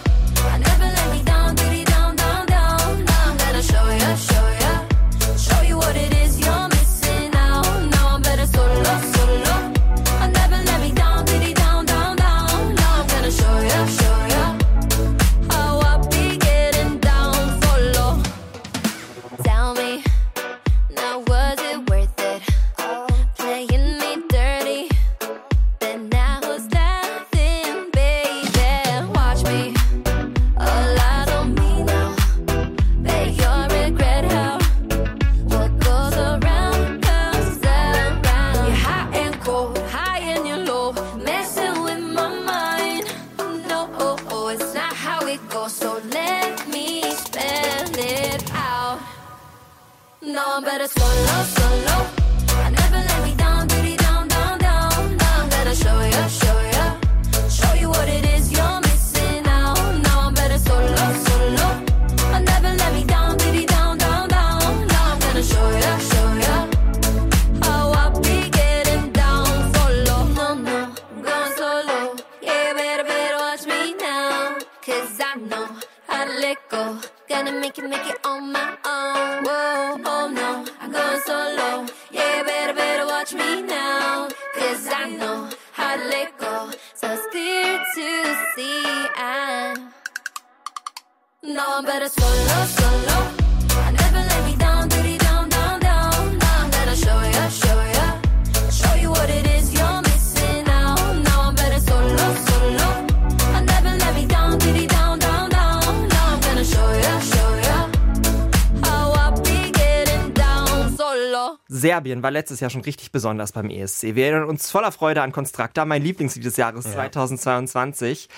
Serbien 111.87 112.21
war 112.21 112.33
letztes 112.33 112.59
Jahr 112.59 112.69
schon 112.69 112.81
richtig 112.81 113.13
besonders 113.13 113.53
beim 113.53 113.71
ESC. 113.71 114.17
Wir 114.17 114.25
erinnern 114.25 114.49
uns 114.49 114.73
voller 114.73 114.91
Freude 114.91 115.23
an 115.23 115.31
Constracta, 115.31 115.85
mein 115.85 116.03
Lieblingslied 116.03 116.45
des 116.45 116.57
Jahres 116.57 116.85
2022. 116.85 118.29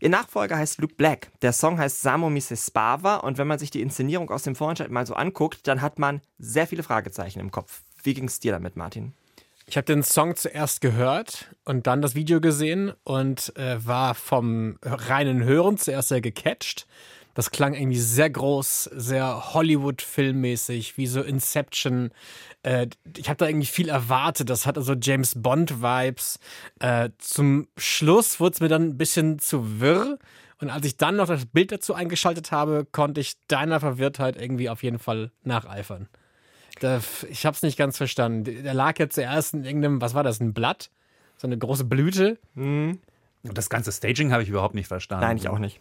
Ihr 0.00 0.10
Nachfolger 0.10 0.58
heißt 0.58 0.78
Luke 0.78 0.92
Black. 0.94 1.30
Der 1.40 1.54
Song 1.54 1.78
heißt 1.78 2.02
Samo 2.02 2.28
mi 2.28 2.42
se 2.42 2.54
spava 2.54 3.16
und 3.16 3.38
wenn 3.38 3.46
man 3.46 3.58
sich 3.58 3.70
die 3.70 3.80
Inszenierung 3.80 4.28
aus 4.28 4.42
dem 4.42 4.54
Vorentscheid 4.54 4.90
mal 4.90 5.06
so 5.06 5.14
anguckt, 5.14 5.66
dann 5.66 5.80
hat 5.80 5.98
man 5.98 6.20
sehr 6.38 6.66
viele 6.66 6.82
Fragezeichen 6.82 7.40
im 7.40 7.50
Kopf. 7.50 7.80
Wie 8.02 8.12
ging 8.12 8.26
es 8.26 8.40
dir 8.40 8.52
damit, 8.52 8.76
Martin? 8.76 9.14
Ich 9.66 9.78
habe 9.78 9.86
den 9.86 10.02
Song 10.02 10.36
zuerst 10.36 10.82
gehört 10.82 11.54
und 11.64 11.86
dann 11.86 12.02
das 12.02 12.14
Video 12.14 12.42
gesehen 12.42 12.92
und 13.04 13.56
äh, 13.56 13.78
war 13.86 14.14
vom 14.14 14.76
reinen 14.82 15.42
Hören 15.44 15.78
zuerst 15.78 16.08
sehr 16.08 16.20
gecatcht. 16.20 16.86
Das 17.38 17.52
klang 17.52 17.74
irgendwie 17.74 18.00
sehr 18.00 18.30
groß, 18.30 18.90
sehr 18.94 19.54
Hollywood-filmmäßig, 19.54 20.96
wie 20.96 21.06
so 21.06 21.22
Inception. 21.22 22.10
Äh, 22.64 22.88
ich 23.16 23.28
habe 23.28 23.36
da 23.36 23.46
irgendwie 23.46 23.68
viel 23.68 23.88
erwartet. 23.90 24.50
Das 24.50 24.66
hatte 24.66 24.82
so 24.82 24.94
James 24.94 25.40
Bond-Vibes. 25.40 26.40
Äh, 26.80 27.10
zum 27.18 27.68
Schluss 27.76 28.40
wurde 28.40 28.54
es 28.54 28.60
mir 28.60 28.66
dann 28.66 28.88
ein 28.88 28.98
bisschen 28.98 29.38
zu 29.38 29.78
wirr. 29.78 30.18
Und 30.60 30.70
als 30.70 30.84
ich 30.84 30.96
dann 30.96 31.14
noch 31.14 31.28
das 31.28 31.46
Bild 31.46 31.70
dazu 31.70 31.94
eingeschaltet 31.94 32.50
habe, 32.50 32.88
konnte 32.90 33.20
ich 33.20 33.34
deiner 33.46 33.78
Verwirrtheit 33.78 34.36
irgendwie 34.36 34.68
auf 34.68 34.82
jeden 34.82 34.98
Fall 34.98 35.30
nacheifern. 35.44 36.08
Da, 36.80 37.00
ich 37.30 37.46
habe 37.46 37.54
es 37.54 37.62
nicht 37.62 37.78
ganz 37.78 37.98
verstanden. 37.98 38.64
Der 38.64 38.74
lag 38.74 38.98
ja 38.98 39.08
zuerst 39.08 39.54
in 39.54 39.62
irgendeinem, 39.62 40.00
was 40.00 40.12
war 40.12 40.24
das, 40.24 40.40
ein 40.40 40.54
Blatt? 40.54 40.90
So 41.36 41.46
eine 41.46 41.56
große 41.56 41.84
Blüte. 41.84 42.36
Und 43.44 43.56
das 43.56 43.70
ganze 43.70 43.92
Staging 43.92 44.32
habe 44.32 44.42
ich 44.42 44.48
überhaupt 44.48 44.74
nicht 44.74 44.88
verstanden. 44.88 45.24
Nein, 45.24 45.36
ich 45.36 45.48
auch 45.48 45.60
nicht. 45.60 45.80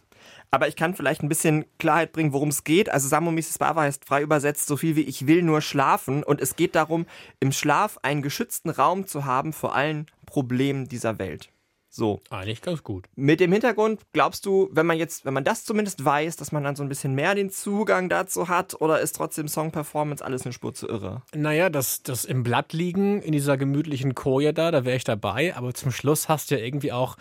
Aber 0.51 0.67
ich 0.67 0.75
kann 0.75 0.95
vielleicht 0.95 1.23
ein 1.23 1.29
bisschen 1.29 1.65
Klarheit 1.77 2.11
bringen, 2.13 2.33
worum 2.33 2.49
es 2.49 2.63
geht. 2.63 2.89
Also 2.89 3.07
Samo 3.07 3.31
Mrs. 3.31 3.57
Bava 3.57 3.81
heißt 3.81 4.05
frei 4.05 4.21
übersetzt 4.21 4.67
so 4.67 4.77
viel 4.77 4.95
wie 4.95 5.01
ich 5.01 5.27
will 5.27 5.43
nur 5.43 5.61
schlafen. 5.61 6.23
Und 6.23 6.41
es 6.41 6.55
geht 6.55 6.75
darum, 6.75 7.05
im 7.39 7.51
Schlaf 7.51 7.99
einen 8.01 8.21
geschützten 8.21 8.69
Raum 8.69 9.07
zu 9.07 9.25
haben 9.25 9.53
vor 9.53 9.75
allen 9.75 10.07
Problemen 10.25 10.87
dieser 10.87 11.19
Welt. 11.19 11.49
So. 11.97 12.21
Eigentlich 12.29 12.61
ganz 12.61 12.83
gut. 12.83 13.07
Mit 13.15 13.39
dem 13.39 13.51
Hintergrund, 13.51 14.01
glaubst 14.13 14.45
du, 14.45 14.69
wenn 14.71 14.85
man 14.85 14.99
jetzt, 14.99 15.25
wenn 15.25 15.33
man 15.33 15.43
das 15.43 15.63
zumindest 15.63 16.05
weiß, 16.05 16.35
dass 16.35 16.51
man 16.51 16.63
dann 16.63 16.75
so 16.75 16.83
ein 16.83 16.89
bisschen 16.89 17.15
mehr 17.15 17.33
den 17.33 17.49
Zugang 17.49 18.07
dazu 18.07 18.49
hat, 18.49 18.79
oder 18.79 18.99
ist 18.99 19.13
trotzdem 19.13 19.47
Song-Performance 19.47 20.23
alles 20.23 20.45
eine 20.45 20.53
Spur 20.53 20.75
zu 20.75 20.87
irre? 20.87 21.23
Naja, 21.33 21.71
das, 21.71 22.03
das 22.03 22.23
im 22.23 22.43
Blatt 22.43 22.71
liegen, 22.71 23.23
in 23.23 23.31
dieser 23.31 23.57
gemütlichen 23.57 24.13
Koje 24.13 24.53
da, 24.53 24.69
da 24.69 24.85
wäre 24.85 24.95
ich 24.95 25.05
dabei. 25.05 25.55
Aber 25.55 25.73
zum 25.73 25.91
Schluss 25.91 26.29
hast 26.29 26.51
du 26.51 26.59
ja 26.59 26.63
irgendwie 26.63 26.91
auch, 26.91 27.17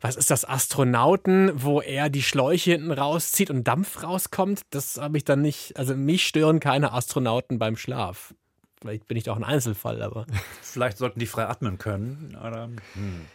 was 0.00 0.16
ist 0.16 0.32
das, 0.32 0.44
Astronauten, 0.44 1.52
wo 1.54 1.80
er 1.80 2.10
die 2.10 2.22
Schläuche 2.22 2.72
hinten 2.72 2.90
rauszieht 2.90 3.48
und 3.48 3.62
Dampf 3.62 4.02
rauskommt. 4.02 4.62
Das 4.70 4.96
habe 4.96 5.18
ich 5.18 5.24
dann 5.24 5.40
nicht, 5.40 5.76
also 5.76 5.94
mich 5.94 6.26
stören 6.26 6.58
keine 6.58 6.92
Astronauten 6.92 7.60
beim 7.60 7.76
Schlaf. 7.76 8.34
Vielleicht 8.80 9.06
bin 9.06 9.16
ich 9.16 9.24
doch 9.24 9.36
ein 9.36 9.44
Einzelfall, 9.44 10.02
aber. 10.02 10.26
Vielleicht 10.62 10.98
sollten 10.98 11.20
die 11.20 11.26
frei 11.26 11.46
atmen 11.46 11.78
können. 11.78 12.36
Oder? 12.40 12.68
Hm. 12.94 13.26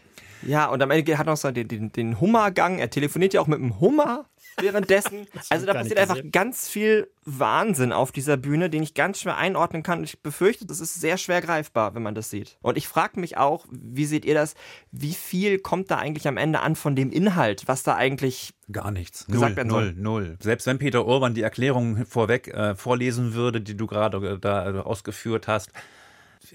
Ja, 0.43 0.67
und 0.67 0.81
am 0.81 0.91
Ende 0.91 1.17
hat 1.17 1.27
er 1.27 1.31
noch 1.31 1.37
so 1.37 1.51
den, 1.51 1.67
den, 1.67 1.91
den 1.91 2.19
Hummergang. 2.19 2.79
Er 2.79 2.89
telefoniert 2.89 3.33
ja 3.33 3.41
auch 3.41 3.47
mit 3.47 3.59
dem 3.59 3.79
Hummer 3.79 4.25
währenddessen. 4.59 5.27
also 5.49 5.65
da 5.65 5.73
passiert 5.73 5.99
einfach 5.99 6.15
gesehen. 6.15 6.31
ganz 6.31 6.67
viel 6.67 7.09
Wahnsinn 7.25 7.91
auf 7.91 8.11
dieser 8.11 8.37
Bühne, 8.37 8.69
den 8.69 8.83
ich 8.83 8.93
ganz 8.93 9.21
schwer 9.21 9.37
einordnen 9.37 9.83
kann. 9.83 9.99
Und 9.99 10.05
ich 10.05 10.21
befürchte, 10.21 10.65
das 10.65 10.79
ist 10.79 10.99
sehr 10.99 11.17
schwer 11.17 11.41
greifbar, 11.41 11.95
wenn 11.95 12.03
man 12.03 12.15
das 12.15 12.29
sieht. 12.29 12.57
Und 12.61 12.77
ich 12.77 12.87
frage 12.87 13.19
mich 13.19 13.37
auch, 13.37 13.65
wie 13.71 14.05
seht 14.05 14.25
ihr 14.25 14.33
das? 14.33 14.55
Wie 14.91 15.13
viel 15.13 15.59
kommt 15.59 15.91
da 15.91 15.97
eigentlich 15.97 16.27
am 16.27 16.37
Ende 16.37 16.61
an 16.61 16.75
von 16.75 16.95
dem 16.95 17.11
Inhalt, 17.11 17.67
was 17.67 17.83
da 17.83 17.95
eigentlich 17.95 18.53
Gar 18.71 18.91
nichts. 18.91 19.25
Gesagt 19.27 19.41
Null, 19.41 19.55
werden 19.57 19.69
soll. 19.69 19.93
null, 19.93 20.21
null. 20.21 20.37
Selbst 20.39 20.65
wenn 20.65 20.77
Peter 20.77 21.05
Urban 21.05 21.33
die 21.33 21.41
Erklärung 21.41 22.05
vorweg 22.05 22.47
äh, 22.47 22.73
vorlesen 22.75 23.33
würde, 23.33 23.59
die 23.59 23.75
du 23.75 23.85
gerade 23.85 24.17
äh, 24.17 24.39
da 24.39 24.69
äh, 24.69 24.79
ausgeführt 24.79 25.49
hast, 25.49 25.71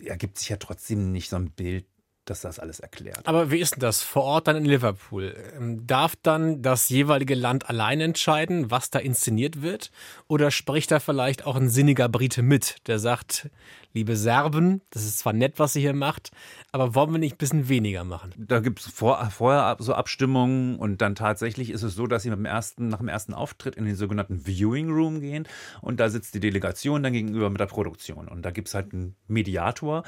ergibt 0.04 0.38
sich 0.38 0.48
ja 0.48 0.56
trotzdem 0.56 1.12
nicht 1.12 1.28
so 1.28 1.36
ein 1.36 1.50
Bild, 1.50 1.84
dass 2.26 2.42
das 2.42 2.58
alles 2.58 2.80
erklärt. 2.80 3.26
Aber 3.26 3.50
wie 3.50 3.58
ist 3.58 3.76
denn 3.76 3.80
das 3.80 4.02
vor 4.02 4.24
Ort 4.24 4.48
dann 4.48 4.56
in 4.56 4.64
Liverpool? 4.64 5.34
Ähm, 5.56 5.86
Darf 5.86 6.14
dann 6.22 6.62
das 6.62 6.88
jeweilige 6.88 7.34
Land 7.34 7.68
allein 7.70 8.00
entscheiden, 8.00 8.70
was 8.70 8.90
da 8.90 8.98
inszeniert 8.98 9.62
wird? 9.62 9.90
Oder 10.28 10.50
spricht 10.50 10.90
da 10.90 11.00
vielleicht 11.00 11.46
auch 11.46 11.56
ein 11.56 11.68
sinniger 11.68 12.08
Brite 12.08 12.42
mit, 12.42 12.76
der 12.86 12.98
sagt, 12.98 13.48
liebe 13.96 14.14
Serben, 14.14 14.82
das 14.90 15.04
ist 15.04 15.20
zwar 15.20 15.32
nett, 15.32 15.54
was 15.58 15.74
ihr 15.74 15.80
hier 15.80 15.94
macht, 15.94 16.30
aber 16.70 16.94
wollen 16.94 17.12
wir 17.12 17.18
nicht 17.18 17.36
ein 17.36 17.38
bisschen 17.38 17.68
weniger 17.70 18.04
machen? 18.04 18.30
Da 18.36 18.60
gibt 18.60 18.80
es 18.80 18.86
vor, 18.88 19.24
vorher 19.30 19.74
so 19.78 19.94
Abstimmungen 19.94 20.76
und 20.76 21.00
dann 21.00 21.14
tatsächlich 21.14 21.70
ist 21.70 21.82
es 21.82 21.94
so, 21.94 22.06
dass 22.06 22.22
sie 22.22 22.28
mit 22.28 22.38
dem 22.38 22.44
ersten, 22.44 22.88
nach 22.88 22.98
dem 22.98 23.08
ersten 23.08 23.32
Auftritt 23.32 23.74
in 23.74 23.86
den 23.86 23.96
sogenannten 23.96 24.44
Viewing 24.46 24.90
Room 24.90 25.20
gehen 25.20 25.48
und 25.80 25.98
da 25.98 26.10
sitzt 26.10 26.34
die 26.34 26.40
Delegation 26.40 27.02
dann 27.02 27.14
gegenüber 27.14 27.48
mit 27.48 27.58
der 27.58 27.66
Produktion 27.66 28.28
und 28.28 28.42
da 28.42 28.50
gibt 28.50 28.68
es 28.68 28.74
halt 28.74 28.92
einen 28.92 29.16
Mediator 29.28 30.02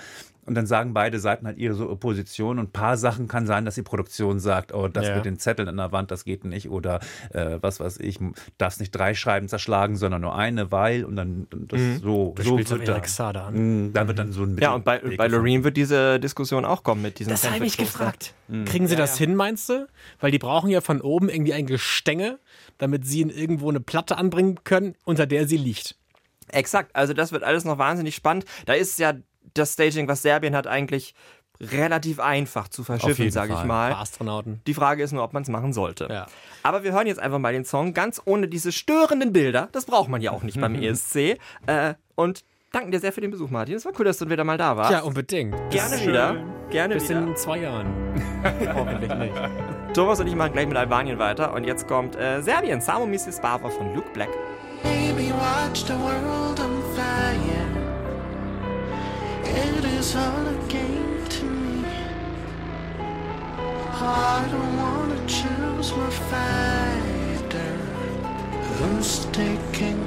und 0.45 0.55
dann 0.55 0.67
sagen 0.67 0.95
beide 0.95 1.19
Seiten 1.19 1.47
halt 1.47 1.59
ihre 1.59 1.75
so 1.75 1.91
Opposition 1.91 2.59
und 2.59 2.69
ein 2.69 2.73
paar 2.73 2.97
Sachen 2.97 3.29
kann 3.29 3.47
sein, 3.47 3.67
dass 3.67 3.75
die 3.75 3.83
Produktion 3.83 4.39
sagt, 4.39 4.73
oh, 4.75 4.89
das 4.89 5.07
Ja. 5.09 5.17
mit 5.17 5.27
den 5.27 5.39
Zetteln 5.39 5.69
an 5.69 5.77
der 5.77 5.93
Wand, 5.93 6.11
das 6.11 6.25
geht 6.25 6.45
nicht 6.45 6.71
oder 6.71 7.01
äh, 7.33 7.59
was 7.61 7.81
weiß 7.81 8.01
ich, 8.01 8.19
darfst 8.57 8.81
nicht 8.81 8.91
drei 8.93 9.15
Scheiben 9.15 9.49
zerschlagen, 9.49 9.97
sondern 9.97 10.23
nur 10.23 10.35
eine, 10.35 10.73
weil 10.73 11.05
und 11.05 11.17
dann 11.17 11.47
das 11.51 11.81
so, 12.03 12.35
Du 12.35 12.43
so 12.43 12.55
spielst 12.55 12.73
auf 12.73 12.79
wird 12.79 12.89
da, 12.89 12.93
Erik 12.95 13.09
Sade 13.09 13.43
an. 13.43 13.55
Da 13.93 14.07
wird 14.07 14.19
dann 14.19 14.33
so 14.33 14.43
ein 14.43 14.57
Ja, 14.59 14.75
und 14.75 14.85
bei, 14.85 14.99
bei. 14.99 15.27
Loreen 15.29 15.65
wird 15.65 15.77
diese 15.77 16.21
Diskussion 16.21 16.65
auch 16.65 16.83
kommen 16.83 17.03
mit 17.03 17.19
diesem 17.19 17.31
Das 17.33 17.51
habe 17.51 17.65
ich 17.65 17.77
gefragt. 17.77 18.35
Kriegen 18.67 18.87
sie 18.87 18.97
das 18.97 19.19
hin, 19.19 19.35
meinst 19.35 19.69
du? 19.69 19.87
Weil 20.21 20.31
die 20.31 20.39
brauchen 20.39 20.71
ja 20.71 20.81
von 20.81 21.01
oben 21.01 21.29
irgendwie 21.29 21.55
ein 21.55 21.67
Gestänge, 21.67 22.39
damit 22.79 23.07
sie 23.07 23.21
in 23.21 23.31
irgendwo 23.31 23.69
eine 23.69 23.81
Platte 23.81 24.17
anbringen 24.19 24.61
können, 24.65 24.95
unter 25.05 25.27
der 25.27 25.47
sie 25.47 25.57
liegt. 25.57 25.97
Exakt, 26.51 26.95
also 26.97 27.13
das 27.13 27.33
wird 27.33 27.43
alles 27.43 27.65
noch 27.65 27.79
wahnsinnig 27.79 28.15
spannend. 28.15 28.45
Da 28.67 28.73
ist 28.73 28.99
ja 28.99 29.15
das 29.55 29.75
Staging, 29.75 30.09
was 30.09 30.23
Serbien 30.23 30.55
hat, 30.57 30.67
eigentlich 30.67 31.15
relativ 31.61 32.21
einfach 32.21 32.69
zu 32.69 32.85
verschiffen, 32.85 33.31
sage 33.31 33.53
ich 33.53 33.65
mal. 33.65 33.91
Paar 33.91 34.01
Astronauten. 34.01 34.61
Die 34.67 34.75
Frage 34.75 35.03
ist 35.03 35.13
nur, 35.13 35.25
ob 35.25 35.33
man 35.33 35.43
es 35.43 35.49
machen 35.49 35.73
sollte. 35.73 36.07
Ja. 36.11 36.27
Aber 36.63 36.85
wir 36.85 36.93
hören 36.93 37.07
jetzt 37.07 37.19
einfach 37.19 37.39
mal 37.39 37.53
den 37.53 37.65
Song 37.65 37.95
ganz 37.95 38.23
ohne 38.25 38.49
diese 38.49 38.71
störenden 38.73 39.33
Bilder. 39.33 39.69
Das 39.73 39.85
braucht 39.85 40.09
man 40.09 40.21
ja 40.21 40.31
auch 40.31 40.43
nicht 40.43 40.61
beim 40.61 40.75
ESC. 40.83 41.39
Äh, 41.67 41.95
und 42.15 42.45
danken 42.73 42.91
dir 42.91 43.01
sehr 43.01 43.13
für 43.13 43.21
den 43.21 43.31
Besuch, 43.31 43.51
Martin. 43.51 43.77
Es 43.77 43.85
war 43.85 43.93
cool, 43.99 44.05
dass 44.05 44.19
du 44.19 44.29
wieder 44.29 44.45
mal 44.45 44.59
da 44.59 44.77
warst. 44.77 44.91
Ja, 44.93 45.01
unbedingt. 45.01 45.53
Gerne 45.71 45.97
Bis, 45.97 46.07
wieder. 46.07 46.35
äh, 46.35 46.71
Gerne 46.73 46.95
Bis 46.95 47.09
wieder. 47.09 47.21
in 47.21 47.37
zwei 47.37 47.59
Jahren. 47.59 47.87
Hoffentlich 48.75 49.15
nicht. 49.15 49.35
Thomas 49.95 50.21
und 50.21 50.27
ich 50.27 50.35
machen 50.35 50.53
gleich 50.53 50.67
mit 50.67 50.77
Albanien 50.77 51.19
weiter. 51.19 51.53
Und 51.55 51.65
jetzt 51.65 51.89
kommt 51.89 52.17
äh, 52.17 52.43
Serbien, 52.43 52.81
Samo 52.81 53.07
Mrs. 53.07 53.41
Bava 53.41 53.69
von 53.71 53.95
Luke 53.95 54.11
Black. 54.13 54.29
Baby, 54.83 55.33
watch 55.33 55.85
the 55.87 55.95
world 55.95 56.61
on 56.61 56.83
fire. 56.95 57.67
It 59.45 59.85
is 59.99 60.15
all 60.15 60.23
a 60.23 60.69
game 60.69 61.25
to 61.31 61.45
me. 61.47 61.85
I 64.01 64.45
don't 64.53 64.77
wanna 64.77 65.17
choose 65.27 65.93
my 65.97 66.11
fighter. 66.31 67.75
Who's 68.79 69.27
taking 69.33 69.98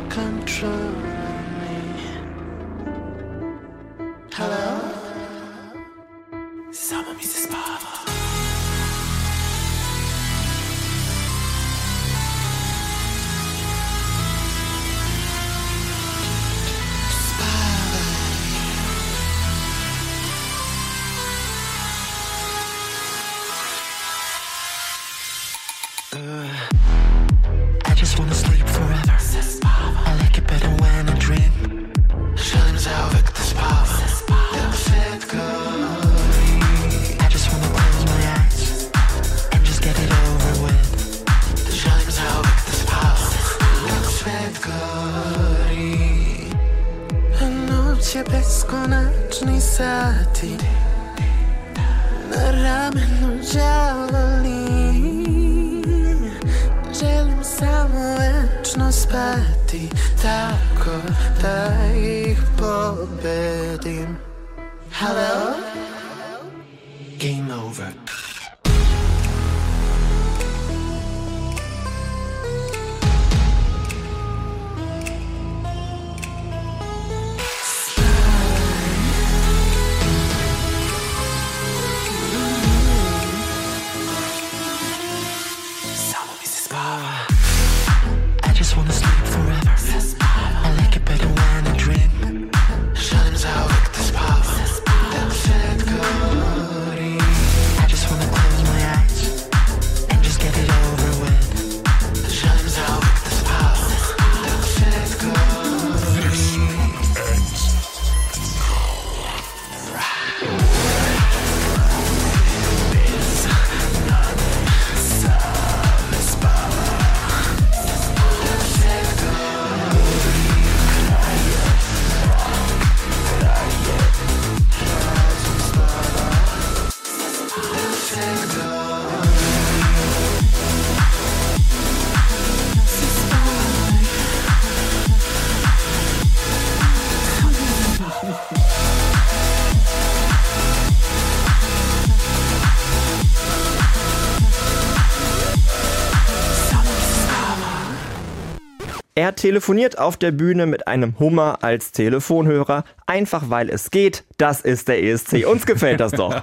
Er 149.22 149.36
telefoniert 149.36 150.00
auf 150.00 150.18
der 150.18 150.32
Bühne 150.32 150.66
mit 150.66 150.88
einem 150.88 151.20
Hummer 151.20 151.60
als 151.62 151.92
Telefonhörer, 151.92 152.84
einfach 153.06 153.52
weil 153.52 153.70
es 153.70 153.92
geht. 153.92 154.24
Das 154.40 154.62
ist 154.62 154.88
der 154.88 155.04
ESC. 155.04 155.46
Uns 155.46 155.68
gefällt 155.68 156.00
das 156.00 156.12
doch. 156.12 156.42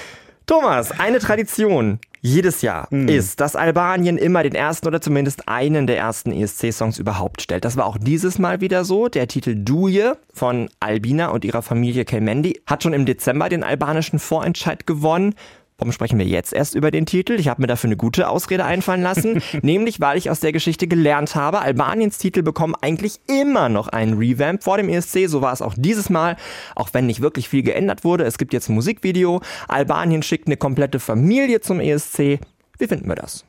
Thomas, 0.46 0.92
eine 0.92 1.18
Tradition 1.18 1.98
jedes 2.20 2.62
Jahr 2.62 2.86
ist, 2.92 3.40
dass 3.40 3.56
Albanien 3.56 4.16
immer 4.16 4.44
den 4.44 4.54
ersten 4.54 4.86
oder 4.86 5.00
zumindest 5.00 5.48
einen 5.48 5.88
der 5.88 5.98
ersten 5.98 6.30
ESC-Songs 6.32 6.98
überhaupt 6.98 7.42
stellt. 7.42 7.64
Das 7.64 7.76
war 7.76 7.86
auch 7.86 7.98
dieses 7.98 8.38
Mal 8.38 8.60
wieder 8.60 8.84
so. 8.84 9.08
Der 9.08 9.26
Titel 9.26 9.56
Duje 9.56 10.16
von 10.32 10.68
Albina 10.78 11.28
und 11.30 11.44
ihrer 11.44 11.62
Familie 11.62 12.04
Kelmendi 12.04 12.60
hat 12.64 12.84
schon 12.84 12.92
im 12.92 13.06
Dezember 13.06 13.48
den 13.48 13.64
albanischen 13.64 14.20
Vorentscheid 14.20 14.86
gewonnen. 14.86 15.34
Warum 15.80 15.92
sprechen 15.92 16.18
wir 16.18 16.26
jetzt 16.26 16.52
erst 16.52 16.74
über 16.74 16.90
den 16.90 17.06
Titel? 17.06 17.40
Ich 17.40 17.48
habe 17.48 17.62
mir 17.62 17.66
dafür 17.66 17.88
eine 17.88 17.96
gute 17.96 18.28
Ausrede 18.28 18.66
einfallen 18.66 19.00
lassen, 19.00 19.40
nämlich 19.62 19.98
weil 19.98 20.18
ich 20.18 20.28
aus 20.28 20.40
der 20.40 20.52
Geschichte 20.52 20.86
gelernt 20.86 21.34
habe, 21.34 21.60
Albaniens 21.60 22.18
Titel 22.18 22.42
bekommen 22.42 22.74
eigentlich 22.82 23.18
immer 23.26 23.70
noch 23.70 23.88
einen 23.88 24.18
Revamp 24.18 24.62
vor 24.62 24.76
dem 24.76 24.90
ESC, 24.90 25.26
so 25.26 25.40
war 25.40 25.54
es 25.54 25.62
auch 25.62 25.72
dieses 25.74 26.10
Mal, 26.10 26.36
auch 26.76 26.90
wenn 26.92 27.06
nicht 27.06 27.22
wirklich 27.22 27.48
viel 27.48 27.62
geändert 27.62 28.04
wurde. 28.04 28.24
Es 28.24 28.36
gibt 28.36 28.52
jetzt 28.52 28.68
ein 28.68 28.74
Musikvideo, 28.74 29.40
Albanien 29.68 30.22
schickt 30.22 30.48
eine 30.48 30.58
komplette 30.58 31.00
Familie 31.00 31.62
zum 31.62 31.80
ESC. 31.80 32.40
Wie 32.78 32.86
finden 32.86 33.08
wir 33.08 33.16
das? 33.16 33.46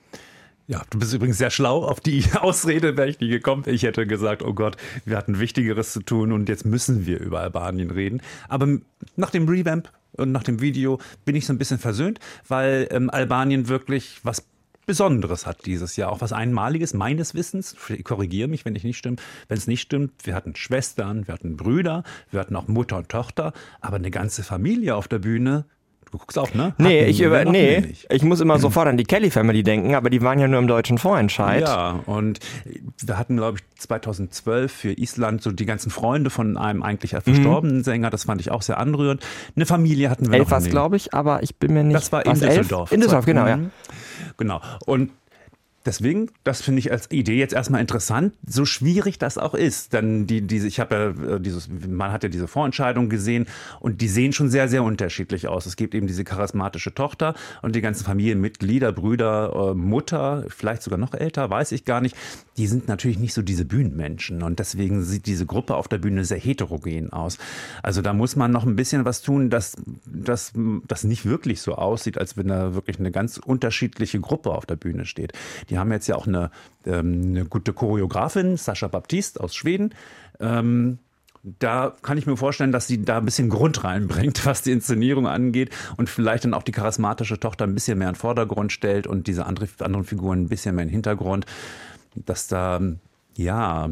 Ja, 0.68 0.84
du 0.90 1.00
bist 1.00 1.14
übrigens 1.14 1.38
sehr 1.38 1.50
schlau. 1.50 1.84
Auf 1.84 2.00
die 2.00 2.24
Ausrede 2.40 2.96
wäre 2.96 3.10
ich 3.10 3.20
nie 3.20 3.28
gekommen. 3.28 3.64
Ich 3.66 3.84
hätte 3.84 4.08
gesagt, 4.08 4.42
oh 4.42 4.54
Gott, 4.54 4.78
wir 5.04 5.18
hatten 5.18 5.42
Wichtigeres 5.42 5.92
zu 5.92 6.00
tun 6.00 6.32
und 6.32 6.48
jetzt 6.48 6.66
müssen 6.66 7.06
wir 7.06 7.20
über 7.20 7.42
Albanien 7.42 7.92
reden. 7.92 8.22
Aber 8.48 8.78
nach 9.18 9.32
dem 9.32 9.50
Revamp 9.50 9.92
und 10.18 10.32
nach 10.32 10.43
dem 10.43 10.62
Video 10.62 10.99
bin 11.26 11.36
ich 11.36 11.45
so 11.45 11.53
ein 11.53 11.57
bisschen 11.57 11.80
versöhnt, 11.80 12.20
weil 12.47 12.88
ähm, 12.91 13.09
Albanien 13.09 13.68
wirklich 13.68 14.20
was 14.24 14.45
Besonderes 14.86 15.45
hat 15.45 15.66
dieses 15.66 15.95
Jahr, 15.95 16.12
auch 16.12 16.22
was 16.22 16.34
Einmaliges, 16.34 16.93
meines 16.93 17.36
Wissens. 17.36 17.76
Korrigiere 18.03 18.47
mich, 18.47 18.66
wenn 18.66 18.76
ich 18.76 18.84
nicht 18.84 18.97
stimme. 18.97 19.18
Wenn 19.47 19.57
es 19.57 19.68
nicht 19.68 19.82
stimmt, 19.82 20.12
wir 20.24 20.36
hatten 20.36 20.55
Schwestern, 20.55 21.28
wir 21.28 21.34
hatten 21.34 21.55
Brüder, 21.55 22.03
wir 22.32 22.39
hatten 22.39 22.55
auch 22.55 22.68
Mutter 22.68 22.97
und 22.97 23.09
Tochter, 23.09 23.53
aber 23.80 23.97
eine 23.97 24.12
ganze 24.12 24.43
Familie 24.43 24.95
auf 24.95 25.07
der 25.07 25.20
Bühne. 25.20 25.66
Du 26.12 26.18
guckst 26.18 26.38
auch, 26.38 26.53
ne? 26.53 26.74
Nee, 26.78 26.99
Hatten 26.99 27.09
ich 27.09 27.22
über, 27.22 27.45
nee, 27.45 27.93
ich 28.09 28.24
muss 28.24 28.41
immer 28.41 28.59
sofort 28.59 28.88
an 28.88 28.97
die 28.97 29.05
Kelly 29.05 29.32
Family 29.32 29.64
denken, 29.64 29.95
aber 29.95 30.09
die 30.09 30.22
waren 30.22 30.39
ja 30.39 30.47
nur 30.49 30.59
im 30.59 30.68
deutschen 30.68 30.97
Vorentscheid. 30.97 31.62
Ja, 31.62 32.01
und 32.05 32.39
wir 33.01 33.18
hatten, 33.18 33.38
glaube 33.38 33.59
ich, 33.59 33.80
2012 33.80 34.72
für 34.72 34.91
Island 34.91 35.41
so 35.41 35.51
die 35.51 35.66
ganzen 35.66 35.89
Freunde 35.89 36.30
von 36.30 36.57
einem 36.57 36.84
eigentlich 36.84 37.12
verstorbenen 37.12 37.84
Sänger. 37.86 38.09
Das 38.09 38.26
fand 38.26 38.41
ich 38.41 38.51
auch 38.51 38.62
sehr 38.62 38.78
anrührend. 38.78 39.26
Eine 39.55 39.66
Familie 39.66 40.09
hatten 40.09 40.30
wir 40.30 40.39
Elf 40.39 40.49
noch 40.49 40.59
nicht. 40.59 40.72
glaube 40.72 40.97
ich, 40.97 41.14
aber 41.14 41.43
ich 41.43 41.55
bin 41.55 41.74
mir 41.74 41.84
nicht. 41.86 41.95
Das 41.95 42.12
war 42.12 42.26
in 42.26 42.32
elf? 42.32 42.41
Düsseldorf. 42.41 42.91
In 42.91 42.99
Düsseldorf, 42.99 43.26
genau, 43.26 43.47
ja. 43.47 43.55
Mhm. 43.55 43.72
Genau. 44.36 44.59
Und 44.86 45.12
Deswegen, 45.86 46.30
das 46.44 46.62
finde 46.62 46.80
ich 46.80 46.92
als 46.92 47.10
Idee 47.12 47.38
jetzt 47.38 47.54
erstmal 47.54 47.82
interessant, 47.82 48.34
so 48.46 48.66
schwierig 48.66 49.18
das 49.18 49.38
auch 49.38 49.54
ist. 49.54 49.94
Dann 49.94 50.28
die, 50.28 50.42
diese, 50.42 50.68
ich 50.68 50.80
habe 50.80 50.96
ja 50.96 51.36
äh, 51.36 51.40
dieses, 51.40 51.70
man 51.70 52.12
hat 52.12 52.24
ja 52.24 52.30
diese 52.30 52.48
Vorentscheidung 52.48 53.10
gesehen 53.10 53.48
und 53.80 54.02
die 54.02 54.08
sehen 54.08 54.34
schon 54.34 54.50
sehr, 54.50 54.68
sehr 54.68 54.84
unterschiedlich 54.84 55.48
aus. 55.48 55.66
Es 55.66 55.76
gibt 55.76 55.96
eben 55.96 56.08
diese 56.08 56.24
charismatische 56.24 56.94
Tochter 56.94 57.34
und 57.62 57.76
die 57.76 57.82
ganzen 57.82 58.06
Familienmitglieder, 58.06 58.92
Brüder, 58.92 59.72
äh, 59.72 59.74
Mutter, 59.74 60.46
vielleicht 60.50 60.84
sogar 60.84 61.00
noch 61.00 61.14
älter, 61.14 61.50
weiß 61.50 61.72
ich 61.72 61.86
gar 61.86 62.02
nicht. 62.02 62.16
Die 62.58 62.68
sind 62.68 62.88
natürlich 62.88 63.18
nicht 63.18 63.34
so 63.34 63.42
diese 63.42 63.66
Bühnenmenschen 63.66 64.44
und 64.44 64.60
deswegen 64.60 65.04
sieht 65.04 65.26
diese 65.26 65.46
Gruppe 65.46 65.76
auf 65.76 65.88
der 65.88 65.98
Bühne 65.98 66.26
sehr 66.26 66.40
heterogen 66.40 67.12
aus. 67.12 67.38
Also 67.82 68.02
da 68.02 68.14
muss 68.14 68.36
man 68.36 68.52
noch 68.52 68.66
ein 68.66 68.76
bisschen 68.76 69.06
was 69.06 69.22
tun, 69.22 69.50
dass 69.50 69.76
dass 70.06 70.54
das 70.88 71.04
nicht 71.04 71.26
wirklich 71.26 71.62
so 71.62 71.76
aussieht, 71.76 72.18
als 72.18 72.38
wenn 72.38 72.48
da 72.48 72.74
wirklich 72.74 73.00
eine 73.00 73.12
ganz 73.12 73.38
unterschiedliche 73.38 74.20
Gruppe 74.20 74.52
auf 74.52 74.66
der 74.66 74.76
Bühne 74.76 75.06
steht. 75.06 75.34
Die 75.72 75.80
haben 75.80 75.91
jetzt 75.91 76.07
ja 76.07 76.15
auch 76.15 76.28
eine, 76.28 76.51
ähm, 76.86 77.22
eine 77.30 77.45
gute 77.45 77.74
Choreografin, 77.74 78.57
Sascha 78.57 78.88
Baptiste 78.88 79.39
aus 79.41 79.55
Schweden. 79.55 79.95
Ähm, 80.39 80.99
da 81.43 81.95
kann 82.03 82.17
ich 82.17 82.28
mir 82.28 82.38
vorstellen, 82.38 82.72
dass 82.72 82.88
sie 82.88 83.03
da 83.03 83.17
ein 83.17 83.26
bisschen 83.26 83.49
Grund 83.49 83.84
reinbringt, 83.84 84.45
was 84.45 84.61
die 84.61 84.72
Inszenierung 84.72 85.28
angeht 85.28 85.72
und 85.97 86.09
vielleicht 86.09 86.43
dann 86.43 86.53
auch 86.53 86.63
die 86.63 86.72
charismatische 86.72 87.39
Tochter 87.39 87.65
ein 87.65 87.74
bisschen 87.74 87.97
mehr 87.97 88.09
in 88.09 88.13
den 88.13 88.19
Vordergrund 88.19 88.72
stellt 88.72 89.07
und 89.07 89.28
diese 89.28 89.45
andere, 89.45 89.67
anderen 89.80 90.05
Figuren 90.05 90.43
ein 90.43 90.49
bisschen 90.49 90.76
mehr 90.76 90.84
in 90.84 90.89
den 90.89 90.93
Hintergrund, 90.93 91.45
dass 92.15 92.47
da, 92.47 92.80
ja, 93.36 93.89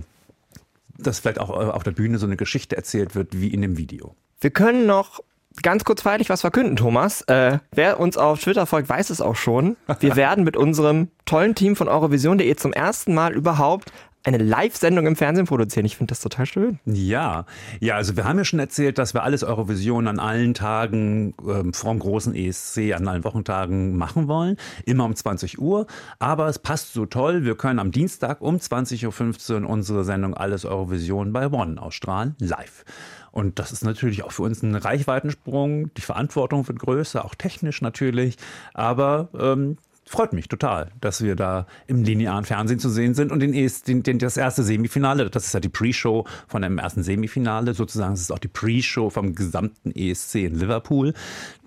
dass 0.97 1.19
vielleicht 1.19 1.39
auch 1.39 1.49
auf 1.49 1.84
der 1.84 1.91
Bühne 1.91 2.19
so 2.19 2.25
eine 2.25 2.36
Geschichte 2.36 2.75
erzählt 2.75 3.15
wird 3.15 3.39
wie 3.39 3.47
in 3.47 3.61
dem 3.61 3.77
Video. 3.77 4.15
Wir 4.41 4.51
können 4.51 4.86
noch 4.86 5.21
ganz 5.62 5.84
kurz 5.84 6.01
feierlich 6.01 6.30
was 6.30 6.41
verkünden, 6.41 6.76
Thomas. 6.76 7.22
Äh, 7.24 7.60
wer 7.72 7.99
uns 7.99 8.18
auf 8.18 8.39
Twitter 8.39 8.66
folgt, 8.66 8.89
weiß 8.89 9.10
es 9.10 9.22
auch 9.22 9.36
schon. 9.36 9.78
Wir 9.99 10.16
werden 10.16 10.43
mit 10.43 10.57
unserem 10.57 11.10
tollen 11.26 11.55
Team 11.55 11.76
von 11.76 11.88
Eurovision.de 11.88 12.55
zum 12.55 12.74
ersten 12.74 13.14
Mal 13.14 13.34
überhaupt 13.34 13.91
eine 14.24 14.38
Live-Sendung 14.38 15.07
im 15.07 15.16
Fernsehen 15.16 15.47
produzieren. 15.47 15.86
Ich 15.86 15.95
finde 15.95 16.12
das 16.12 16.20
total 16.20 16.45
schön. 16.45 16.80
Ja, 16.86 17.45
ja, 17.80 17.95
also 17.95 18.18
wir 18.18 18.26
haben 18.26 18.38
ja 18.38 18.43
schon 18.43 18.60
erzählt, 18.60 18.97
dass 18.97 19.14
wir 19.14 19.24
alles 19.24 19.43
Eurovision 19.43 20.07
an 20.07 20.20
allen 20.20 20.53
Tagen 20.53 21.34
ähm, 21.47 21.74
vom 21.74 21.99
großen 21.99 22.36
ESC, 22.36 22.93
an 22.93 23.07
allen 23.07 23.24
Wochentagen 23.24 23.97
machen 23.97 24.28
wollen, 24.28 24.57
immer 24.86 25.05
um 25.05 25.16
20 25.16 25.60
Uhr. 25.60 25.88
Aber 26.20 26.47
es 26.47 26.60
passt 26.60 26.93
so 26.93 27.05
toll, 27.05 27.45
wir 27.45 27.55
können 27.55 27.80
am 27.80 27.91
Dienstag 27.91 28.41
um 28.41 28.57
20.15 28.57 29.64
Uhr 29.64 29.70
unsere 29.70 30.03
Sendung 30.03 30.34
Alles 30.34 30.66
Eurovision 30.66 31.32
bei 31.32 31.47
One 31.49 31.82
ausstrahlen, 31.82 32.36
live. 32.39 32.84
Und 33.32 33.59
das 33.59 33.71
ist 33.71 33.84
natürlich 33.84 34.23
auch 34.23 34.32
für 34.32 34.43
uns 34.43 34.63
ein 34.63 34.75
Reichweitensprung. 34.75 35.93
Die 35.93 36.01
Verantwortung 36.01 36.67
wird 36.67 36.80
größer, 36.80 37.23
auch 37.23 37.36
technisch 37.36 37.82
natürlich. 37.82 38.38
Aber 38.73 39.30
ähm, 39.38 39.77
freut 40.10 40.34
mich 40.34 40.47
total, 40.47 40.89
dass 41.01 41.22
wir 41.24 41.36
da 41.36 41.68
im 41.86 42.03
linearen 42.03 42.43
Fernsehen 42.43 42.80
zu 42.80 42.89
sehen 42.89 43.14
sind 43.14 43.32
und 43.32 43.41
den, 43.41 43.53
den, 43.53 44.03
den, 44.03 44.18
das 44.18 44.38
erste 44.38 44.64
Semifinale, 44.64 45.30
das 45.30 45.45
ist 45.45 45.53
ja 45.53 45.60
die 45.60 45.70
Pre-Show 45.70 46.26
von 46.47 46.64
dem 46.64 46.80
ersten 46.80 47.03
Semifinale, 47.03 47.76
sozusagen, 47.76 48.16
es 48.16 48.22
ist 48.22 48.32
auch 48.32 48.39
die 48.39 48.47
Pre-Show 48.47 49.12
vom 49.12 49.36
gesamten 49.36 49.91
ESC 49.91 50.36
in 50.36 50.55
Liverpool. 50.55 51.14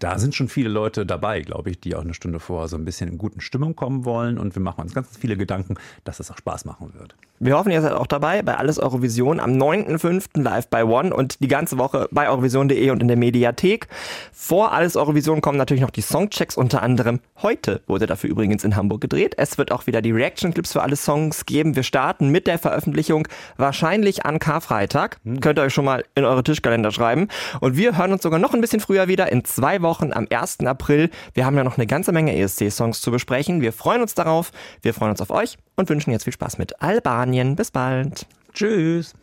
Da 0.01 0.19
sind 0.19 0.35
schon 0.35 0.49
viele 0.49 0.71
Leute 0.71 1.07
dabei, 1.07 1.43
glaube 1.43 1.71
ich, 1.71 1.79
die 1.79 1.95
auch 1.95 2.01
eine 2.01 2.15
Stunde 2.15 2.41
vorher 2.41 2.67
so 2.67 2.77
ein 2.77 2.85
bisschen 2.85 3.09
in 3.09 3.17
guten 3.17 3.41
Stimmung 3.41 3.77
kommen 3.77 4.05
wollen 4.05 4.39
und 4.39 4.57
wir 4.57 4.63
machen 4.63 4.81
uns 4.81 4.93
ganz 4.93 5.17
viele 5.17 5.37
Gedanken, 5.37 5.77
dass 6.03 6.19
es 6.19 6.29
auch 6.33 6.37
Spaß 6.37 6.65
machen 6.65 6.95
wird. 6.99 7.15
Wir 7.45 7.57
hoffen, 7.57 7.73
ihr 7.73 7.83
seid 7.83 7.93
auch 7.93 8.07
dabei 8.07 8.43
bei 8.43 8.57
Alles 8.57 8.79
Eurovision 8.79 9.41
am 9.41 9.53
9.5. 9.53 10.41
live 10.41 10.69
bei 10.69 10.85
One 10.85 11.13
und 11.13 11.41
die 11.41 11.49
ganze 11.49 11.77
Woche 11.77 12.09
bei 12.13 12.29
eurovision.de 12.29 12.91
und 12.91 13.03
in 13.03 13.09
der 13.09 13.17
Mediathek. 13.17 13.89
Vor 14.33 14.73
Alles 14.73 14.97
Eurovision 14.97 15.41
kommen 15.41 15.59
natürlich 15.59 15.81
noch 15.81 15.91
die 15.91 16.03
Songchecks, 16.03 16.57
unter 16.57 16.83
anderem 16.83 17.19
heute 17.43 17.83
wurde 17.89 18.07
dafür 18.07 18.31
übrigens 18.33 18.65
in 18.65 18.75
Hamburg 18.75 19.03
gedreht. 19.03 19.35
Es 19.37 19.59
wird 19.59 19.71
auch 19.71 19.87
wieder 19.87 20.03
die 20.03 20.11
Reaction-Clips 20.11 20.73
für 20.73 20.83
alle 20.83 20.97
Songs 20.97 21.47
geben. 21.47 21.77
Wir 21.77 21.83
starten 21.83 22.31
mit 22.31 22.47
der 22.47 22.59
Veröffentlichung 22.59 23.29
wahrscheinlich 23.59 24.25
an 24.25 24.39
Karfreitag. 24.39 25.19
Könnt 25.41 25.59
ihr 25.59 25.63
euch 25.63 25.75
schon 25.75 25.85
mal 25.85 26.05
in 26.15 26.25
eure 26.25 26.43
Tischkalender 26.43 26.91
schreiben. 26.91 27.29
Und 27.61 27.77
wir 27.77 27.97
hören 27.97 28.13
uns 28.13 28.23
sogar 28.23 28.39
noch 28.39 28.55
ein 28.55 28.61
bisschen 28.61 28.81
früher 28.81 29.07
wieder, 29.07 29.31
in 29.31 29.45
zwei 29.45 29.83
Wochen 29.83 30.13
am 30.13 30.27
1. 30.29 30.61
April. 30.61 31.11
Wir 31.35 31.45
haben 31.45 31.57
ja 31.57 31.65
noch 31.65 31.77
eine 31.77 31.87
ganze 31.87 32.13
Menge 32.13 32.35
ESC-Songs 32.37 33.03
zu 33.03 33.11
besprechen. 33.11 33.61
Wir 33.61 33.73
freuen 33.73 34.01
uns 34.01 34.15
darauf, 34.15 34.51
wir 34.81 34.95
freuen 34.95 35.11
uns 35.11 35.21
auf 35.21 35.31
euch 35.31 35.59
und 35.77 35.89
wünschen 35.91 36.11
jetzt 36.11 36.25
viel 36.25 36.33
Spaß 36.33 36.59
mit 36.59 36.81
Albanien. 36.81 37.55
Bis 37.55 37.71
bald. 37.71 38.27
Tschüss. 38.55 39.15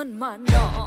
mën 0.00 0.18
ma 0.18 0.36
no. 0.36 0.86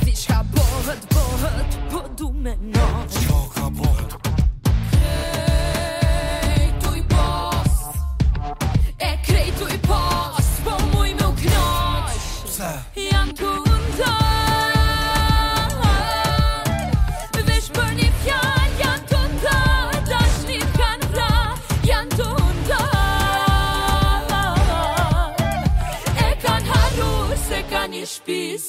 Zdi 0.00 0.12
shka 0.22 0.44
bohët, 0.54 1.02
bohët, 1.14 1.70
po 1.90 2.00
du 2.18 2.30
me 2.32 2.54
no. 2.74 2.86
Qka 3.14 3.38
ka 3.54 3.66
bohët, 3.78 4.29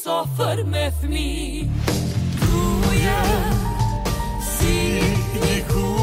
soffar 0.04 0.64
med 0.64 0.94
me. 1.10 1.70
Du 2.42 2.88
och 2.88 2.96
jag, 2.96 3.54
sitt 4.44 5.46
ihop 5.58 6.01